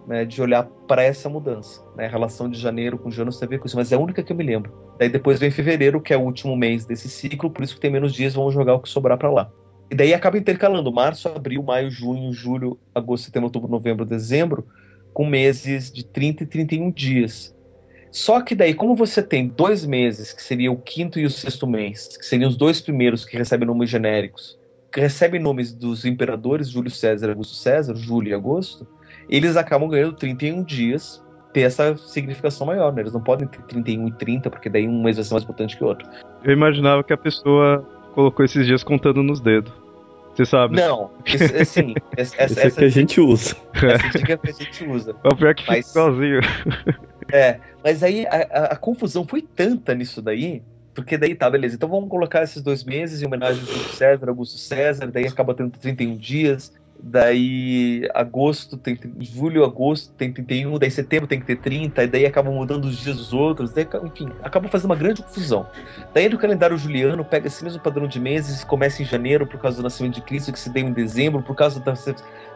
né, 0.06 0.26
de 0.26 0.42
olhar 0.42 0.66
para 0.86 1.02
essa 1.02 1.30
mudança. 1.30 1.82
Né? 1.96 2.08
A 2.08 2.10
relação 2.10 2.50
de 2.50 2.60
janeiro 2.60 2.98
com 2.98 3.10
Janus 3.10 3.40
tem 3.40 3.48
a 3.48 3.50
ver 3.50 3.60
com 3.60 3.68
isso, 3.68 3.78
mas 3.78 3.90
é 3.90 3.96
a 3.96 4.00
única 4.00 4.22
que 4.22 4.34
eu 4.34 4.36
me 4.36 4.44
lembro. 4.44 4.91
Daí 5.02 5.10
depois 5.10 5.40
vem 5.40 5.50
fevereiro, 5.50 6.00
que 6.00 6.14
é 6.14 6.18
o 6.18 6.22
último 6.22 6.56
mês 6.56 6.86
desse 6.86 7.10
ciclo, 7.10 7.50
por 7.50 7.64
isso 7.64 7.74
que 7.74 7.82
tem 7.82 7.90
menos 7.90 8.14
dias, 8.14 8.36
vamos 8.36 8.54
jogar 8.54 8.76
o 8.76 8.80
que 8.80 8.88
sobrar 8.88 9.18
para 9.18 9.32
lá. 9.32 9.52
E 9.90 9.96
daí 9.96 10.14
acaba 10.14 10.38
intercalando 10.38 10.94
março, 10.94 11.28
abril, 11.28 11.64
maio, 11.64 11.90
junho, 11.90 12.32
julho, 12.32 12.78
agosto, 12.94 13.26
setembro, 13.26 13.48
outubro, 13.48 13.68
novembro, 13.68 14.06
dezembro, 14.06 14.64
com 15.12 15.26
meses 15.26 15.92
de 15.92 16.06
30 16.06 16.44
e 16.44 16.46
31 16.46 16.92
dias. 16.92 17.52
Só 18.12 18.42
que 18.42 18.54
daí, 18.54 18.76
como 18.76 18.96
você 18.96 19.24
tem 19.24 19.48
dois 19.48 19.88
meses, 19.88 20.34
que 20.34 20.44
seria 20.44 20.72
o 20.72 20.78
quinto 20.78 21.20
e 21.20 21.26
o 21.26 21.32
sexto 21.32 21.66
mês, 21.66 22.16
que 22.16 22.24
seriam 22.24 22.48
os 22.48 22.56
dois 22.56 22.80
primeiros 22.80 23.26
que 23.26 23.36
recebem 23.36 23.66
nomes 23.66 23.90
genéricos, 23.90 24.60
que 24.94 25.02
recebem 25.02 25.42
nomes 25.42 25.74
dos 25.74 26.06
imperadores, 26.06 26.70
Júlio 26.70 26.92
César 26.92 27.26
e 27.26 27.32
Augusto 27.32 27.56
César, 27.56 27.96
julho 27.96 28.28
e 28.28 28.36
agosto, 28.36 28.88
eles 29.28 29.58
acabam 29.58 29.90
ganhando 29.90 30.16
31 30.16 30.64
dias, 30.64 31.24
ter 31.54 31.62
essa 31.62 31.96
significação 31.98 32.68
maior, 32.68 32.94
né? 32.94 33.02
Eles 33.02 33.14
não 33.14 33.22
podem 33.22 33.48
ter 33.48 33.62
31 33.64 34.08
e 34.08 34.12
30, 34.14 34.50
porque 34.50 34.70
daí 34.70 34.88
um 34.88 35.04
mês 35.04 35.18
vai 35.18 35.26
ser 35.26 35.34
mais 35.34 35.44
importante 35.44 35.78
que 35.78 35.84
o 35.84 35.88
outro. 35.88 36.08
Eu 36.44 36.52
imaginava 36.54 37.04
que 37.04 37.14
a 37.14 37.18
pessoa 37.18 37.86
colocou 38.14 38.44
esses 38.46 38.66
dias 38.66 38.84
contando 38.84 39.22
nos 39.24 39.40
dedos. 39.42 39.72
Você 40.34 40.46
sabe? 40.46 40.78
Não, 40.78 41.12
isso, 41.26 41.44
assim, 41.60 41.94
essa, 42.16 42.42
Esse 42.44 42.60
é 42.68 42.72
que 42.72 42.86
a 42.86 42.90
gente 42.90 43.20
usa. 43.20 43.56
essa 43.74 44.18
dica 44.18 44.38
que 44.38 44.50
a 44.50 44.54
gente 44.54 44.86
usa. 44.86 45.14
É 45.24 45.28
o 45.28 45.36
pior 45.36 45.54
que 45.54 45.68
Mas- 45.68 45.88
sozinho. 45.88 46.40
É, 47.34 47.60
mas 47.82 48.04
aí 48.04 48.26
a, 48.28 48.36
a- 48.52 48.66
a 48.74 48.76
confusão 48.76 49.26
foi 49.26 49.42
tanta 49.42 49.96
nisso 49.96 50.22
daí, 50.22 50.62
porque 50.94 51.18
daí 51.18 51.34
tá, 51.34 51.50
beleza, 51.50 51.76
então 51.76 51.88
vamos 51.88 52.10
colocar 52.10 52.44
esses 52.44 52.62
dois 52.62 52.84
meses 52.84 53.22
em 53.22 53.26
homenagem 53.26 53.62
ao 53.62 53.68
Júlio 53.68 53.90
César, 53.94 54.28
Augusto 54.28 54.58
César, 54.58 55.08
daí 55.08 55.26
acaba 55.28 55.54
tendo 55.54 55.72
31 55.78 56.18
dias, 56.18 56.74
daí 57.02 58.08
agosto 58.14 58.78
tem 58.78 58.98
julho, 59.20 59.64
agosto 59.64 60.14
tem 60.14 60.32
31, 60.32 60.78
daí 60.78 60.92
setembro 60.92 61.28
tem 61.28 61.40
que 61.40 61.46
ter 61.46 61.58
30, 61.58 62.04
e 62.04 62.08
daí 62.08 62.26
acabam 62.26 62.54
mudando 62.54 62.86
os 62.86 62.98
dias 62.98 63.18
dos 63.18 63.34
outros, 63.34 63.72
daí, 63.72 63.88
enfim, 64.04 64.30
acaba 64.44 64.68
fazendo 64.68 64.92
uma 64.92 64.96
grande 64.96 65.24
confusão. 65.24 65.68
Daí 66.14 66.30
no 66.30 66.38
calendário 66.38 66.78
juliano 66.78 67.26
pega 67.26 67.48
esse 67.48 67.64
mesmo 67.64 67.82
padrão 67.82 68.08
de 68.08 68.20
meses, 68.20 68.64
começa 68.64 69.02
em 69.02 69.06
janeiro 69.06 69.48
por 69.48 69.60
causa 69.60 69.78
do 69.78 69.84
nascimento 69.84 70.16
de 70.16 70.22
Cristo, 70.22 70.52
que 70.52 70.60
se 70.60 70.70
deu 70.70 70.86
em 70.86 70.94
dezembro, 70.94 71.42
por 71.42 71.56
causa 71.56 71.80
da, 71.80 71.94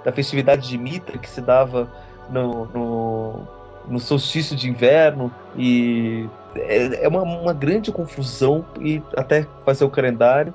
da 0.04 0.12
festividade 0.12 0.68
de 0.68 0.78
Mitra, 0.78 1.18
que 1.18 1.30
se 1.30 1.42
dava 1.42 1.92
no, 2.30 2.66
no, 2.68 3.48
no 3.88 4.00
solstício 4.00 4.56
de 4.56 4.70
inverno, 4.70 5.34
e 5.58 6.30
é, 6.56 7.06
é 7.06 7.08
uma, 7.08 7.24
uma 7.24 7.54
grande 7.54 7.92
confusão 7.92 8.66
e 8.80 9.02
até 9.16 9.48
fazer 9.66 9.86
o 9.86 9.90
calendário. 9.90 10.54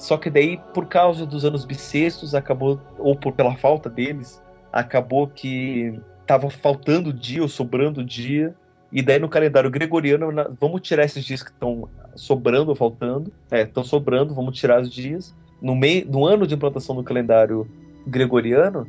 Só 0.00 0.16
que 0.16 0.30
daí, 0.30 0.58
por 0.72 0.86
causa 0.86 1.26
dos 1.26 1.44
anos 1.44 1.66
bissextos, 1.66 2.34
acabou, 2.34 2.80
ou 2.98 3.14
por, 3.14 3.34
pela 3.34 3.54
falta 3.56 3.90
deles, 3.90 4.42
acabou 4.72 5.28
que 5.28 5.92
estava 6.22 6.48
faltando 6.48 7.12
dia 7.12 7.42
ou 7.42 7.48
sobrando 7.48 8.02
dia. 8.02 8.56
E 8.90 9.02
daí 9.02 9.18
no 9.18 9.28
calendário 9.28 9.70
gregoriano, 9.70 10.32
na- 10.32 10.50
vamos 10.58 10.80
tirar 10.80 11.04
esses 11.04 11.22
dias 11.22 11.42
que 11.42 11.50
estão 11.50 11.86
sobrando 12.16 12.70
ou 12.70 12.74
faltando. 12.74 13.30
É, 13.50 13.60
estão 13.60 13.84
sobrando, 13.84 14.34
vamos 14.34 14.58
tirar 14.58 14.80
os 14.80 14.90
dias. 14.90 15.34
No, 15.60 15.76
meio, 15.76 16.10
no 16.10 16.24
ano 16.24 16.46
de 16.46 16.54
implantação 16.54 16.96
do 16.96 17.04
calendário 17.04 17.68
gregoriano, 18.06 18.86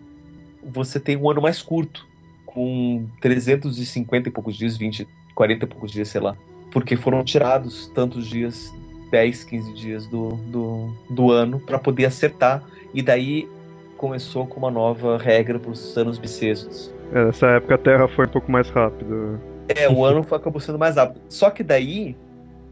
você 0.64 0.98
tem 0.98 1.18
um 1.18 1.30
ano 1.30 1.42
mais 1.42 1.62
curto, 1.62 2.08
com 2.46 3.06
350 3.20 4.30
e 4.30 4.32
poucos 4.32 4.56
dias, 4.56 4.78
20, 4.78 5.06
40 5.36 5.66
e 5.66 5.68
poucos 5.68 5.92
dias, 5.92 6.08
sei 6.08 6.22
lá. 6.22 6.38
Porque 6.72 6.96
foram 6.96 7.22
tirados 7.22 7.92
tantos 7.94 8.28
dias 8.28 8.74
10, 9.12 9.44
15 9.44 9.74
dias 9.74 10.08
do, 10.08 10.30
do, 10.48 10.94
do 11.10 11.32
ano 11.32 11.60
para 11.60 11.78
poder 11.78 12.06
acertar. 12.06 12.64
E 12.94 13.02
daí 13.02 13.48
começou 13.98 14.48
com 14.48 14.58
uma 14.58 14.72
nova 14.72 15.18
regra 15.18 15.60
para 15.60 15.70
os 15.70 15.96
anos 15.98 16.18
bissextos. 16.18 16.92
É, 17.14 17.26
nessa 17.26 17.48
época 17.48 17.76
a 17.76 17.78
Terra 17.78 18.08
foi 18.08 18.26
um 18.26 18.30
pouco 18.30 18.52
mais 18.52 18.70
rápido. 18.70 19.40
É, 19.68 19.90
o 19.90 20.04
ano 20.04 20.26
acabou 20.32 20.60
sendo 20.60 20.80
mais 20.80 20.96
rápido. 20.96 21.22
Só 21.30 21.50
que 21.50 21.64
daí, 21.64 22.16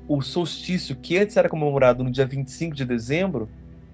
o 0.08 0.22
solstício, 0.22 0.96
que 0.96 1.18
antes 1.18 1.38
era 1.38 1.48
comemorado 1.48 2.04
no 2.04 2.10
dia 2.10 2.26
25 2.26 2.76
de 2.76 2.86
dezembro, 2.86 3.48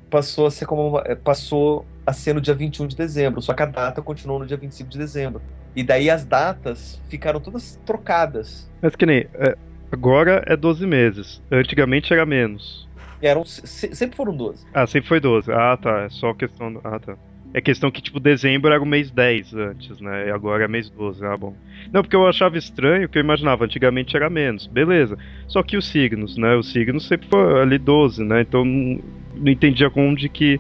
passou 0.10 0.46
a 0.46 0.52
ser, 0.52 0.68
eh, 1.06 1.16
passou 1.16 1.86
a 2.06 2.14
ser 2.14 2.34
no 2.34 2.42
dia 2.42 2.54
21 2.54 2.88
de 2.88 2.96
dezembro. 2.96 3.42
Só 3.42 3.54
que 3.54 3.64
a 3.64 3.66
data 3.66 4.02
continuou 4.02 4.40
no 4.40 4.46
dia 4.46 4.58
25 4.58 4.90
de 4.90 4.98
dezembro. 4.98 5.42
E 5.76 5.84
daí 5.84 6.10
as 6.10 6.24
datas 6.24 7.02
ficaram 7.10 7.40
todas 7.40 7.80
trocadas. 7.86 8.70
Mas 8.82 8.96
que 8.96 9.06
nem. 9.06 9.28
é, 9.34 9.58
agora 9.96 10.44
é 10.46 10.56
12 10.56 10.86
meses. 10.86 11.42
Antigamente 11.52 12.12
era 12.14 12.26
menos. 12.26 12.88
Eram, 13.22 13.44
se- 13.46 13.96
sempre 13.96 14.16
foram 14.18 14.36
12. 14.36 14.66
Ah, 14.74 14.86
sempre 14.86 15.08
foi 15.08 15.20
12. 15.20 15.52
Ah, 15.52 15.78
tá. 15.82 16.02
É 16.02 16.10
só 16.10 16.34
questão. 16.34 16.72
do- 16.74 16.82
Ah, 16.84 17.00
tá. 17.00 17.16
É 17.54 17.62
questão 17.62 17.90
que, 17.90 18.02
tipo, 18.02 18.20
dezembro 18.20 18.70
era 18.74 18.84
o 18.84 18.86
mês 18.86 19.10
10 19.10 19.54
antes, 19.54 20.02
né? 20.02 20.28
E 20.28 20.32
agora 20.32 20.66
é 20.66 20.68
mês 20.68 20.90
12. 20.90 21.26
Ah, 21.26 21.38
bom. 21.38 21.56
Não, 21.94 22.02
porque 22.02 22.16
eu 22.16 22.28
achava 22.28 22.58
estranho 22.58 23.08
que 23.08 23.18
eu 23.18 23.22
imaginava, 23.24 23.64
antigamente 23.64 24.16
era 24.18 24.30
menos. 24.30 24.68
Beleza. 24.68 25.18
Só 25.48 25.64
que 25.64 25.78
os 25.78 25.86
signos, 25.88 26.36
né? 26.38 26.54
Os 26.56 26.70
signos 26.74 27.08
sempre 27.08 27.30
foi 27.30 27.62
ali 27.62 27.78
12, 27.78 28.24
né? 28.26 28.42
Então 28.42 28.66
não, 28.66 29.00
não 29.36 29.52
entendia 29.52 29.90
como 29.90 30.16
de 30.16 30.28
que. 30.28 30.60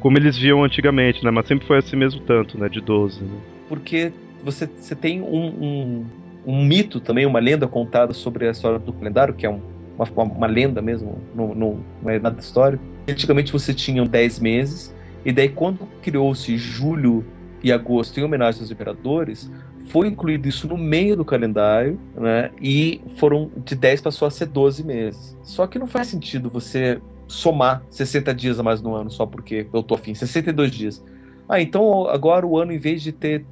Como 0.00 0.18
eles 0.18 0.36
viam 0.36 0.64
antigamente, 0.64 1.24
né? 1.24 1.30
Mas 1.30 1.46
sempre 1.46 1.64
foi 1.64 1.78
assim 1.78 1.94
mesmo 1.94 2.20
tanto, 2.22 2.58
né? 2.58 2.68
De 2.68 2.80
12, 2.80 3.22
né? 3.22 3.38
porque 3.68 4.12
você, 4.42 4.66
você 4.66 4.94
tem 4.96 5.22
um, 5.22 5.46
um, 5.46 6.06
um 6.46 6.64
mito 6.64 7.00
também, 7.00 7.26
uma 7.26 7.38
lenda 7.38 7.68
contada 7.68 8.12
sobre 8.12 8.48
a 8.48 8.50
história 8.50 8.78
do 8.78 8.92
calendário, 8.92 9.34
que 9.34 9.46
é 9.46 9.50
um- 9.50 9.60
uma, 9.96 10.22
uma, 10.24 10.46
lenda 10.46 10.82
mesmo, 10.82 11.18
no, 11.34 11.54
não 11.54 11.78
é 12.06 12.18
nada 12.18 12.40
histórico. 12.40 12.82
Antigamente 13.08 13.52
você 13.52 13.72
tinha 13.74 14.04
10 14.04 14.38
meses, 14.38 14.94
e 15.24 15.32
daí 15.32 15.48
quando 15.48 15.86
criou-se 16.00 16.56
julho 16.56 17.24
e 17.62 17.70
agosto 17.72 18.18
em 18.18 18.24
homenagem 18.24 18.60
aos 18.60 18.70
imperadores, 18.70 19.50
foi 19.86 20.08
incluído 20.08 20.48
isso 20.48 20.66
no 20.66 20.76
meio 20.76 21.16
do 21.16 21.24
calendário, 21.24 21.98
né? 22.14 22.50
E 22.60 23.00
foram 23.16 23.50
de 23.64 23.74
10 23.74 24.00
passou 24.00 24.26
a 24.26 24.30
ser 24.30 24.46
12 24.46 24.84
meses. 24.84 25.36
Só 25.42 25.66
que 25.66 25.78
não 25.78 25.86
faz 25.86 26.08
sentido 26.08 26.48
você 26.50 27.00
somar 27.28 27.82
60 27.90 28.34
dias 28.34 28.58
a 28.58 28.62
mais 28.62 28.80
no 28.80 28.94
ano 28.94 29.10
só 29.10 29.26
porque 29.26 29.66
eu 29.72 29.82
tô 29.82 29.94
afim, 29.94 30.14
62 30.14 30.70
dias. 30.70 31.04
Ah, 31.48 31.60
então 31.60 32.08
agora 32.08 32.46
o 32.46 32.58
ano, 32.58 32.72
em 32.72 32.78
vez 32.78 33.02
de 33.02 33.12
ter 33.12 33.44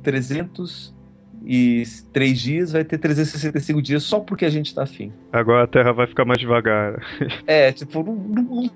303 1.45 2.39
dias, 2.41 2.73
vai 2.73 2.85
ter 2.85 2.99
365 2.99 3.81
dias 3.83 4.03
só 4.03 4.21
porque 4.21 4.45
a 4.45 4.51
gente 4.51 4.75
tá 4.75 4.83
afim. 4.83 5.13
Agora 5.33 5.65
a 5.65 5.67
Terra 5.67 5.93
vai 5.93 6.07
ficar 6.07 6.25
mais 6.25 6.39
devagar. 6.39 7.01
É, 7.47 7.73
tipo, 7.73 8.03
não, 8.03 8.15
não- 8.15 8.71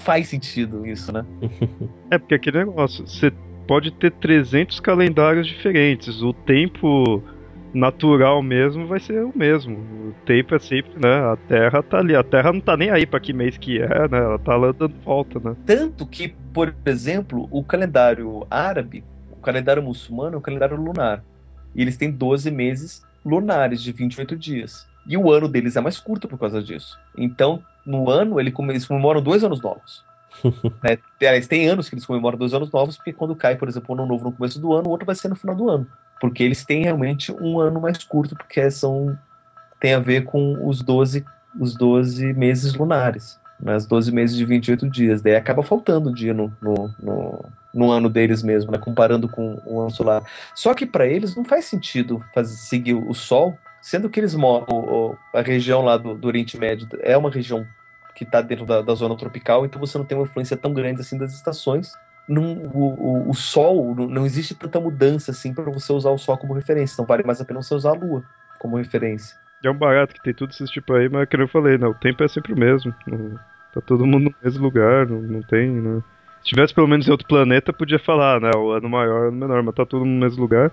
faz 0.00 0.28
sentido 0.28 0.86
isso, 0.86 1.12
né? 1.12 1.24
É, 2.10 2.18
porque 2.18 2.34
aquele 2.34 2.58
negócio, 2.58 3.06
você 3.06 3.32
pode 3.66 3.90
ter 3.92 4.10
300 4.12 4.80
calendários 4.80 5.46
diferentes, 5.46 6.22
o 6.22 6.32
tempo 6.32 7.22
natural 7.72 8.42
mesmo 8.42 8.86
vai 8.86 8.98
ser 8.98 9.22
o 9.24 9.32
mesmo. 9.36 9.76
O 9.76 10.14
tempo 10.24 10.54
é 10.54 10.58
sempre, 10.58 10.92
né? 10.98 11.16
A 11.32 11.36
Terra 11.36 11.82
tá 11.82 11.98
ali, 11.98 12.16
a 12.16 12.22
Terra 12.22 12.52
não 12.52 12.60
tá 12.60 12.76
nem 12.76 12.90
aí 12.90 13.06
pra 13.06 13.20
que 13.20 13.32
mês 13.32 13.58
que 13.58 13.78
é, 13.80 14.08
né? 14.08 14.18
Ela 14.18 14.38
tá 14.38 14.56
lá 14.56 14.72
dando 14.72 14.94
volta, 15.04 15.38
né? 15.38 15.54
Tanto 15.66 16.06
que, 16.06 16.34
por 16.52 16.74
exemplo, 16.86 17.46
o 17.50 17.62
calendário 17.62 18.46
árabe, 18.50 19.04
o 19.30 19.36
calendário 19.36 19.82
muçulmano 19.82 20.36
é 20.36 20.38
o 20.38 20.42
calendário 20.42 20.76
lunar. 20.76 21.22
E 21.74 21.82
eles 21.82 21.96
têm 21.96 22.10
12 22.10 22.50
meses 22.50 23.02
lunares 23.24 23.82
de 23.82 23.92
28 23.92 24.36
dias. 24.36 24.86
E 25.06 25.16
o 25.16 25.30
ano 25.32 25.48
deles 25.48 25.76
é 25.76 25.80
mais 25.80 25.98
curto 25.98 26.28
por 26.28 26.38
causa 26.38 26.62
disso. 26.62 26.98
Então, 27.16 27.62
no 27.84 28.10
ano, 28.10 28.38
ele 28.38 28.50
come- 28.50 28.72
eles 28.72 28.86
comemoram 28.86 29.22
dois 29.22 29.42
anos 29.42 29.60
novos. 29.60 30.04
né? 30.82 30.98
Aliás, 31.20 31.46
tem 31.46 31.68
anos 31.68 31.88
que 31.88 31.94
eles 31.94 32.04
comemoram 32.06 32.38
dois 32.38 32.52
anos 32.52 32.70
novos, 32.70 32.96
porque 32.96 33.12
quando 33.12 33.34
cai, 33.34 33.56
por 33.56 33.68
exemplo, 33.68 33.94
um 33.94 33.98
ano 33.98 34.06
novo 34.08 34.24
no 34.24 34.32
começo 34.32 34.60
do 34.60 34.72
ano, 34.72 34.88
o 34.88 34.90
outro 34.90 35.06
vai 35.06 35.14
ser 35.14 35.28
no 35.28 35.36
final 35.36 35.56
do 35.56 35.68
ano. 35.70 35.86
Porque 36.20 36.42
eles 36.42 36.64
têm 36.64 36.82
realmente 36.84 37.32
um 37.32 37.60
ano 37.60 37.80
mais 37.80 38.02
curto, 38.04 38.36
porque 38.36 38.70
são 38.70 39.18
tem 39.80 39.94
a 39.94 40.00
ver 40.00 40.24
com 40.24 40.66
os 40.66 40.82
12, 40.82 41.24
os 41.58 41.74
12 41.74 42.32
meses 42.32 42.74
lunares. 42.74 43.38
Os 43.64 43.86
12 43.86 44.12
meses 44.12 44.36
de 44.36 44.44
28 44.44 44.88
dias. 44.88 45.20
Daí 45.20 45.34
acaba 45.34 45.62
faltando 45.62 46.14
dia 46.14 46.32
no, 46.32 46.52
no, 46.62 46.90
no, 47.00 47.44
no 47.74 47.90
ano 47.90 48.08
deles 48.08 48.42
mesmo, 48.42 48.70
né? 48.70 48.78
comparando 48.78 49.28
com 49.28 49.60
o 49.66 49.80
ano 49.80 49.90
solar. 49.90 50.22
Só 50.54 50.72
que 50.74 50.86
para 50.86 51.06
eles 51.06 51.34
não 51.34 51.44
faz 51.44 51.64
sentido 51.64 52.24
fazer, 52.34 52.54
seguir 52.54 52.94
o 52.94 53.12
Sol, 53.14 53.58
sendo 53.82 54.08
que 54.08 54.20
eles 54.20 54.34
moram. 54.34 55.16
A 55.34 55.40
região 55.40 55.82
lá 55.82 55.96
do, 55.96 56.14
do 56.14 56.28
Oriente 56.28 56.58
Médio 56.58 56.88
é 57.00 57.16
uma 57.16 57.30
região 57.30 57.66
que 58.14 58.24
está 58.24 58.40
dentro 58.40 58.66
da, 58.66 58.82
da 58.82 58.94
zona 58.94 59.16
tropical, 59.16 59.64
então 59.64 59.80
você 59.80 59.96
não 59.96 60.04
tem 60.04 60.18
uma 60.18 60.24
influência 60.24 60.56
tão 60.56 60.72
grande 60.72 61.00
assim 61.00 61.16
das 61.16 61.32
estações. 61.32 61.92
Não, 62.28 62.54
o, 62.74 63.26
o, 63.26 63.30
o 63.30 63.34
Sol, 63.34 63.94
não, 63.94 64.06
não 64.06 64.26
existe 64.26 64.54
tanta 64.54 64.78
mudança 64.80 65.30
assim 65.30 65.54
para 65.54 65.64
você 65.64 65.92
usar 65.92 66.10
o 66.10 66.18
Sol 66.18 66.36
como 66.36 66.52
referência. 66.52 66.94
Então 66.94 67.06
vale 67.06 67.22
mais 67.24 67.40
a 67.40 67.44
pena 67.44 67.62
você 67.62 67.74
usar 67.74 67.90
a 67.90 67.94
Lua 67.94 68.22
como 68.58 68.76
referência. 68.76 69.36
É 69.64 69.70
um 69.70 69.74
barato 69.76 70.14
que 70.14 70.22
tem 70.22 70.32
tudo 70.34 70.50
esses 70.50 70.70
tipo 70.70 70.92
aí, 70.94 71.08
mas 71.08 71.28
que 71.28 71.36
eu 71.36 71.48
falei, 71.48 71.76
né? 71.78 71.86
O 71.86 71.94
tempo 71.94 72.22
é 72.22 72.28
sempre 72.28 72.52
o 72.52 72.58
mesmo. 72.58 72.94
Não- 73.06 73.38
Tá 73.74 73.82
todo 73.82 74.06
mundo 74.06 74.24
no 74.30 74.34
mesmo 74.42 74.62
lugar, 74.64 75.06
não, 75.06 75.20
não 75.20 75.42
tem, 75.42 75.68
né? 75.70 76.02
Se 76.42 76.48
tivesse 76.48 76.72
pelo 76.72 76.88
menos 76.88 77.06
em 77.06 77.10
outro 77.10 77.26
planeta, 77.28 77.70
podia 77.70 77.98
falar, 77.98 78.40
né? 78.40 78.50
O 78.56 78.70
ano 78.70 78.88
maior, 78.88 79.24
o 79.24 79.28
ano 79.28 79.36
menor, 79.36 79.62
mas 79.62 79.74
tá 79.74 79.84
todo 79.84 80.06
mundo 80.06 80.14
no 80.14 80.20
mesmo 80.24 80.40
lugar. 80.40 80.72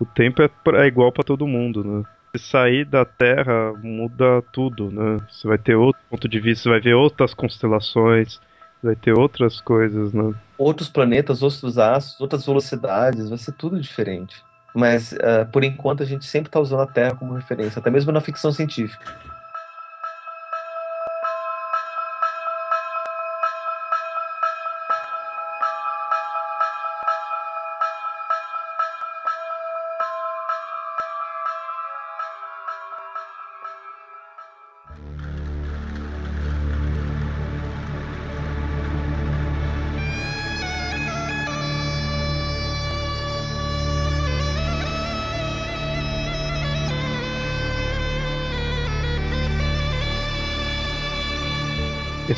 O 0.00 0.06
tempo 0.06 0.40
é, 0.40 0.48
pra- 0.48 0.82
é 0.84 0.86
igual 0.86 1.12
pra 1.12 1.22
todo 1.22 1.46
mundo, 1.46 1.84
né? 1.84 2.02
Se 2.34 2.42
sair 2.44 2.86
da 2.86 3.04
Terra, 3.04 3.74
muda 3.82 4.40
tudo, 4.52 4.90
né? 4.90 5.18
Você 5.28 5.46
vai 5.46 5.58
ter 5.58 5.74
outro 5.74 6.00
ponto 6.08 6.26
de 6.26 6.40
vista, 6.40 6.62
você 6.62 6.68
vai 6.70 6.80
ver 6.80 6.94
outras 6.94 7.34
constelações. 7.34 8.40
vai 8.82 8.96
ter 8.96 9.12
outras 9.12 9.60
coisas, 9.60 10.14
né? 10.14 10.32
Outros 10.56 10.88
planetas, 10.88 11.42
outros 11.42 11.76
astros, 11.76 12.18
outras 12.18 12.46
velocidades, 12.46 13.28
vai 13.28 13.36
ser 13.36 13.52
tudo 13.52 13.78
diferente. 13.78 14.42
Mas, 14.74 15.12
uh, 15.12 15.46
por 15.50 15.64
enquanto, 15.64 16.02
a 16.02 16.06
gente 16.06 16.24
sempre 16.24 16.48
está 16.48 16.60
usando 16.60 16.82
a 16.82 16.86
Terra 16.86 17.14
como 17.14 17.34
referência, 17.34 17.80
até 17.80 17.90
mesmo 17.90 18.12
na 18.12 18.20
ficção 18.20 18.52
científica. 18.52 19.04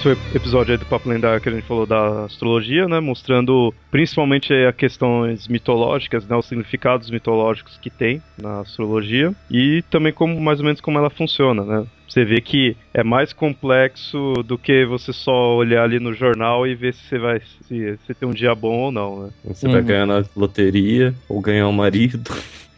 Esse 0.02 0.14
foi 0.14 0.14
o 0.14 0.36
episódio 0.36 0.72
aí 0.72 0.78
do 0.78 0.84
Papo 0.84 1.08
Lendário 1.08 1.40
que 1.40 1.48
a 1.48 1.52
gente 1.52 1.64
falou 1.64 1.86
da 1.86 2.24
astrologia, 2.24 2.88
né? 2.88 2.98
Mostrando 2.98 3.72
principalmente 3.88 4.52
as 4.52 4.74
questões 4.74 5.46
mitológicas, 5.46 6.26
né? 6.26 6.34
Os 6.34 6.46
significados 6.46 7.08
mitológicos 7.08 7.78
que 7.80 7.88
tem 7.88 8.20
na 8.36 8.62
astrologia 8.62 9.32
e 9.48 9.84
também 9.90 10.12
como 10.12 10.40
mais 10.40 10.58
ou 10.58 10.64
menos 10.64 10.80
como 10.80 10.98
ela 10.98 11.08
funciona, 11.08 11.62
né? 11.62 11.86
Você 12.08 12.24
vê 12.24 12.40
que 12.40 12.76
é 12.92 13.04
mais 13.04 13.32
complexo 13.32 14.32
do 14.44 14.58
que 14.58 14.84
você 14.86 15.12
só 15.12 15.54
olhar 15.54 15.84
ali 15.84 16.00
no 16.00 16.12
jornal 16.12 16.66
e 16.66 16.74
ver 16.74 16.94
se 16.94 17.04
você 17.04 17.18
vai 17.20 17.40
se, 17.68 17.96
se 18.04 18.14
tem 18.14 18.28
um 18.28 18.32
dia 18.32 18.56
bom 18.56 18.76
ou 18.80 18.90
não, 18.90 19.22
né? 19.22 19.30
Você 19.44 19.66
uhum. 19.66 19.72
vai 19.72 19.82
ganhar 19.82 20.06
na 20.06 20.24
loteria 20.34 21.14
ou 21.28 21.40
ganhar 21.40 21.68
um 21.68 21.72
marido. 21.72 22.28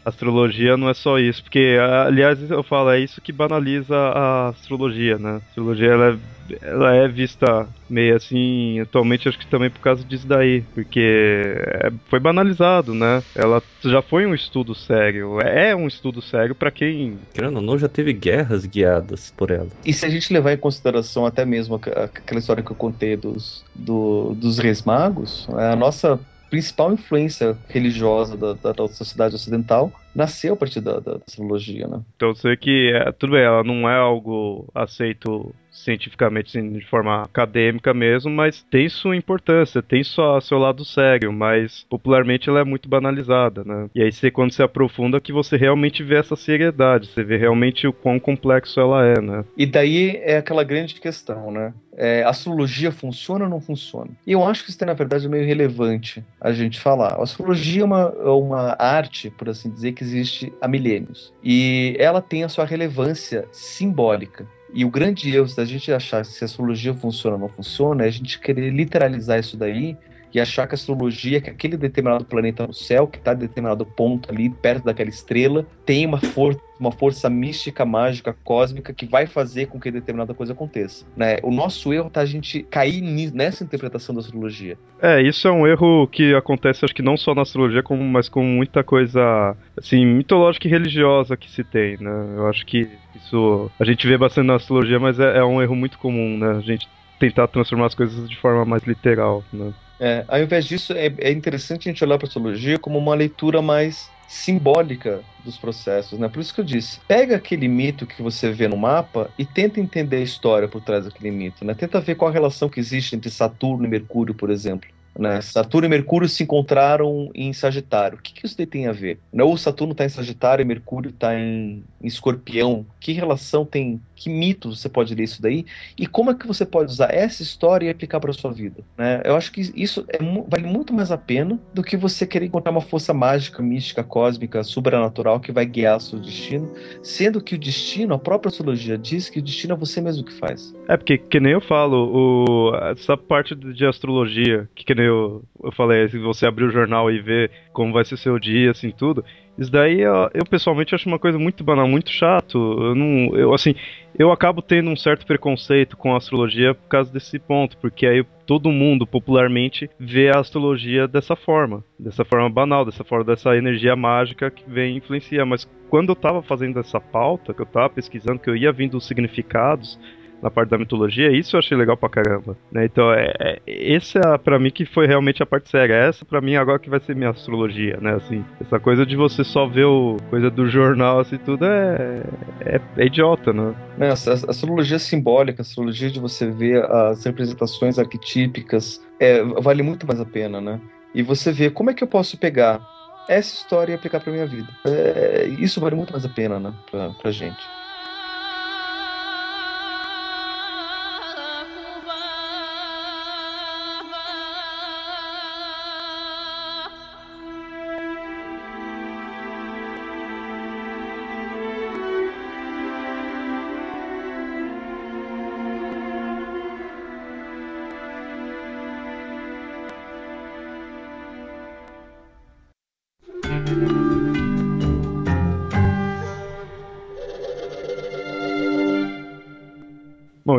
Astrologia 0.05 0.77
não 0.77 0.89
é 0.89 0.93
só 0.93 1.17
isso, 1.19 1.43
porque 1.43 1.77
aliás 2.05 2.39
eu 2.49 2.63
falo 2.63 2.91
é 2.91 2.99
isso 2.99 3.19
que 3.21 3.31
banaliza 3.31 3.95
a 3.95 4.49
astrologia, 4.49 5.17
né? 5.17 5.31
A 5.33 5.37
astrologia 5.37 5.91
ela 5.91 6.13
é 6.13 6.35
ela 6.61 6.93
é 6.93 7.07
vista 7.07 7.67
meio 7.89 8.15
assim, 8.15 8.79
atualmente 8.79 9.27
acho 9.27 9.39
que 9.39 9.47
também 9.47 9.69
por 9.69 9.79
causa 9.79 10.03
disso 10.03 10.27
daí, 10.27 10.61
porque 10.73 10.99
é, 11.01 11.91
foi 12.07 12.19
banalizado, 12.19 12.93
né? 12.93 13.23
Ela 13.33 13.61
já 13.83 14.01
foi 14.01 14.25
um 14.25 14.33
estudo 14.33 14.75
sério, 14.75 15.39
é 15.41 15.75
um 15.75 15.87
estudo 15.87 16.21
sério 16.21 16.53
para 16.53 16.71
quem. 16.71 17.17
Querendo 17.33 17.57
ou 17.57 17.61
não, 17.61 17.77
já 17.77 17.87
teve 17.87 18.13
guerras 18.13 18.65
guiadas 18.65 19.33
por 19.35 19.51
ela. 19.51 19.67
E 19.85 19.93
se 19.93 20.05
a 20.05 20.09
gente 20.09 20.31
levar 20.31 20.53
em 20.53 20.57
consideração 20.57 21.25
até 21.25 21.45
mesmo 21.45 21.75
aquela 21.75 22.39
história 22.39 22.63
que 22.63 22.71
eu 22.71 22.75
contei 22.75 23.15
dos, 23.15 23.63
do, 23.73 24.33
dos 24.35 24.57
reis 24.57 24.83
magos, 24.83 25.47
a 25.51 25.75
nossa 25.75 26.19
principal 26.55 26.93
influência 26.93 27.57
religiosa 27.67 28.37
da, 28.37 28.53
da, 28.53 28.71
da 28.71 28.87
sociedade 28.87 29.35
ocidental 29.35 29.91
nasceu 30.15 30.53
a 30.53 30.57
partir 30.57 30.81
da, 30.81 30.99
da 30.99 31.17
astrologia, 31.27 31.87
né? 31.87 32.01
Então 32.15 32.33
você 32.33 32.55
que 32.55 32.91
é, 32.93 33.11
tudo 33.11 33.33
bem, 33.33 33.43
ela 33.43 33.63
não 33.63 33.89
é 33.89 33.97
algo 33.97 34.67
aceito 34.73 35.53
cientificamente 35.75 36.57
assim, 36.57 36.71
de 36.71 36.85
forma 36.85 37.23
acadêmica 37.23 37.93
mesmo, 37.93 38.31
mas 38.31 38.63
tem 38.63 38.87
sua 38.87 39.15
importância, 39.15 39.83
tem 39.83 40.03
só 40.03 40.39
seu 40.39 40.57
lado 40.57 40.85
sério, 40.85 41.33
mas 41.33 41.85
popularmente 41.89 42.49
ela 42.49 42.61
é 42.61 42.63
muito 42.63 42.87
banalizada, 42.87 43.63
né? 43.63 43.89
E 43.93 44.01
aí 44.01 44.11
você 44.11 44.31
quando 44.31 44.51
se 44.51 44.63
aprofunda 44.63 45.19
que 45.19 45.33
você 45.33 45.57
realmente 45.57 46.01
vê 46.01 46.15
essa 46.15 46.35
seriedade, 46.35 47.07
você 47.07 47.23
vê 47.23 47.37
realmente 47.37 47.85
o 47.85 47.93
quão 47.93 48.19
complexo 48.19 48.79
ela 48.79 49.05
é, 49.05 49.19
né? 49.21 49.43
E 49.57 49.65
daí 49.65 50.17
é 50.23 50.37
aquela 50.37 50.63
grande 50.63 50.95
questão, 50.95 51.51
né? 51.51 51.73
É, 51.97 52.23
a 52.23 52.29
astrologia 52.29 52.91
funciona 52.91 53.45
ou 53.45 53.49
não 53.49 53.61
funciona? 53.61 54.11
E 54.27 54.33
eu 54.33 54.45
acho 54.45 54.63
que 54.63 54.69
isso, 54.69 54.85
na 54.85 54.93
verdade, 54.93 55.29
meio 55.29 55.45
relevante 55.45 56.23
a 56.41 56.51
gente 56.51 56.79
falar. 56.79 57.13
A 57.13 57.23
astrologia 57.23 57.81
é 57.81 57.85
uma, 57.85 58.13
é 58.19 58.29
uma 58.29 58.75
arte, 58.77 59.29
por 59.29 59.47
assim 59.47 59.69
dizer, 59.69 59.93
que 59.93 60.03
existe 60.05 60.53
há 60.61 60.67
milênios. 60.67 61.33
E 61.43 61.95
ela 61.99 62.21
tem 62.21 62.43
a 62.43 62.49
sua 62.49 62.65
relevância 62.65 63.47
simbólica. 63.51 64.47
E 64.73 64.83
o 64.83 64.89
grande 64.89 65.35
erro 65.35 65.47
da 65.55 65.65
gente 65.65 65.91
achar 65.91 66.25
se 66.25 66.43
a 66.43 66.45
astrologia 66.45 66.93
funciona 66.93 67.35
ou 67.35 67.41
não 67.41 67.49
funciona 67.49 68.03
é 68.03 68.07
a 68.07 68.11
gente 68.11 68.39
querer 68.39 68.71
literalizar 68.71 69.39
isso 69.39 69.55
daí 69.55 69.97
e 70.35 70.39
achar 70.39 70.67
que 70.67 70.73
a 70.73 70.75
astrologia, 70.75 71.39
que 71.39 71.49
aquele 71.49 71.77
determinado 71.77 72.25
planeta 72.25 72.67
no 72.67 72.73
céu, 72.73 73.07
que 73.07 73.17
está 73.17 73.31
em 73.31 73.37
determinado 73.37 73.85
ponto 73.85 74.29
ali, 74.29 74.49
perto 74.49 74.83
daquela 74.83 75.09
estrela, 75.09 75.65
tem 75.85 76.05
uma, 76.05 76.19
for 76.19 76.59
uma 76.77 76.91
força 76.91 77.29
mística, 77.29 77.85
mágica, 77.85 78.35
cósmica, 78.43 78.93
que 78.93 79.05
vai 79.05 79.27
fazer 79.27 79.67
com 79.67 79.79
que 79.79 79.89
determinada 79.89 80.33
coisa 80.33 80.51
aconteça. 80.51 81.05
Né? 81.15 81.37
O 81.41 81.51
nosso 81.51 81.93
erro 81.93 82.09
tá 82.09 82.19
a 82.19 82.25
gente 82.25 82.63
cair 82.63 83.01
nessa 83.31 83.63
interpretação 83.63 84.13
da 84.13 84.19
astrologia. 84.19 84.77
É, 85.01 85.21
isso 85.21 85.47
é 85.47 85.51
um 85.53 85.65
erro 85.65 86.05
que 86.05 86.35
acontece, 86.35 86.83
acho 86.83 86.93
que 86.93 87.01
não 87.01 87.15
só 87.15 87.33
na 87.33 87.43
astrologia, 87.43 87.81
como, 87.81 88.03
mas 88.03 88.27
com 88.27 88.43
muita 88.43 88.83
coisa, 88.83 89.55
assim, 89.77 90.05
mitológica 90.05 90.67
e 90.67 90.71
religiosa 90.71 91.37
que 91.37 91.49
se 91.49 91.63
tem, 91.63 91.95
né? 91.95 92.33
Eu 92.35 92.47
acho 92.47 92.65
que 92.65 92.89
isso 93.15 93.71
a 93.79 93.85
gente 93.85 94.05
vê 94.05 94.17
bastante 94.17 94.47
na 94.47 94.55
astrologia, 94.55 94.99
mas 94.99 95.17
é, 95.17 95.37
é 95.37 95.45
um 95.45 95.61
erro 95.61 95.77
muito 95.77 95.97
comum, 95.97 96.37
né? 96.37 96.57
A 96.57 96.59
gente 96.59 96.89
tentar 97.17 97.47
transformar 97.47 97.85
as 97.85 97.95
coisas 97.95 98.29
de 98.29 98.35
forma 98.35 98.65
mais 98.65 98.83
literal, 98.83 99.41
né? 99.53 99.73
É, 99.99 100.25
ao 100.27 100.39
invés 100.41 100.65
disso, 100.65 100.93
é, 100.93 101.07
é 101.19 101.31
interessante 101.31 101.87
a 101.87 101.91
gente 101.91 102.03
olhar 102.03 102.17
para 102.17 102.27
a 102.27 102.29
astrologia 102.29 102.77
como 102.79 102.97
uma 102.99 103.15
leitura 103.15 103.61
mais 103.61 104.13
simbólica 104.27 105.25
dos 105.37 105.57
processos, 105.57 106.19
né? 106.19 106.27
Por 106.27 106.39
isso 106.41 106.53
que 106.53 106.59
eu 106.59 106.65
disse, 106.65 106.99
pega 107.07 107.35
aquele 107.35 107.67
mito 107.67 108.07
que 108.07 108.21
você 108.21 108.51
vê 108.51 108.67
no 108.67 108.75
mapa 108.77 109.33
e 109.37 109.45
tenta 109.45 109.79
entender 109.79 110.17
a 110.17 110.21
história 110.21 110.67
por 110.67 110.81
trás 110.81 111.05
daquele 111.05 111.31
mito, 111.31 111.63
né? 111.63 111.73
Tenta 111.75 112.01
ver 112.01 112.15
qual 112.15 112.29
a 112.29 112.33
relação 112.33 112.69
que 112.69 112.79
existe 112.79 113.15
entre 113.15 113.29
Saturno 113.29 113.85
e 113.85 113.89
Mercúrio, 113.89 114.35
por 114.35 114.49
exemplo. 114.49 114.89
Né? 115.17 115.39
Saturno 115.41 115.87
e 115.87 115.89
Mercúrio 115.89 116.27
se 116.27 116.43
encontraram 116.43 117.29
em 117.33 117.53
Sagitário. 117.53 118.17
O 118.17 118.21
que, 118.21 118.33
que 118.33 118.45
isso 118.45 118.55
tem 118.67 118.87
a 118.87 118.91
ver? 118.91 119.19
Né? 119.31 119.43
Ou 119.43 119.57
Saturno 119.57 119.93
está 119.93 120.03
em 120.03 120.09
Sagitário 120.09 120.61
e 120.61 120.65
Mercúrio 120.65 121.09
está 121.09 121.33
em, 121.33 121.83
em, 122.01 122.07
Escorpião. 122.07 122.85
Que 122.99 123.13
relação 123.13 123.65
tem? 123.65 124.01
Que 124.15 124.29
mito 124.29 124.75
você 124.75 124.89
pode 124.89 125.15
ler 125.15 125.23
isso 125.23 125.41
daí? 125.41 125.65
E 125.97 126.05
como 126.05 126.31
é 126.31 126.35
que 126.35 126.47
você 126.47 126.65
pode 126.65 126.91
usar 126.91 127.13
essa 127.13 127.43
história 127.43 127.87
e 127.87 127.89
aplicar 127.89 128.19
para 128.19 128.33
sua 128.33 128.51
vida? 128.51 128.83
Né? 128.97 129.21
Eu 129.23 129.35
acho 129.35 129.51
que 129.51 129.61
isso 129.75 130.05
é, 130.09 130.17
vale 130.47 130.67
muito 130.67 130.93
mais 130.93 131.11
a 131.11 131.17
pena 131.17 131.59
do 131.73 131.83
que 131.83 131.95
você 131.95 132.25
querer 132.25 132.45
encontrar 132.45 132.71
uma 132.71 132.81
força 132.81 133.13
mágica, 133.13 133.61
mística, 133.61 134.03
cósmica, 134.03 134.63
sobrenatural 134.63 135.39
que 135.39 135.51
vai 135.51 135.65
guiar 135.65 135.99
seu 136.01 136.19
destino, 136.19 136.71
sendo 137.01 137.41
que 137.41 137.55
o 137.55 137.57
destino, 137.57 138.13
a 138.13 138.19
própria 138.19 138.49
astrologia 138.49 138.97
diz 138.97 139.29
que 139.29 139.39
o 139.39 139.41
destino 139.41 139.73
é 139.73 139.77
você 139.77 140.01
mesmo 140.01 140.23
que 140.23 140.33
faz. 140.33 140.73
É 140.87 140.97
porque, 140.97 141.17
que 141.17 141.39
nem 141.39 141.53
eu 141.53 141.61
falo, 141.61 142.71
o, 142.71 142.75
essa 142.75 143.17
parte 143.17 143.55
de 143.55 143.85
astrologia, 143.85 144.69
que, 144.75 144.83
que 144.83 144.95
nem 144.95 145.04
eu, 145.05 145.43
eu 145.63 145.71
falei, 145.71 146.07
se 146.09 146.17
você 146.17 146.45
abrir 146.45 146.65
o 146.65 146.71
jornal 146.71 147.09
e 147.11 147.21
ver 147.21 147.51
como 147.71 147.93
vai 147.93 148.03
ser 148.03 148.17
seu 148.17 148.37
dia, 148.39 148.71
assim, 148.71 148.91
tudo. 148.91 149.23
Isso 149.57 149.71
daí 149.71 150.01
eu, 150.01 150.29
eu, 150.33 150.45
pessoalmente 150.45 150.93
acho 150.93 151.07
uma 151.07 151.17
coisa 151.17 151.39
muito 151.39 151.63
banal, 151.63 151.87
muito 151.87 152.09
chato. 152.09 152.57
Eu 152.57 152.93
não, 152.95 153.35
eu 153.35 153.53
assim, 153.53 153.73
eu 154.17 154.31
acabo 154.31 154.61
tendo 154.61 154.89
um 154.89 154.95
certo 154.95 155.25
preconceito 155.25 155.95
com 155.95 156.13
a 156.13 156.17
astrologia 156.17 156.73
por 156.73 156.87
causa 156.89 157.11
desse 157.11 157.39
ponto, 157.39 157.77
porque 157.77 158.05
aí 158.05 158.25
todo 158.45 158.71
mundo 158.71 159.07
popularmente 159.07 159.89
vê 159.97 160.29
a 160.29 160.39
astrologia 160.39 161.07
dessa 161.07 161.35
forma, 161.35 161.83
dessa 161.97 162.25
forma 162.25 162.49
banal, 162.49 162.83
dessa 162.83 163.03
forma 163.03 163.23
dessa 163.23 163.55
energia 163.55 163.95
mágica 163.95 164.51
que 164.51 164.69
vem 164.69 164.97
influenciar. 164.97 165.45
Mas 165.45 165.65
quando 165.89 166.09
eu 166.09 166.15
tava 166.15 166.41
fazendo 166.41 166.79
essa 166.79 166.99
pauta, 166.99 167.53
que 167.53 167.61
eu 167.61 167.65
tava 167.65 167.89
pesquisando, 167.89 168.39
que 168.39 168.49
eu 168.49 168.57
ia 168.57 168.73
vindo 168.73 168.97
os 168.97 169.07
significados, 169.07 169.97
na 170.41 170.51
parte 170.51 170.69
da 170.69 170.77
mitologia, 170.77 171.31
isso 171.31 171.55
eu 171.55 171.59
achei 171.59 171.77
legal 171.77 171.97
pra 171.97 172.09
caramba. 172.09 172.57
Né? 172.71 172.85
Então, 172.85 173.11
é, 173.11 173.33
é, 173.39 173.61
esse 173.65 174.17
é 174.17 174.37
pra 174.37 174.59
mim 174.59 174.69
que 174.69 174.85
foi 174.85 175.07
realmente 175.07 175.41
a 175.41 175.45
parte 175.45 175.69
séria. 175.69 175.93
Essa 175.93 176.25
pra 176.25 176.41
mim 176.41 176.55
agora 176.55 176.79
que 176.79 176.89
vai 176.89 176.99
ser 176.99 177.15
minha 177.15 177.29
astrologia, 177.29 177.97
né? 178.01 178.13
Assim, 178.15 178.43
essa 178.59 178.79
coisa 178.79 179.05
de 179.05 179.15
você 179.15 179.43
só 179.43 179.65
ver 179.65 179.85
o 179.85 180.17
coisa 180.29 180.49
do 180.49 180.67
jornal, 180.69 181.19
assim, 181.19 181.37
tudo 181.37 181.65
é, 181.65 182.23
é, 182.61 182.81
é 182.97 183.05
idiota, 183.05 183.51
né? 183.53 183.73
A, 183.99 184.05
a 184.09 184.51
astrologia 184.51 184.99
simbólica, 184.99 185.61
a 185.61 185.63
astrologia 185.63 186.09
de 186.09 186.19
você 186.19 186.49
ver 186.49 186.83
as 186.83 187.23
representações 187.23 187.97
arquetípicas, 187.97 189.01
é, 189.19 189.41
vale 189.43 189.81
muito 189.83 190.05
mais 190.05 190.19
a 190.19 190.25
pena, 190.25 190.61
né? 190.61 190.79
E 191.13 191.23
você 191.23 191.51
vê 191.51 191.69
como 191.69 191.89
é 191.89 191.93
que 191.93 192.03
eu 192.03 192.07
posso 192.07 192.37
pegar 192.37 192.81
essa 193.27 193.55
história 193.55 193.93
e 193.93 193.95
aplicar 193.95 194.19
pra 194.19 194.31
minha 194.31 194.45
vida. 194.45 194.67
É, 194.85 195.47
isso 195.59 195.79
vale 195.79 195.95
muito 195.95 196.11
mais 196.11 196.25
a 196.25 196.29
pena, 196.29 196.59
né? 196.59 196.73
Pra, 196.91 197.09
pra 197.09 197.31
gente. 197.31 197.65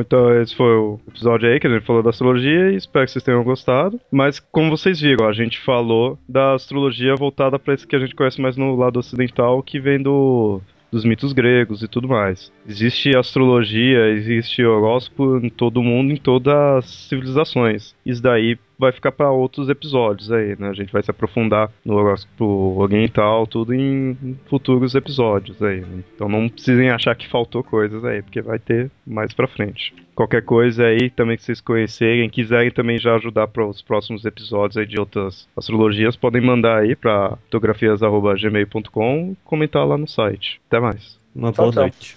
Então 0.07 0.41
esse 0.41 0.55
foi 0.55 0.75
o 0.77 1.01
episódio 1.09 1.49
aí 1.49 1.59
que 1.59 1.67
a 1.67 1.71
gente 1.71 1.85
falou 1.85 2.03
da 2.03 2.11
astrologia 2.11 2.71
e 2.71 2.77
espero 2.77 3.05
que 3.05 3.11
vocês 3.13 3.25
tenham 3.25 3.43
gostado. 3.43 4.01
Mas 4.11 4.39
como 4.39 4.71
vocês 4.71 5.01
viram, 5.01 5.27
a 5.27 5.33
gente 5.33 5.59
falou 5.59 6.19
da 6.29 6.55
astrologia 6.55 7.15
voltada 7.17 7.59
para 7.59 7.75
esse 7.75 7.87
que 7.87 7.97
a 7.97 7.99
gente 7.99 8.15
conhece 8.15 8.41
mais 8.41 8.57
no 8.57 8.77
lado 8.77 8.99
ocidental, 8.99 9.63
que 9.63 9.81
vem 9.81 10.01
do 10.01 10.61
dos 10.91 11.05
mitos 11.05 11.33
gregos 11.33 11.83
e 11.83 11.89
tudo 11.89 12.09
mais. 12.09 12.53
Existe 12.67 13.15
astrologia, 13.17 14.09
existe 14.11 14.65
horóscopo 14.65 15.39
em 15.43 15.51
todo 15.51 15.83
mundo, 15.83 16.13
em 16.13 16.17
todas 16.17 16.55
as 16.55 16.85
civilizações. 16.87 17.95
Isso 18.05 18.23
daí 18.23 18.57
vai 18.79 18.93
ficar 18.93 19.13
para 19.13 19.31
outros 19.31 19.69
episódios 19.69 20.31
aí, 20.31 20.57
né? 20.59 20.69
A 20.69 20.73
gente 20.73 20.93
vai 20.93 21.03
se 21.03 21.11
aprofundar 21.11 21.71
no 21.85 21.95
horóscopo 21.95 22.77
oriental, 22.79 23.47
tudo 23.47 23.75
em 23.75 24.39
futuros 24.49 24.95
episódios 24.95 25.63
aí. 25.63 25.81
Né? 25.81 26.05
Então 26.15 26.29
não 26.29 26.49
precisem 26.49 26.91
achar 26.91 27.15
que 27.15 27.29
faltou 27.29 27.63
coisas 27.63 28.05
aí, 28.05 28.23
porque 28.23 28.41
vai 28.41 28.59
ter 28.59 28.91
mais 29.07 29.33
para 29.33 29.49
frente. 29.49 29.95
Qualquer 30.15 30.43
coisa 30.43 30.87
aí 30.87 31.11
também 31.11 31.37
que 31.37 31.43
vocês 31.43 31.61
conhecerem, 31.61 32.29
quiserem 32.31 32.71
também 32.71 32.99
já 32.99 33.15
ajudar 33.17 33.49
para 33.49 33.67
os 33.67 33.83
próximos 33.83 34.25
episódios 34.25 34.77
aí 34.77 34.87
de 34.87 34.99
outras 34.99 35.49
astrologias, 35.57 36.17
podem 36.17 36.41
mandar 36.41 36.79
aí 36.79 36.97
para 36.97 37.37
fotografias@gmail.com, 37.45 39.37
comentar 39.45 39.87
lá 39.87 39.99
no 39.99 40.09
site. 40.09 40.61
Até 40.69 40.81
mais. 40.81 41.19
Uma 41.35 41.53
boa 41.53 41.71
noite. 41.71 42.17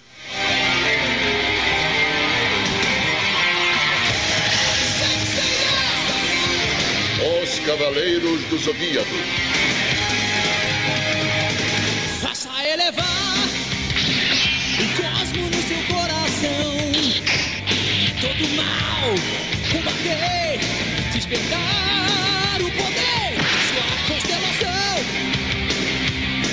Cavaleiros 7.66 8.42
do 8.46 8.58
Zodíaco. 8.58 9.16
Faça 12.22 12.50
elevar 12.66 13.38
o 14.80 14.86
cosmo 14.96 15.50
no 15.50 15.62
seu 15.64 15.82
coração. 15.94 16.78
Todo 18.22 18.48
mal, 18.56 19.16
combater, 19.72 20.60
despertar 21.14 22.62
o 22.62 22.72
poder. 22.72 23.36
Sua 23.74 23.92
constelação 24.08 25.04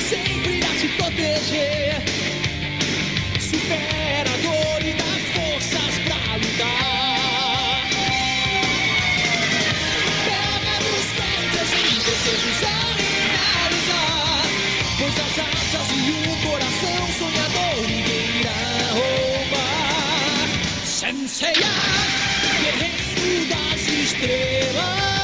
sempre 0.08 0.56
irá 0.58 0.68
te 0.68 0.88
proteger. 0.88 1.85
Guerreiro 22.62 23.46
das 23.48 23.88
estrelas. 23.88 25.15